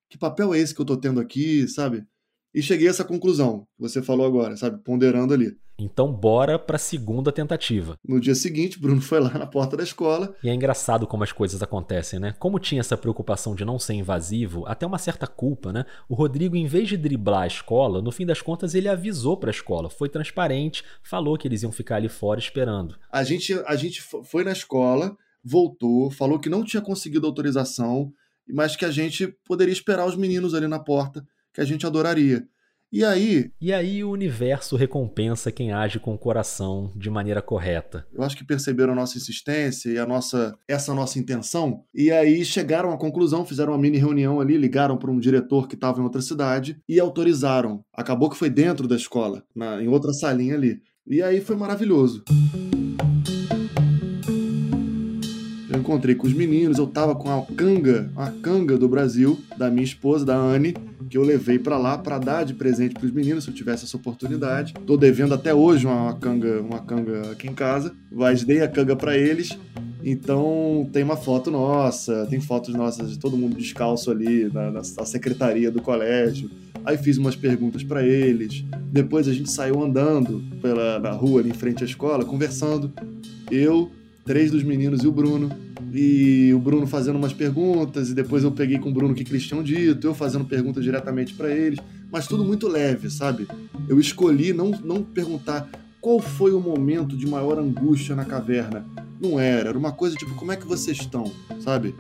Que 0.10 0.18
papel 0.18 0.54
é 0.54 0.60
esse 0.60 0.74
que 0.74 0.82
eu 0.82 0.86
tô 0.86 0.98
tendo 0.98 1.20
aqui, 1.20 1.68
sabe? 1.68 2.06
E 2.54 2.62
cheguei 2.62 2.88
a 2.88 2.90
essa 2.90 3.06
conclusão 3.06 3.68
que 3.76 3.82
você 3.82 4.02
falou 4.02 4.26
agora, 4.26 4.58
sabe? 4.58 4.84
Ponderando 4.84 5.34
ali. 5.34 5.56
Então 5.78 6.12
bora 6.12 6.60
pra 6.60 6.78
segunda 6.78 7.32
tentativa. 7.32 7.96
No 8.06 8.20
dia 8.20 8.36
seguinte, 8.36 8.80
Bruno 8.80 9.00
foi 9.02 9.20
lá 9.20 9.30
na 9.30 9.48
porta 9.48 9.78
da 9.78 9.84
escola. 9.84 10.36
E 10.44 10.50
é 10.50 10.54
engraçado 10.54 11.08
como 11.08 11.24
as 11.24 11.32
coisas 11.32 11.64
acontecem, 11.64 12.20
né? 12.20 12.36
Como 12.38 12.60
tinha 12.60 12.82
essa 12.82 12.98
preocupação 12.98 13.56
de 13.56 13.64
não 13.64 13.80
ser 13.80 13.94
invasivo, 13.94 14.66
até 14.66 14.86
uma 14.86 14.98
certa 14.98 15.26
culpa, 15.26 15.72
né? 15.72 15.86
O 16.10 16.16
Rodrigo, 16.16 16.56
em 16.56 16.68
vez 16.68 16.90
de 16.90 16.98
driblar 16.98 17.44
a 17.44 17.48
escola, 17.48 18.02
no 18.02 18.12
fim 18.12 18.26
das 18.26 18.42
contas 18.42 18.76
ele 18.76 18.90
avisou 18.90 19.38
pra 19.38 19.52
escola, 19.52 19.90
foi 19.90 20.10
transparente, 20.10 20.84
falou 21.02 21.38
que 21.38 21.48
eles 21.48 21.64
iam 21.64 21.72
ficar 21.72 21.96
ali 21.96 22.10
fora 22.10 22.40
esperando. 22.40 22.98
A 23.12 23.24
gente, 23.24 23.54
a 23.66 23.76
gente 23.76 24.02
foi 24.02 24.44
na 24.44 24.52
escola, 24.52 25.16
voltou, 25.44 26.12
falou 26.12 26.40
que 26.40 26.50
não 26.50 26.64
tinha 26.64 26.82
conseguido 26.82 27.26
autorização, 27.26 28.12
mas 28.52 28.76
que 28.76 28.84
a 28.84 28.92
gente 28.92 29.34
poderia 29.46 29.72
esperar 29.72 30.06
os 30.06 30.16
meninos 30.16 30.54
ali 30.54 30.68
na 30.68 30.80
porta, 30.80 31.24
que 31.54 31.62
a 31.62 31.66
gente 31.66 31.86
adoraria. 31.86 32.48
E 32.92 33.06
aí. 33.06 33.52
E 33.62 33.72
aí 33.72 34.04
o 34.04 34.10
universo 34.10 34.76
recompensa 34.76 35.52
quem 35.52 35.72
age 35.72 36.00
com 36.00 36.16
o 36.16 36.18
coração 36.18 36.92
de 36.96 37.08
maneira 37.08 37.40
correta. 37.40 38.08
Eu 38.12 38.24
acho 38.24 38.36
que 38.36 38.44
perceberam 38.44 38.94
a 38.94 38.96
nossa 38.96 39.16
insistência 39.16 39.92
e 39.92 40.00
a 40.00 40.08
nossa 40.08 40.58
essa 40.68 40.94
nossa 40.94 41.20
intenção. 41.20 41.84
E 41.94 42.12
aí 42.12 42.44
chegaram 42.44 42.92
à 42.92 42.98
conclusão, 42.98 43.46
fizeram 43.46 43.74
uma 43.74 43.78
mini 43.80 43.98
reunião 44.00 44.42
ali, 44.42 44.58
ligaram 44.58 44.98
para 44.98 45.12
um 45.12 45.20
diretor 45.20 45.68
que 45.68 45.76
estava 45.76 46.00
em 46.00 46.04
outra 46.04 46.22
cidade 46.22 46.82
e 46.90 47.00
autorizaram. 47.00 47.84
Acabou 47.94 48.28
que 48.28 48.38
foi 48.38 48.50
dentro 48.50 48.88
da 48.88 48.96
escola, 48.96 49.44
na, 49.56 49.82
em 49.84 49.88
outra 49.88 50.12
salinha 50.12 50.56
ali. 50.56 50.82
E 51.06 51.22
aí 51.22 51.42
foi 51.42 51.56
maravilhoso. 51.56 52.24
Eu 55.72 55.80
encontrei 55.80 56.16
com 56.16 56.26
os 56.26 56.34
meninos, 56.34 56.80
eu 56.80 56.88
tava 56.88 57.16
com 57.16 57.30
a 57.30 57.46
canga, 57.56 58.12
a 58.16 58.32
canga 58.32 58.76
do 58.80 58.90
Brasil, 58.90 59.40
da 59.56 59.70
minha 59.70 59.84
esposa, 59.84 60.26
da 60.26 60.36
Anne, 60.36 60.74
que 61.10 61.18
eu 61.18 61.24
levei 61.24 61.58
para 61.58 61.78
lá 61.78 61.98
para 61.98 62.20
dar 62.20 62.44
de 62.44 62.54
presente 62.54 62.94
para 62.94 63.06
os 63.06 63.12
meninos 63.12 63.44
se 63.44 63.50
eu 63.50 63.54
tivesse 63.54 63.86
essa 63.86 63.98
oportunidade. 63.98 64.74
Tô 64.86 64.96
devendo 64.96 65.34
até 65.34 65.54
hoje 65.54 65.86
uma 65.86 66.14
canga, 66.14 66.62
uma 66.62 66.80
canga 66.80 67.32
aqui 67.32 67.48
em 67.48 67.54
casa, 67.54 67.94
mas 68.12 68.44
dei 68.44 68.62
a 68.62 68.68
canga 68.68 68.96
para 68.96 69.18
eles. 69.18 69.58
Então 70.04 70.88
tem 70.94 71.04
uma 71.04 71.18
foto 71.18 71.52
nossa, 71.52 72.26
tem 72.30 72.40
fotos 72.40 72.74
nossas 72.74 73.10
de 73.12 73.20
todo 73.20 73.36
mundo 73.36 73.58
descalço 73.58 74.12
ali 74.12 74.46
na, 74.54 74.72
na, 74.72 74.82
na 74.82 75.06
secretaria 75.06 75.72
do 75.72 75.82
colégio. 75.82 76.50
Aí 76.86 76.98
fiz 76.98 77.18
umas 77.18 77.36
perguntas 77.36 77.84
para 77.84 78.06
eles. 78.06 78.64
Depois 78.92 79.28
a 79.28 79.34
gente 79.34 79.52
saiu 79.52 79.84
andando 79.84 80.42
pela 80.62 81.00
na 81.00 81.12
rua 81.12 81.42
ali 81.42 81.50
em 81.50 81.54
frente 81.54 81.84
à 81.84 81.86
escola, 81.86 82.24
conversando. 82.24 82.94
Eu, 83.52 83.92
três 84.24 84.52
dos 84.52 84.64
meninos 84.64 85.04
e 85.04 85.08
o 85.08 85.12
Bruno. 85.12 85.50
E 85.94 86.54
o 86.54 86.60
Bruno 86.60 86.86
fazendo 86.86 87.18
umas 87.18 87.34
perguntas, 87.34 88.10
e 88.10 88.14
depois 88.14 88.44
eu 88.44 88.52
peguei 88.52 88.78
com 88.78 88.90
o 88.90 88.94
Bruno 88.94 89.14
o 89.14 89.16
que 89.16 89.30
eles 89.30 89.46
tinham 89.46 89.64
dito, 89.64 90.06
eu 90.06 90.14
fazendo 90.14 90.46
perguntas 90.46 90.84
diretamente 90.84 91.34
para 91.34 91.50
eles, 91.50 91.80
mas 92.12 92.28
tudo 92.28 92.44
muito 92.44 92.68
leve, 92.68 93.10
sabe? 93.10 93.48
Eu 93.88 94.00
escolhi 94.00 94.54
não, 94.54 94.72
não 94.84 95.04
perguntar 95.04 95.70
qual 96.02 96.20
foi 96.20 96.54
o 96.54 96.60
momento 96.60 97.18
de 97.18 97.28
maior 97.28 97.58
angústia 97.58 98.16
na 98.16 98.26
caverna. 98.26 98.86
Não 99.20 99.40
era, 99.40 99.70
era 99.70 99.78
uma 99.78 99.92
coisa 99.92 100.16
tipo, 100.16 100.34
como 100.36 100.52
é 100.52 100.56
que 100.56 100.66
vocês 100.66 100.98
estão, 100.98 101.32
sabe? 101.60 101.94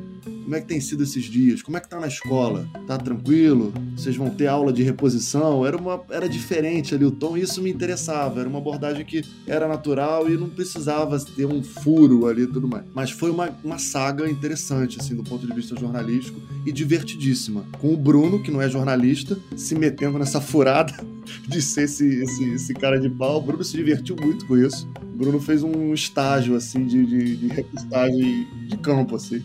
Como 0.50 0.58
é 0.58 0.62
que 0.62 0.68
tem 0.68 0.82
sido 0.82 1.04
esses 1.04 1.26
dias? 1.26 1.62
Como 1.62 1.78
é 1.78 1.80
que 1.80 1.88
tá 1.88 2.00
na 2.00 2.08
escola? 2.08 2.68
Tá 2.88 2.98
tranquilo? 2.98 3.72
Vocês 3.96 4.16
vão 4.16 4.32
ter 4.32 4.48
aula 4.48 4.74
de 4.74 4.82
reposição? 4.82 5.64
Era, 5.64 5.78
uma, 5.78 6.02
era 6.10 6.28
diferente 6.28 6.96
ali 6.96 7.06
o 7.06 7.12
tom 7.12 7.38
e 7.38 7.42
isso 7.42 7.62
me 7.62 7.70
interessava. 7.70 8.40
Era 8.40 8.50
uma 8.50 8.58
abordagem 8.58 9.06
que 9.06 9.24
era 9.46 9.68
natural 9.68 10.28
e 10.28 10.36
não 10.36 10.50
precisava 10.50 11.20
ter 11.20 11.46
um 11.46 11.62
furo 11.62 12.26
ali 12.26 12.42
e 12.42 12.48
tudo 12.48 12.68
mais. 12.68 12.84
Mas 12.96 13.12
foi 13.12 13.30
uma, 13.30 13.56
uma 13.64 13.78
saga 13.78 14.28
interessante, 14.28 14.98
assim, 15.00 15.16
do 15.16 15.24
ponto 15.24 15.46
de 15.46 15.54
vista 15.54 15.80
jornalístico 15.80 16.42
e 16.66 16.72
divertidíssima. 16.72 17.64
Com 17.80 17.94
o 17.94 17.98
Bruno, 17.98 18.42
que 18.42 18.50
não 18.50 18.60
é 18.60 18.68
jornalista, 18.68 19.38
se 19.56 19.76
metendo 19.76 20.18
nessa 20.18 20.42
furada 20.42 20.96
de 21.48 21.62
ser 21.62 21.84
esse, 21.84 22.24
esse, 22.24 22.50
esse 22.54 22.74
cara 22.74 23.00
de 23.00 23.08
pau. 23.08 23.38
O 23.38 23.42
Bruno 23.42 23.64
se 23.64 23.78
divertiu 23.78 24.16
muito 24.20 24.48
com 24.48 24.58
isso. 24.58 24.88
O 25.14 25.18
Bruno 25.18 25.40
fez 25.40 25.62
um 25.62 25.94
estágio, 25.94 26.56
assim, 26.56 26.86
de, 26.86 27.06
de, 27.10 27.36
de 27.36 27.48
repostagem 27.48 28.48
de 28.68 28.78
campo, 28.78 29.16
assim. 29.16 29.44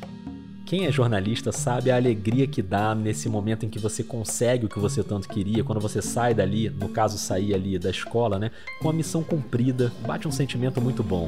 Quem 0.65 0.87
é 0.87 0.93
jornalista 0.93 1.53
sabe 1.53 1.91
a 1.91 1.97
alegria 1.97 2.47
que 2.47 2.63
dá 2.63 2.95
nesse 2.95 3.29
momento 3.29 3.67
em 3.67 3.69
que 3.69 3.79
você 3.79 4.03
consegue 4.03 4.65
o 4.65 4.69
que 4.69 4.79
você 4.79 5.03
tanto 5.03 5.29
queria, 5.29 5.63
quando 5.63 5.81
você 5.81 6.01
sai 6.01 6.35
dali, 6.35 6.71
no 6.71 6.89
caso 6.89 7.19
sair 7.19 7.55
ali 7.55 7.79
da 7.79 7.91
escola, 7.91 8.39
né, 8.39 8.51
com 8.81 8.89
a 8.89 8.93
missão 8.93 9.23
cumprida, 9.23 9.93
bate 10.07 10.27
um 10.27 10.33
sentimento 10.33 10.81
muito 10.81 11.03
bom. 11.03 11.27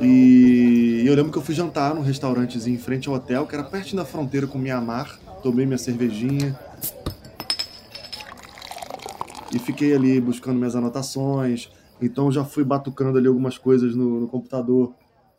E 0.00 1.04
eu 1.06 1.14
lembro 1.14 1.32
que 1.32 1.38
eu 1.38 1.42
fui 1.42 1.54
jantar 1.54 1.94
num 1.94 2.02
restaurantezinho 2.02 2.76
em 2.76 2.78
frente 2.78 3.08
ao 3.08 3.14
hotel, 3.14 3.46
que 3.46 3.54
era 3.54 3.64
perto 3.64 3.96
da 3.96 4.04
fronteira 4.04 4.46
com 4.46 4.58
Mianmar, 4.58 5.18
tomei 5.42 5.66
minha 5.66 5.78
cervejinha, 5.78 6.58
e 9.52 9.58
fiquei 9.58 9.94
ali 9.94 10.20
buscando 10.20 10.56
minhas 10.56 10.74
anotações. 10.74 11.68
Então 12.02 12.30
já 12.30 12.44
fui 12.44 12.64
batucando 12.64 13.18
ali 13.18 13.28
algumas 13.28 13.56
coisas 13.56 13.94
no, 13.94 14.20
no 14.20 14.28
computador 14.28 14.94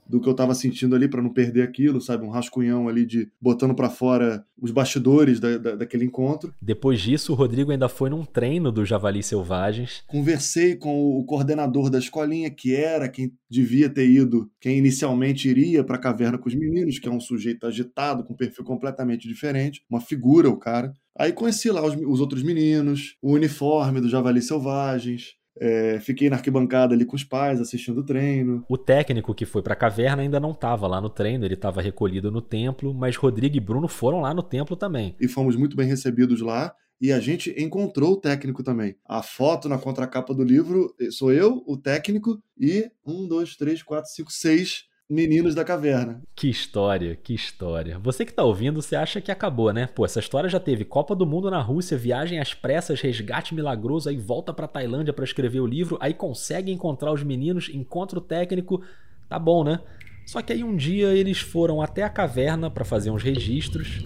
do 0.07 0.19
que 0.19 0.27
eu 0.27 0.33
tava 0.33 0.53
sentindo 0.53 0.95
ali 0.95 1.07
para 1.07 1.21
não 1.21 1.29
perder 1.29 1.63
aquilo, 1.63 2.01
sabe? 2.01 2.25
Um 2.25 2.29
rascunhão 2.29 2.87
ali 2.87 3.05
de 3.05 3.29
botando 3.41 3.73
para 3.73 3.89
fora 3.89 4.45
os 4.61 4.71
bastidores 4.71 5.39
da, 5.39 5.57
da, 5.57 5.75
daquele 5.75 6.05
encontro. 6.05 6.53
Depois 6.61 7.01
disso, 7.01 7.31
o 7.31 7.35
Rodrigo 7.35 7.71
ainda 7.71 7.89
foi 7.89 8.09
num 8.09 8.25
treino 8.25 8.71
do 8.71 8.85
Javali 8.85 9.23
Selvagens. 9.23 10.03
Conversei 10.07 10.75
com 10.75 11.17
o 11.17 11.23
coordenador 11.25 11.89
da 11.89 11.99
escolinha, 11.99 12.49
que 12.49 12.75
era 12.75 13.09
quem 13.09 13.33
devia 13.49 13.89
ter 13.89 14.09
ido, 14.09 14.49
quem 14.59 14.77
inicialmente 14.77 15.49
iria 15.49 15.83
para 15.83 15.95
a 15.95 15.99
caverna 15.99 16.37
com 16.37 16.49
os 16.49 16.55
meninos, 16.55 16.99
que 16.99 17.07
é 17.07 17.11
um 17.11 17.19
sujeito 17.19 17.65
agitado, 17.65 18.23
com 18.23 18.33
um 18.33 18.37
perfil 18.37 18.63
completamente 18.63 19.27
diferente, 19.27 19.83
uma 19.89 20.01
figura 20.01 20.49
o 20.49 20.57
cara. 20.57 20.93
Aí 21.17 21.31
conheci 21.31 21.69
lá 21.69 21.85
os, 21.85 21.95
os 21.95 22.19
outros 22.19 22.41
meninos, 22.41 23.15
o 23.21 23.33
uniforme 23.33 24.01
do 24.01 24.09
Javali 24.09 24.41
Selvagens, 24.41 25.35
é, 25.59 25.99
fiquei 25.99 26.29
na 26.29 26.35
arquibancada 26.35 26.93
ali 26.93 27.05
com 27.05 27.15
os 27.15 27.23
pais, 27.23 27.59
assistindo 27.59 27.99
o 27.99 28.05
treino. 28.05 28.65
O 28.67 28.77
técnico 28.77 29.33
que 29.33 29.45
foi 29.45 29.61
para 29.61 29.73
a 29.73 29.77
caverna 29.77 30.21
ainda 30.21 30.39
não 30.39 30.51
estava 30.51 30.87
lá 30.87 30.99
no 30.99 31.09
treino, 31.09 31.45
ele 31.45 31.53
estava 31.53 31.81
recolhido 31.81 32.31
no 32.31 32.41
templo, 32.41 32.93
mas 32.93 33.15
Rodrigo 33.15 33.55
e 33.55 33.59
Bruno 33.59 33.87
foram 33.87 34.21
lá 34.21 34.33
no 34.33 34.43
templo 34.43 34.75
também. 34.75 35.15
E 35.19 35.27
fomos 35.27 35.55
muito 35.55 35.75
bem 35.75 35.87
recebidos 35.87 36.41
lá. 36.41 36.73
E 37.01 37.11
a 37.11 37.19
gente 37.19 37.53
encontrou 37.61 38.13
o 38.13 38.19
técnico 38.19 38.63
também. 38.63 38.95
A 39.05 39.21
foto 39.21 39.67
na 39.67 39.77
contracapa 39.77 40.33
do 40.33 40.43
livro 40.43 40.95
sou 41.11 41.33
eu, 41.33 41.61
o 41.67 41.75
técnico, 41.75 42.41
e 42.57 42.89
um, 43.05 43.27
dois, 43.27 43.57
três, 43.57 43.83
quatro, 43.83 44.09
cinco, 44.09 44.31
seis 44.31 44.85
Meninos 45.13 45.53
da 45.53 45.63
Caverna. 45.63 46.21
Que 46.35 46.49
história, 46.49 47.15
que 47.15 47.35
história. 47.35 47.99
Você 47.99 48.25
que 48.25 48.33
tá 48.33 48.43
ouvindo, 48.43 48.81
você 48.81 48.95
acha 48.95 49.21
que 49.21 49.31
acabou, 49.31 49.71
né? 49.71 49.85
Pô, 49.85 50.03
essa 50.03 50.19
história 50.19 50.49
já 50.49 50.59
teve 50.59 50.83
Copa 50.83 51.15
do 51.15 51.23
Mundo 51.23 51.51
na 51.51 51.61
Rússia, 51.61 51.95
viagem 51.95 52.39
às 52.39 52.55
pressas, 52.55 52.99
resgate 52.99 53.53
milagroso, 53.53 54.09
aí 54.09 54.17
volta 54.17 54.51
pra 54.51 54.67
Tailândia 54.67 55.13
para 55.13 55.23
escrever 55.23 55.59
o 55.59 55.67
livro, 55.67 55.97
aí 56.01 56.15
consegue 56.15 56.71
encontrar 56.71 57.13
os 57.13 57.21
meninos, 57.21 57.69
encontra 57.71 58.17
o 58.17 58.21
técnico. 58.21 58.81
Tá 59.29 59.37
bom, 59.37 59.63
né? 59.63 59.79
Só 60.25 60.41
que 60.41 60.51
aí 60.51 60.63
um 60.63 60.75
dia 60.75 61.13
eles 61.13 61.39
foram 61.39 61.79
até 61.79 62.01
a 62.01 62.09
caverna 62.09 62.71
para 62.71 62.83
fazer 62.83 63.11
uns 63.11 63.21
registros. 63.21 63.99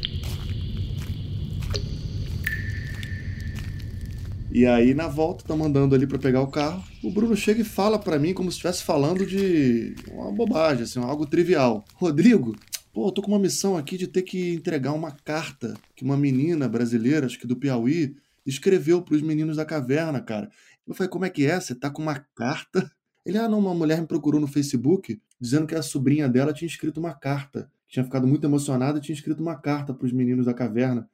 E 4.50 4.66
aí, 4.66 4.94
na 4.94 5.08
volta, 5.08 5.44
tá 5.44 5.56
mandando 5.56 5.94
ali 5.94 6.08
para 6.08 6.18
pegar 6.18 6.42
o 6.42 6.48
carro. 6.48 6.82
O 7.04 7.12
Bruno 7.12 7.36
chega 7.36 7.62
e 7.62 7.66
fala 7.66 8.00
para 8.00 8.18
mim 8.18 8.34
como 8.34 8.50
se 8.50 8.56
estivesse 8.56 8.84
falando 8.84 9.26
de 9.26 9.94
uma 10.10 10.32
bobagem, 10.32 10.84
assim, 10.84 11.00
algo 11.00 11.26
trivial. 11.26 11.84
Rodrigo, 11.96 12.56
pô, 12.94 13.08
eu 13.08 13.12
tô 13.12 13.22
com 13.22 13.32
uma 13.32 13.40
missão 13.40 13.78
aqui 13.78 13.98
de 13.98 14.08
ter 14.08 14.22
que 14.22 14.54
entregar 14.54 14.94
uma 14.94 15.12
carta 15.12 15.74
que 15.96 16.04
uma 16.04 16.16
menina 16.16 16.68
brasileira, 16.68 17.26
acho 17.26 17.38
que 17.38 17.46
do 17.46 17.58
Piauí, 17.58 18.16
escreveu 18.46 19.02
pros 19.02 19.22
meninos 19.22 19.58
da 19.58 19.66
caverna, 19.66 20.22
cara. 20.22 20.50
Eu 20.88 20.96
falei, 20.96 21.10
como 21.10 21.26
é 21.26 21.30
que 21.30 21.46
é? 21.46 21.60
Você 21.60 21.76
tá 21.76 21.90
com 21.90 22.02
uma 22.02 22.26
carta? 22.34 22.90
Ele, 23.26 23.38
ah, 23.38 23.50
não, 23.50 23.60
uma 23.60 23.76
mulher 23.76 24.00
me 24.00 24.08
procurou 24.08 24.40
no 24.40 24.48
Facebook 24.48 25.20
dizendo 25.40 25.68
que 25.68 25.76
a 25.76 25.82
sobrinha 25.82 26.30
dela 26.30 26.54
tinha 26.54 26.68
escrito 26.68 27.02
uma 27.02 27.14
carta. 27.14 27.70
Tinha 27.90 28.04
ficado 28.04 28.26
muito 28.26 28.46
emocionada 28.46 28.98
e 28.98 29.02
tinha 29.02 29.16
escrito 29.16 29.42
uma 29.42 29.58
carta 29.58 29.94
pros 29.94 30.14
meninos 30.14 30.46
da 30.46 30.54
caverna 30.54 31.08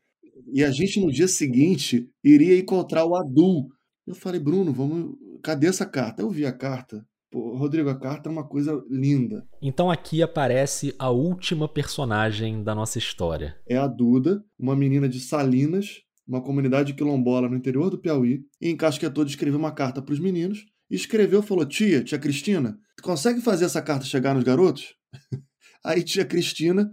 e 0.51 0.63
a 0.63 0.71
gente 0.71 0.99
no 0.99 1.11
dia 1.11 1.27
seguinte 1.27 2.09
iria 2.23 2.57
encontrar 2.57 3.05
o 3.05 3.15
Adul. 3.15 3.69
Eu 4.05 4.15
falei, 4.15 4.39
Bruno, 4.39 4.73
vamos, 4.73 5.15
cadê 5.43 5.67
essa 5.67 5.85
carta? 5.85 6.21
Eu 6.21 6.29
vi 6.29 6.45
a 6.45 6.51
carta. 6.51 7.05
Pô, 7.31 7.55
Rodrigo, 7.57 7.89
a 7.89 7.99
carta 7.99 8.29
é 8.29 8.31
uma 8.31 8.47
coisa 8.47 8.79
linda. 8.89 9.43
Então 9.61 9.89
aqui 9.89 10.21
aparece 10.21 10.93
a 10.99 11.09
última 11.09 11.67
personagem 11.67 12.63
da 12.63 12.75
nossa 12.75 12.99
história. 12.99 13.57
É 13.67 13.75
a 13.75 13.87
Duda, 13.87 14.43
uma 14.59 14.75
menina 14.75 15.09
de 15.09 15.19
Salinas, 15.19 16.01
uma 16.27 16.43
comunidade 16.43 16.93
quilombola 16.93 17.49
no 17.49 17.55
interior 17.55 17.89
do 17.89 17.97
Piauí, 17.97 18.41
e 18.61 18.69
em 18.69 18.77
Casquetou 18.77 19.25
escreveu 19.25 19.57
uma 19.57 19.71
carta 19.71 19.99
para 19.99 20.13
os 20.13 20.19
meninos, 20.19 20.63
e 20.91 20.95
escreveu 20.95 21.41
falou: 21.41 21.65
Tia, 21.65 22.03
tia 22.03 22.19
Cristina, 22.19 22.77
tu 22.95 23.03
consegue 23.03 23.41
fazer 23.41 23.65
essa 23.65 23.81
carta 23.81 24.05
chegar 24.05 24.35
nos 24.35 24.43
garotos? 24.43 24.95
Aí 25.83 26.03
tia 26.03 26.23
Cristina 26.23 26.89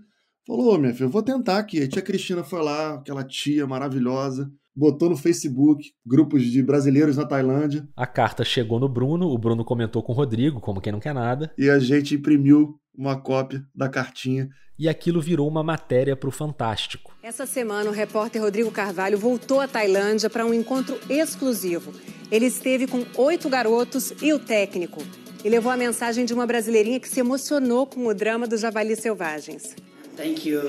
Falou, 0.50 0.74
"Ô, 0.74 0.78
minha 0.78 0.92
filha, 0.92 1.04
eu 1.04 1.10
vou 1.10 1.22
tentar 1.22 1.58
aqui. 1.58 1.80
A 1.80 1.88
tia 1.88 2.02
Cristina 2.02 2.42
foi 2.42 2.60
lá, 2.60 2.94
aquela 2.94 3.22
tia 3.22 3.68
maravilhosa, 3.68 4.50
botou 4.74 5.08
no 5.08 5.16
Facebook 5.16 5.80
grupos 6.04 6.42
de 6.42 6.60
brasileiros 6.60 7.16
na 7.16 7.24
Tailândia 7.24 7.86
A 7.96 8.04
carta 8.04 8.44
chegou 8.44 8.80
no 8.80 8.88
Bruno, 8.88 9.28
o 9.28 9.38
Bruno 9.38 9.64
comentou 9.64 10.02
com 10.02 10.10
o 10.10 10.14
Rodrigo, 10.16 10.60
como 10.60 10.80
quem 10.80 10.92
não 10.92 10.98
quer 10.98 11.14
nada, 11.14 11.52
e 11.56 11.70
a 11.70 11.78
gente 11.78 12.16
imprimiu 12.16 12.74
uma 12.92 13.14
cópia 13.20 13.62
da 13.72 13.88
cartinha. 13.88 14.48
e 14.76 14.88
aquilo 14.88 15.20
virou 15.20 15.46
uma 15.46 15.62
matéria 15.62 16.16
pro 16.16 16.32
Fantástico. 16.32 17.14
Essa 17.22 17.46
semana, 17.46 17.88
o 17.88 17.92
repórter 17.92 18.42
Rodrigo 18.42 18.72
Carvalho 18.72 19.18
voltou 19.18 19.60
à 19.60 19.68
Tailândia 19.68 20.28
para 20.28 20.44
um 20.44 20.52
encontro 20.52 20.98
exclusivo. 21.08 21.92
Ele 22.28 22.46
esteve 22.46 22.88
com 22.88 23.04
oito 23.16 23.48
garotos 23.48 24.12
e 24.20 24.32
o 24.32 24.38
técnico. 24.40 25.00
E 25.44 25.48
levou 25.48 25.70
a 25.70 25.76
mensagem 25.76 26.24
de 26.24 26.34
uma 26.34 26.46
brasileirinha 26.46 26.98
que 26.98 27.08
se 27.08 27.20
emocionou 27.20 27.86
com 27.86 28.06
o 28.06 28.14
drama 28.14 28.48
dos 28.48 28.60
javalis 28.62 28.98
selvagens. 29.00 29.76
Thank 30.20 30.46
you 30.46 30.60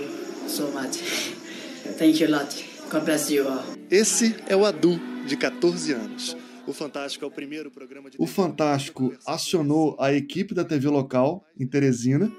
so 0.47 0.71
much. 0.71 0.95
Thank 1.97 2.21
you 2.21 2.27
a 2.27 2.39
lot. 2.39 2.55
God 2.89 3.03
bless 3.03 3.29
you 3.29 3.49
all. 3.49 3.61
Esse 3.89 4.33
é 4.47 4.55
o 4.55 4.65
Adu, 4.65 4.97
de 5.27 5.35
14 5.35 5.91
anos. 5.91 6.37
O 6.65 6.71
Fantástico 6.71 7.25
é 7.25 7.27
o 7.27 7.31
primeiro 7.31 7.69
programa 7.69 8.09
de 8.09 8.15
O 8.17 8.25
Fantástico 8.25 9.13
acionou 9.25 9.97
a 9.99 10.13
equipe 10.13 10.53
da 10.53 10.63
TV 10.63 10.87
local 10.87 11.45
em 11.59 11.67
Teresina 11.67 12.31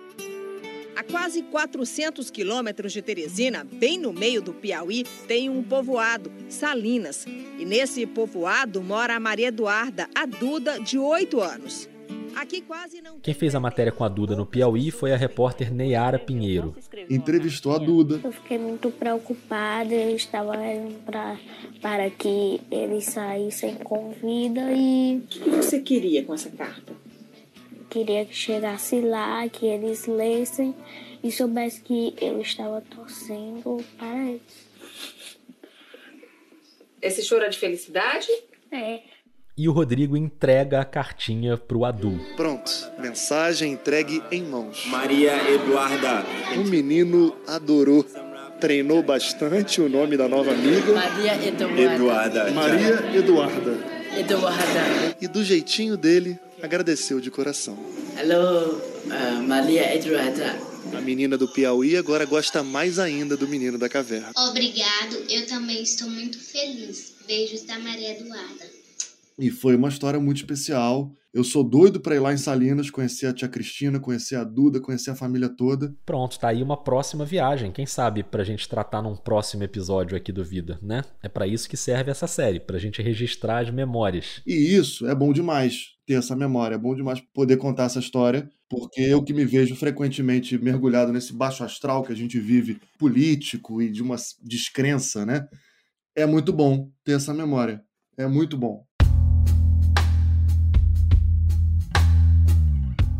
A 0.96 1.04
quase 1.04 1.42
400 1.42 2.30
quilômetros 2.30 2.94
de 2.94 3.02
Teresina, 3.02 3.62
bem 3.62 3.98
no 3.98 4.10
meio 4.14 4.40
do 4.40 4.54
Piauí, 4.54 5.04
tem 5.28 5.50
um 5.50 5.62
povoado, 5.62 6.32
Salinas. 6.48 7.26
E 7.58 7.66
nesse 7.66 8.06
povoado 8.06 8.80
mora 8.80 9.16
a 9.16 9.20
Maria 9.20 9.48
Eduarda, 9.48 10.08
a 10.14 10.24
Duda, 10.24 10.80
de 10.80 10.96
8 10.96 11.42
anos. 11.42 11.90
Aqui 12.34 12.60
quase 12.60 13.00
não 13.00 13.18
Quem 13.20 13.34
fez 13.34 13.54
a 13.54 13.60
matéria 13.60 13.92
com 13.92 14.04
a 14.04 14.08
Duda 14.08 14.34
no 14.34 14.46
Piauí 14.46 14.90
foi 14.90 15.12
a 15.12 15.16
repórter 15.16 15.72
Neyara 15.72 16.18
Pinheiro. 16.18 16.74
Entrevistou 17.10 17.72
a 17.72 17.78
Duda. 17.78 18.20
Eu 18.22 18.32
fiquei 18.32 18.58
muito 18.58 18.90
preocupada, 18.90 19.94
eu 19.94 20.14
estava 20.16 20.56
rezando 20.56 20.94
pra, 21.04 21.38
para 21.80 22.10
que 22.10 22.60
eles 22.70 23.04
saíssem 23.06 23.76
com 23.76 24.10
vida 24.10 24.72
e 24.72 25.16
O 25.16 25.26
que 25.26 25.50
você 25.50 25.80
queria 25.80 26.24
com 26.24 26.34
essa 26.34 26.50
carta? 26.50 26.92
queria 27.92 28.24
que 28.24 28.34
chegasse 28.34 29.02
lá, 29.02 29.46
que 29.50 29.66
eles 29.66 30.06
lessem 30.06 30.74
e 31.22 31.30
soubessem 31.30 31.82
que 31.82 32.14
eu 32.18 32.40
estava 32.40 32.80
torcendo 32.80 33.84
para 33.98 34.30
eles. 34.30 34.40
Esse 37.02 37.22
choro 37.22 37.44
é 37.44 37.50
de 37.50 37.58
felicidade? 37.58 38.28
É. 38.70 39.00
E 39.54 39.68
o 39.68 39.72
Rodrigo 39.72 40.16
entrega 40.16 40.80
a 40.80 40.84
cartinha 40.84 41.58
pro 41.58 41.84
Adu. 41.84 42.18
Pronto, 42.36 42.72
mensagem 42.98 43.74
entregue 43.74 44.22
em 44.30 44.42
mãos. 44.42 44.86
Maria 44.86 45.32
Eduarda. 45.52 46.24
O 46.56 46.64
menino 46.64 47.36
adorou. 47.46 48.02
Treinou 48.58 49.02
bastante 49.02 49.82
o 49.82 49.90
nome 49.90 50.16
da 50.16 50.26
nova 50.26 50.52
amiga. 50.52 50.94
Maria 50.94 51.48
Eduarda. 51.48 51.82
Eduarda. 51.82 52.50
Maria 52.50 53.16
Eduarda. 53.18 53.78
Eduarda. 54.16 55.16
E 55.20 55.28
do 55.28 55.44
jeitinho 55.44 55.98
dele, 55.98 56.38
agradeceu 56.62 57.20
de 57.20 57.30
coração. 57.30 57.78
Hello, 58.18 58.78
uh, 58.78 59.42
Maria 59.42 59.94
Eduarda. 59.94 60.56
A 60.96 61.00
menina 61.02 61.36
do 61.36 61.46
Piauí 61.46 61.94
agora 61.96 62.24
gosta 62.24 62.62
mais 62.62 62.98
ainda 62.98 63.36
do 63.36 63.46
menino 63.46 63.76
da 63.76 63.88
caverna. 63.88 64.30
Obrigado, 64.48 65.16
eu 65.28 65.46
também 65.46 65.82
estou 65.82 66.08
muito 66.08 66.38
feliz. 66.38 67.12
Beijos 67.26 67.62
da 67.64 67.78
Maria 67.78 68.18
Eduarda. 68.18 68.71
E 69.38 69.50
foi 69.50 69.76
uma 69.76 69.88
história 69.88 70.20
muito 70.20 70.38
especial. 70.38 71.12
Eu 71.34 71.42
sou 71.42 71.64
doido 71.64 71.98
pra 71.98 72.14
ir 72.14 72.18
lá 72.18 72.32
em 72.32 72.36
Salinas, 72.36 72.90
conhecer 72.90 73.26
a 73.26 73.32
tia 73.32 73.48
Cristina, 73.48 73.98
conhecer 73.98 74.36
a 74.36 74.44
Duda, 74.44 74.80
conhecer 74.80 75.10
a 75.10 75.14
família 75.14 75.48
toda. 75.48 75.94
Pronto, 76.04 76.38
tá 76.38 76.48
aí 76.48 76.62
uma 76.62 76.76
próxima 76.76 77.24
viagem. 77.24 77.72
Quem 77.72 77.86
sabe 77.86 78.22
pra 78.22 78.44
gente 78.44 78.68
tratar 78.68 79.00
num 79.00 79.16
próximo 79.16 79.62
episódio 79.62 80.14
aqui 80.14 80.30
do 80.30 80.44
Vida, 80.44 80.78
né? 80.82 81.02
É 81.22 81.30
pra 81.30 81.46
isso 81.46 81.70
que 81.70 81.76
serve 81.76 82.10
essa 82.10 82.26
série, 82.26 82.60
pra 82.60 82.78
gente 82.78 83.00
registrar 83.00 83.60
as 83.60 83.70
memórias. 83.70 84.42
E 84.46 84.52
isso 84.52 85.06
é 85.06 85.14
bom 85.14 85.32
demais, 85.32 85.92
ter 86.06 86.14
essa 86.14 86.36
memória. 86.36 86.74
É 86.74 86.78
bom 86.78 86.94
demais 86.94 87.22
poder 87.32 87.56
contar 87.56 87.84
essa 87.84 87.98
história, 87.98 88.46
porque 88.68 89.00
eu 89.00 89.22
que 89.22 89.32
me 89.32 89.46
vejo 89.46 89.74
frequentemente 89.74 90.58
mergulhado 90.58 91.14
nesse 91.14 91.32
baixo 91.32 91.64
astral 91.64 92.02
que 92.02 92.12
a 92.12 92.16
gente 92.16 92.38
vive, 92.38 92.78
político 92.98 93.80
e 93.80 93.90
de 93.90 94.02
uma 94.02 94.16
descrença, 94.42 95.24
né? 95.24 95.48
É 96.14 96.26
muito 96.26 96.52
bom 96.52 96.90
ter 97.02 97.12
essa 97.12 97.32
memória. 97.32 97.82
É 98.18 98.26
muito 98.26 98.58
bom. 98.58 98.84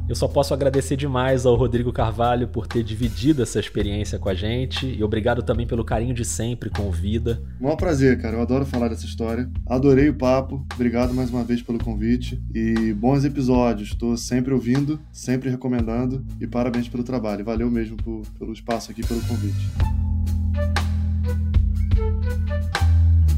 Eu 0.09 0.16
só 0.16 0.26
posso 0.28 0.53
agradecer 0.53 0.96
demais 0.96 1.46
ao 1.46 1.55
Rodrigo 1.55 1.92
Carvalho 1.92 2.48
por 2.48 2.66
ter 2.66 2.82
dividido 2.82 3.42
essa 3.42 3.59
experiência 3.61 4.18
com 4.18 4.28
a 4.28 4.34
gente 4.34 4.84
e 4.86 5.03
obrigado 5.03 5.42
também 5.42 5.66
pelo 5.66 5.84
carinho 5.84 6.12
de 6.12 6.24
sempre 6.24 6.68
com 6.68 6.88
o 6.88 6.90
Vida. 6.90 7.40
Maior 7.61 7.76
prazer, 7.76 8.20
cara. 8.20 8.36
Eu 8.36 8.42
adoro 8.42 8.66
falar 8.66 8.88
dessa 8.88 9.07
história. 9.07 9.48
Adorei 9.66 10.09
o 10.11 10.14
papo. 10.14 10.66
Obrigado 10.74 11.14
mais 11.14 11.30
uma 11.30 11.44
vez 11.44 11.62
pelo 11.62 11.78
convite. 11.82 12.42
E 12.55 12.92
bons 12.92 13.24
episódios. 13.24 13.90
Estou 13.90 14.16
sempre 14.16 14.53
ouvindo, 14.53 15.00
sempre 15.12 15.48
recomendando. 15.48 16.22
E 16.40 16.46
parabéns 16.46 16.88
pelo 16.88 17.05
trabalho. 17.05 17.44
Valeu 17.44 17.70
mesmo 17.70 17.96
por- 17.96 18.22
pelo 18.38 18.53
espaço 18.53 18.90
aqui, 18.90 19.07
pelo 19.07 19.20
convite. 19.22 19.68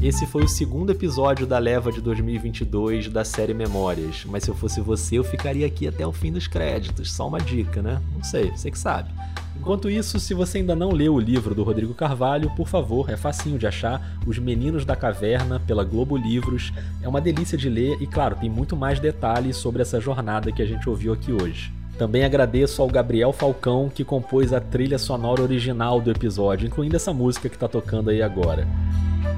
Esse 0.01 0.25
foi 0.25 0.43
o 0.43 0.47
segundo 0.47 0.91
episódio 0.91 1.47
da 1.47 1.57
leva 1.57 1.91
de 1.91 2.01
2022 2.01 3.07
da 3.07 3.23
série 3.23 3.53
Memórias, 3.53 4.23
mas 4.25 4.43
se 4.43 4.51
eu 4.51 4.55
fosse 4.55 4.81
você, 4.81 5.17
eu 5.17 5.23
ficaria 5.23 5.65
aqui 5.65 5.87
até 5.87 6.05
o 6.05 6.11
fim 6.11 6.31
dos 6.31 6.47
créditos. 6.47 7.11
Só 7.11 7.27
uma 7.27 7.39
dica, 7.39 7.81
né? 7.81 8.01
Não 8.13 8.23
sei, 8.23 8.51
você 8.51 8.69
que 8.69 8.77
sabe. 8.77 9.09
Enquanto 9.57 9.89
isso, 9.89 10.19
se 10.19 10.33
você 10.33 10.59
ainda 10.59 10.75
não 10.75 10.91
leu 10.91 11.15
o 11.15 11.19
livro 11.19 11.55
do 11.55 11.63
Rodrigo 11.63 11.93
Carvalho, 11.93 12.51
por 12.55 12.67
favor, 12.67 13.09
é 13.09 13.17
facinho 13.17 13.57
de 13.57 13.65
achar 13.65 14.19
Os 14.27 14.37
Meninos 14.37 14.85
da 14.85 14.95
Caverna 14.95 15.59
pela 15.59 15.83
Globo 15.83 16.15
Livros. 16.15 16.71
É 17.01 17.07
uma 17.07 17.21
delícia 17.21 17.57
de 17.57 17.69
ler 17.69 17.97
e, 17.99 18.05
claro, 18.05 18.35
tem 18.35 18.49
muito 18.49 18.75
mais 18.75 18.99
detalhes 18.99 19.57
sobre 19.57 19.81
essa 19.81 19.99
jornada 19.99 20.51
que 20.51 20.61
a 20.61 20.67
gente 20.67 20.87
ouviu 20.87 21.13
aqui 21.13 21.31
hoje. 21.31 21.73
Também 21.97 22.25
agradeço 22.25 22.81
ao 22.81 22.89
Gabriel 22.89 23.31
Falcão, 23.31 23.89
que 23.93 24.03
compôs 24.03 24.51
a 24.51 24.59
trilha 24.59 24.97
sonora 24.97 25.41
original 25.41 26.01
do 26.01 26.11
episódio, 26.11 26.67
incluindo 26.67 26.95
essa 26.95 27.13
música 27.13 27.47
que 27.47 27.57
tá 27.57 27.69
tocando 27.69 28.09
aí 28.09 28.21
agora. 28.21 28.67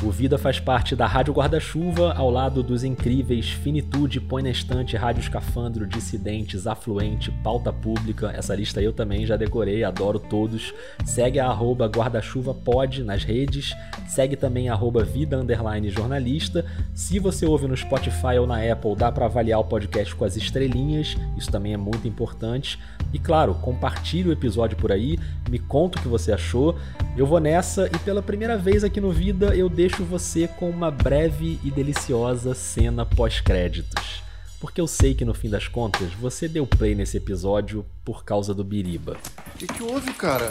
O 0.05 0.11
Vida 0.11 0.37
faz 0.37 0.59
parte 0.59 0.97
da 0.97 1.07
Rádio 1.07 1.33
Guarda-Chuva, 1.33 2.13
ao 2.15 2.29
lado 2.29 2.61
dos 2.61 2.83
incríveis 2.83 3.51
Finitude, 3.51 4.21
Põe 4.21 4.43
na 4.43 4.51
Estante, 4.51 4.97
Rádio 4.97 5.21
Escafandro, 5.21 5.87
Dissidentes, 5.87 6.67
Afluente, 6.67 7.31
Pauta 7.45 7.73
Pública. 7.73 8.33
Essa 8.37 8.53
lista 8.53 8.83
eu 8.83 8.93
também 8.93 9.25
já 9.25 9.37
decorei, 9.37 9.85
adoro 9.85 10.19
todos. 10.19 10.75
Segue 11.05 11.39
a 11.39 11.47
arroba 11.47 11.87
guarda-chuva 11.87 12.53
pode 12.53 13.05
nas 13.05 13.23
redes. 13.23 13.77
Segue 14.09 14.35
também 14.35 14.69
a 14.69 14.73
arroba 14.73 15.05
vida 15.05 15.39
underline 15.39 15.89
jornalista. 15.89 16.67
Se 16.93 17.21
você 17.21 17.47
ouve 17.47 17.69
no 17.69 17.77
Spotify 17.77 18.39
ou 18.41 18.47
na 18.47 18.57
Apple, 18.57 18.97
dá 18.97 19.13
para 19.13 19.27
avaliar 19.27 19.61
o 19.61 19.65
podcast 19.65 20.17
com 20.17 20.25
as 20.25 20.37
estrelinhas. 20.37 21.17
Isso 21.37 21.51
também 21.51 21.75
é 21.75 21.77
muito 21.77 22.09
importante. 22.09 22.77
E 23.13 23.21
claro, 23.21 23.55
compartilhe 23.55 24.31
o 24.31 24.33
episódio 24.33 24.77
por 24.77 24.91
aí, 24.91 25.17
me 25.49 25.61
conta 25.61 25.99
o 25.99 26.03
que 26.03 26.09
você 26.09 26.33
achou. 26.33 26.77
Eu 27.17 27.25
vou 27.27 27.39
nessa 27.39 27.87
e 27.87 27.99
pela 28.01 28.23
primeira 28.23 28.57
vez 28.57 28.83
aqui 28.83 29.01
no 29.01 29.13
Vida 29.13 29.55
eu 29.55 29.69
deixo 29.69 29.92
você 30.01 30.49
com 30.49 30.71
uma 30.71 30.91
breve 30.91 31.61
e 31.63 31.71
deliciosa 31.71 32.55
cena 32.55 33.05
pós-créditos. 33.05 34.23
Porque 34.61 34.81
eu 34.81 34.87
sei 34.87 35.13
que 35.13 35.25
no 35.25 35.35
fim 35.35 35.51
das 35.51 35.67
contas 35.67 36.13
você 36.15 36.47
deu 36.47 36.65
play 36.65 36.95
nesse 36.95 37.17
episódio 37.17 37.85
por 38.05 38.25
causa 38.25 38.55
do 38.55 38.63
Biriba. 38.63 39.17
O 39.55 39.59
que, 39.59 39.67
que 39.67 39.83
houve, 39.83 40.13
cara? 40.13 40.49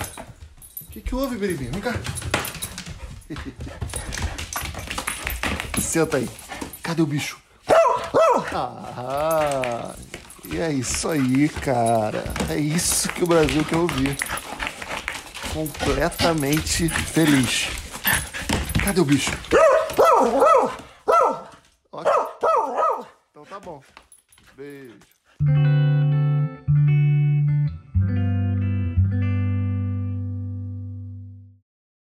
O 0.81 0.85
que, 0.91 0.99
que 0.99 1.15
houve, 1.15 1.37
Biribinho? 1.37 1.71
Vem 1.71 1.81
cá. 1.81 1.95
Senta 5.79 6.17
aí. 6.17 6.27
Cadê 6.83 7.01
o 7.01 7.05
bicho? 7.05 7.39
Ah, 8.53 9.95
E 10.43 10.59
é 10.59 10.73
isso 10.73 11.07
aí, 11.07 11.47
cara. 11.47 12.25
É 12.49 12.59
isso 12.59 13.07
que 13.09 13.23
o 13.23 13.27
Brasil 13.27 13.63
quer 13.63 13.77
ouvir. 13.77 14.17
Completamente 15.53 16.89
feliz. 16.89 17.69
Cadê 18.83 18.99
o 18.99 19.05
bicho? 19.05 19.31
Então 23.29 23.45
tá 23.45 23.59
bom. 23.59 23.81
Beijo. 24.55 24.97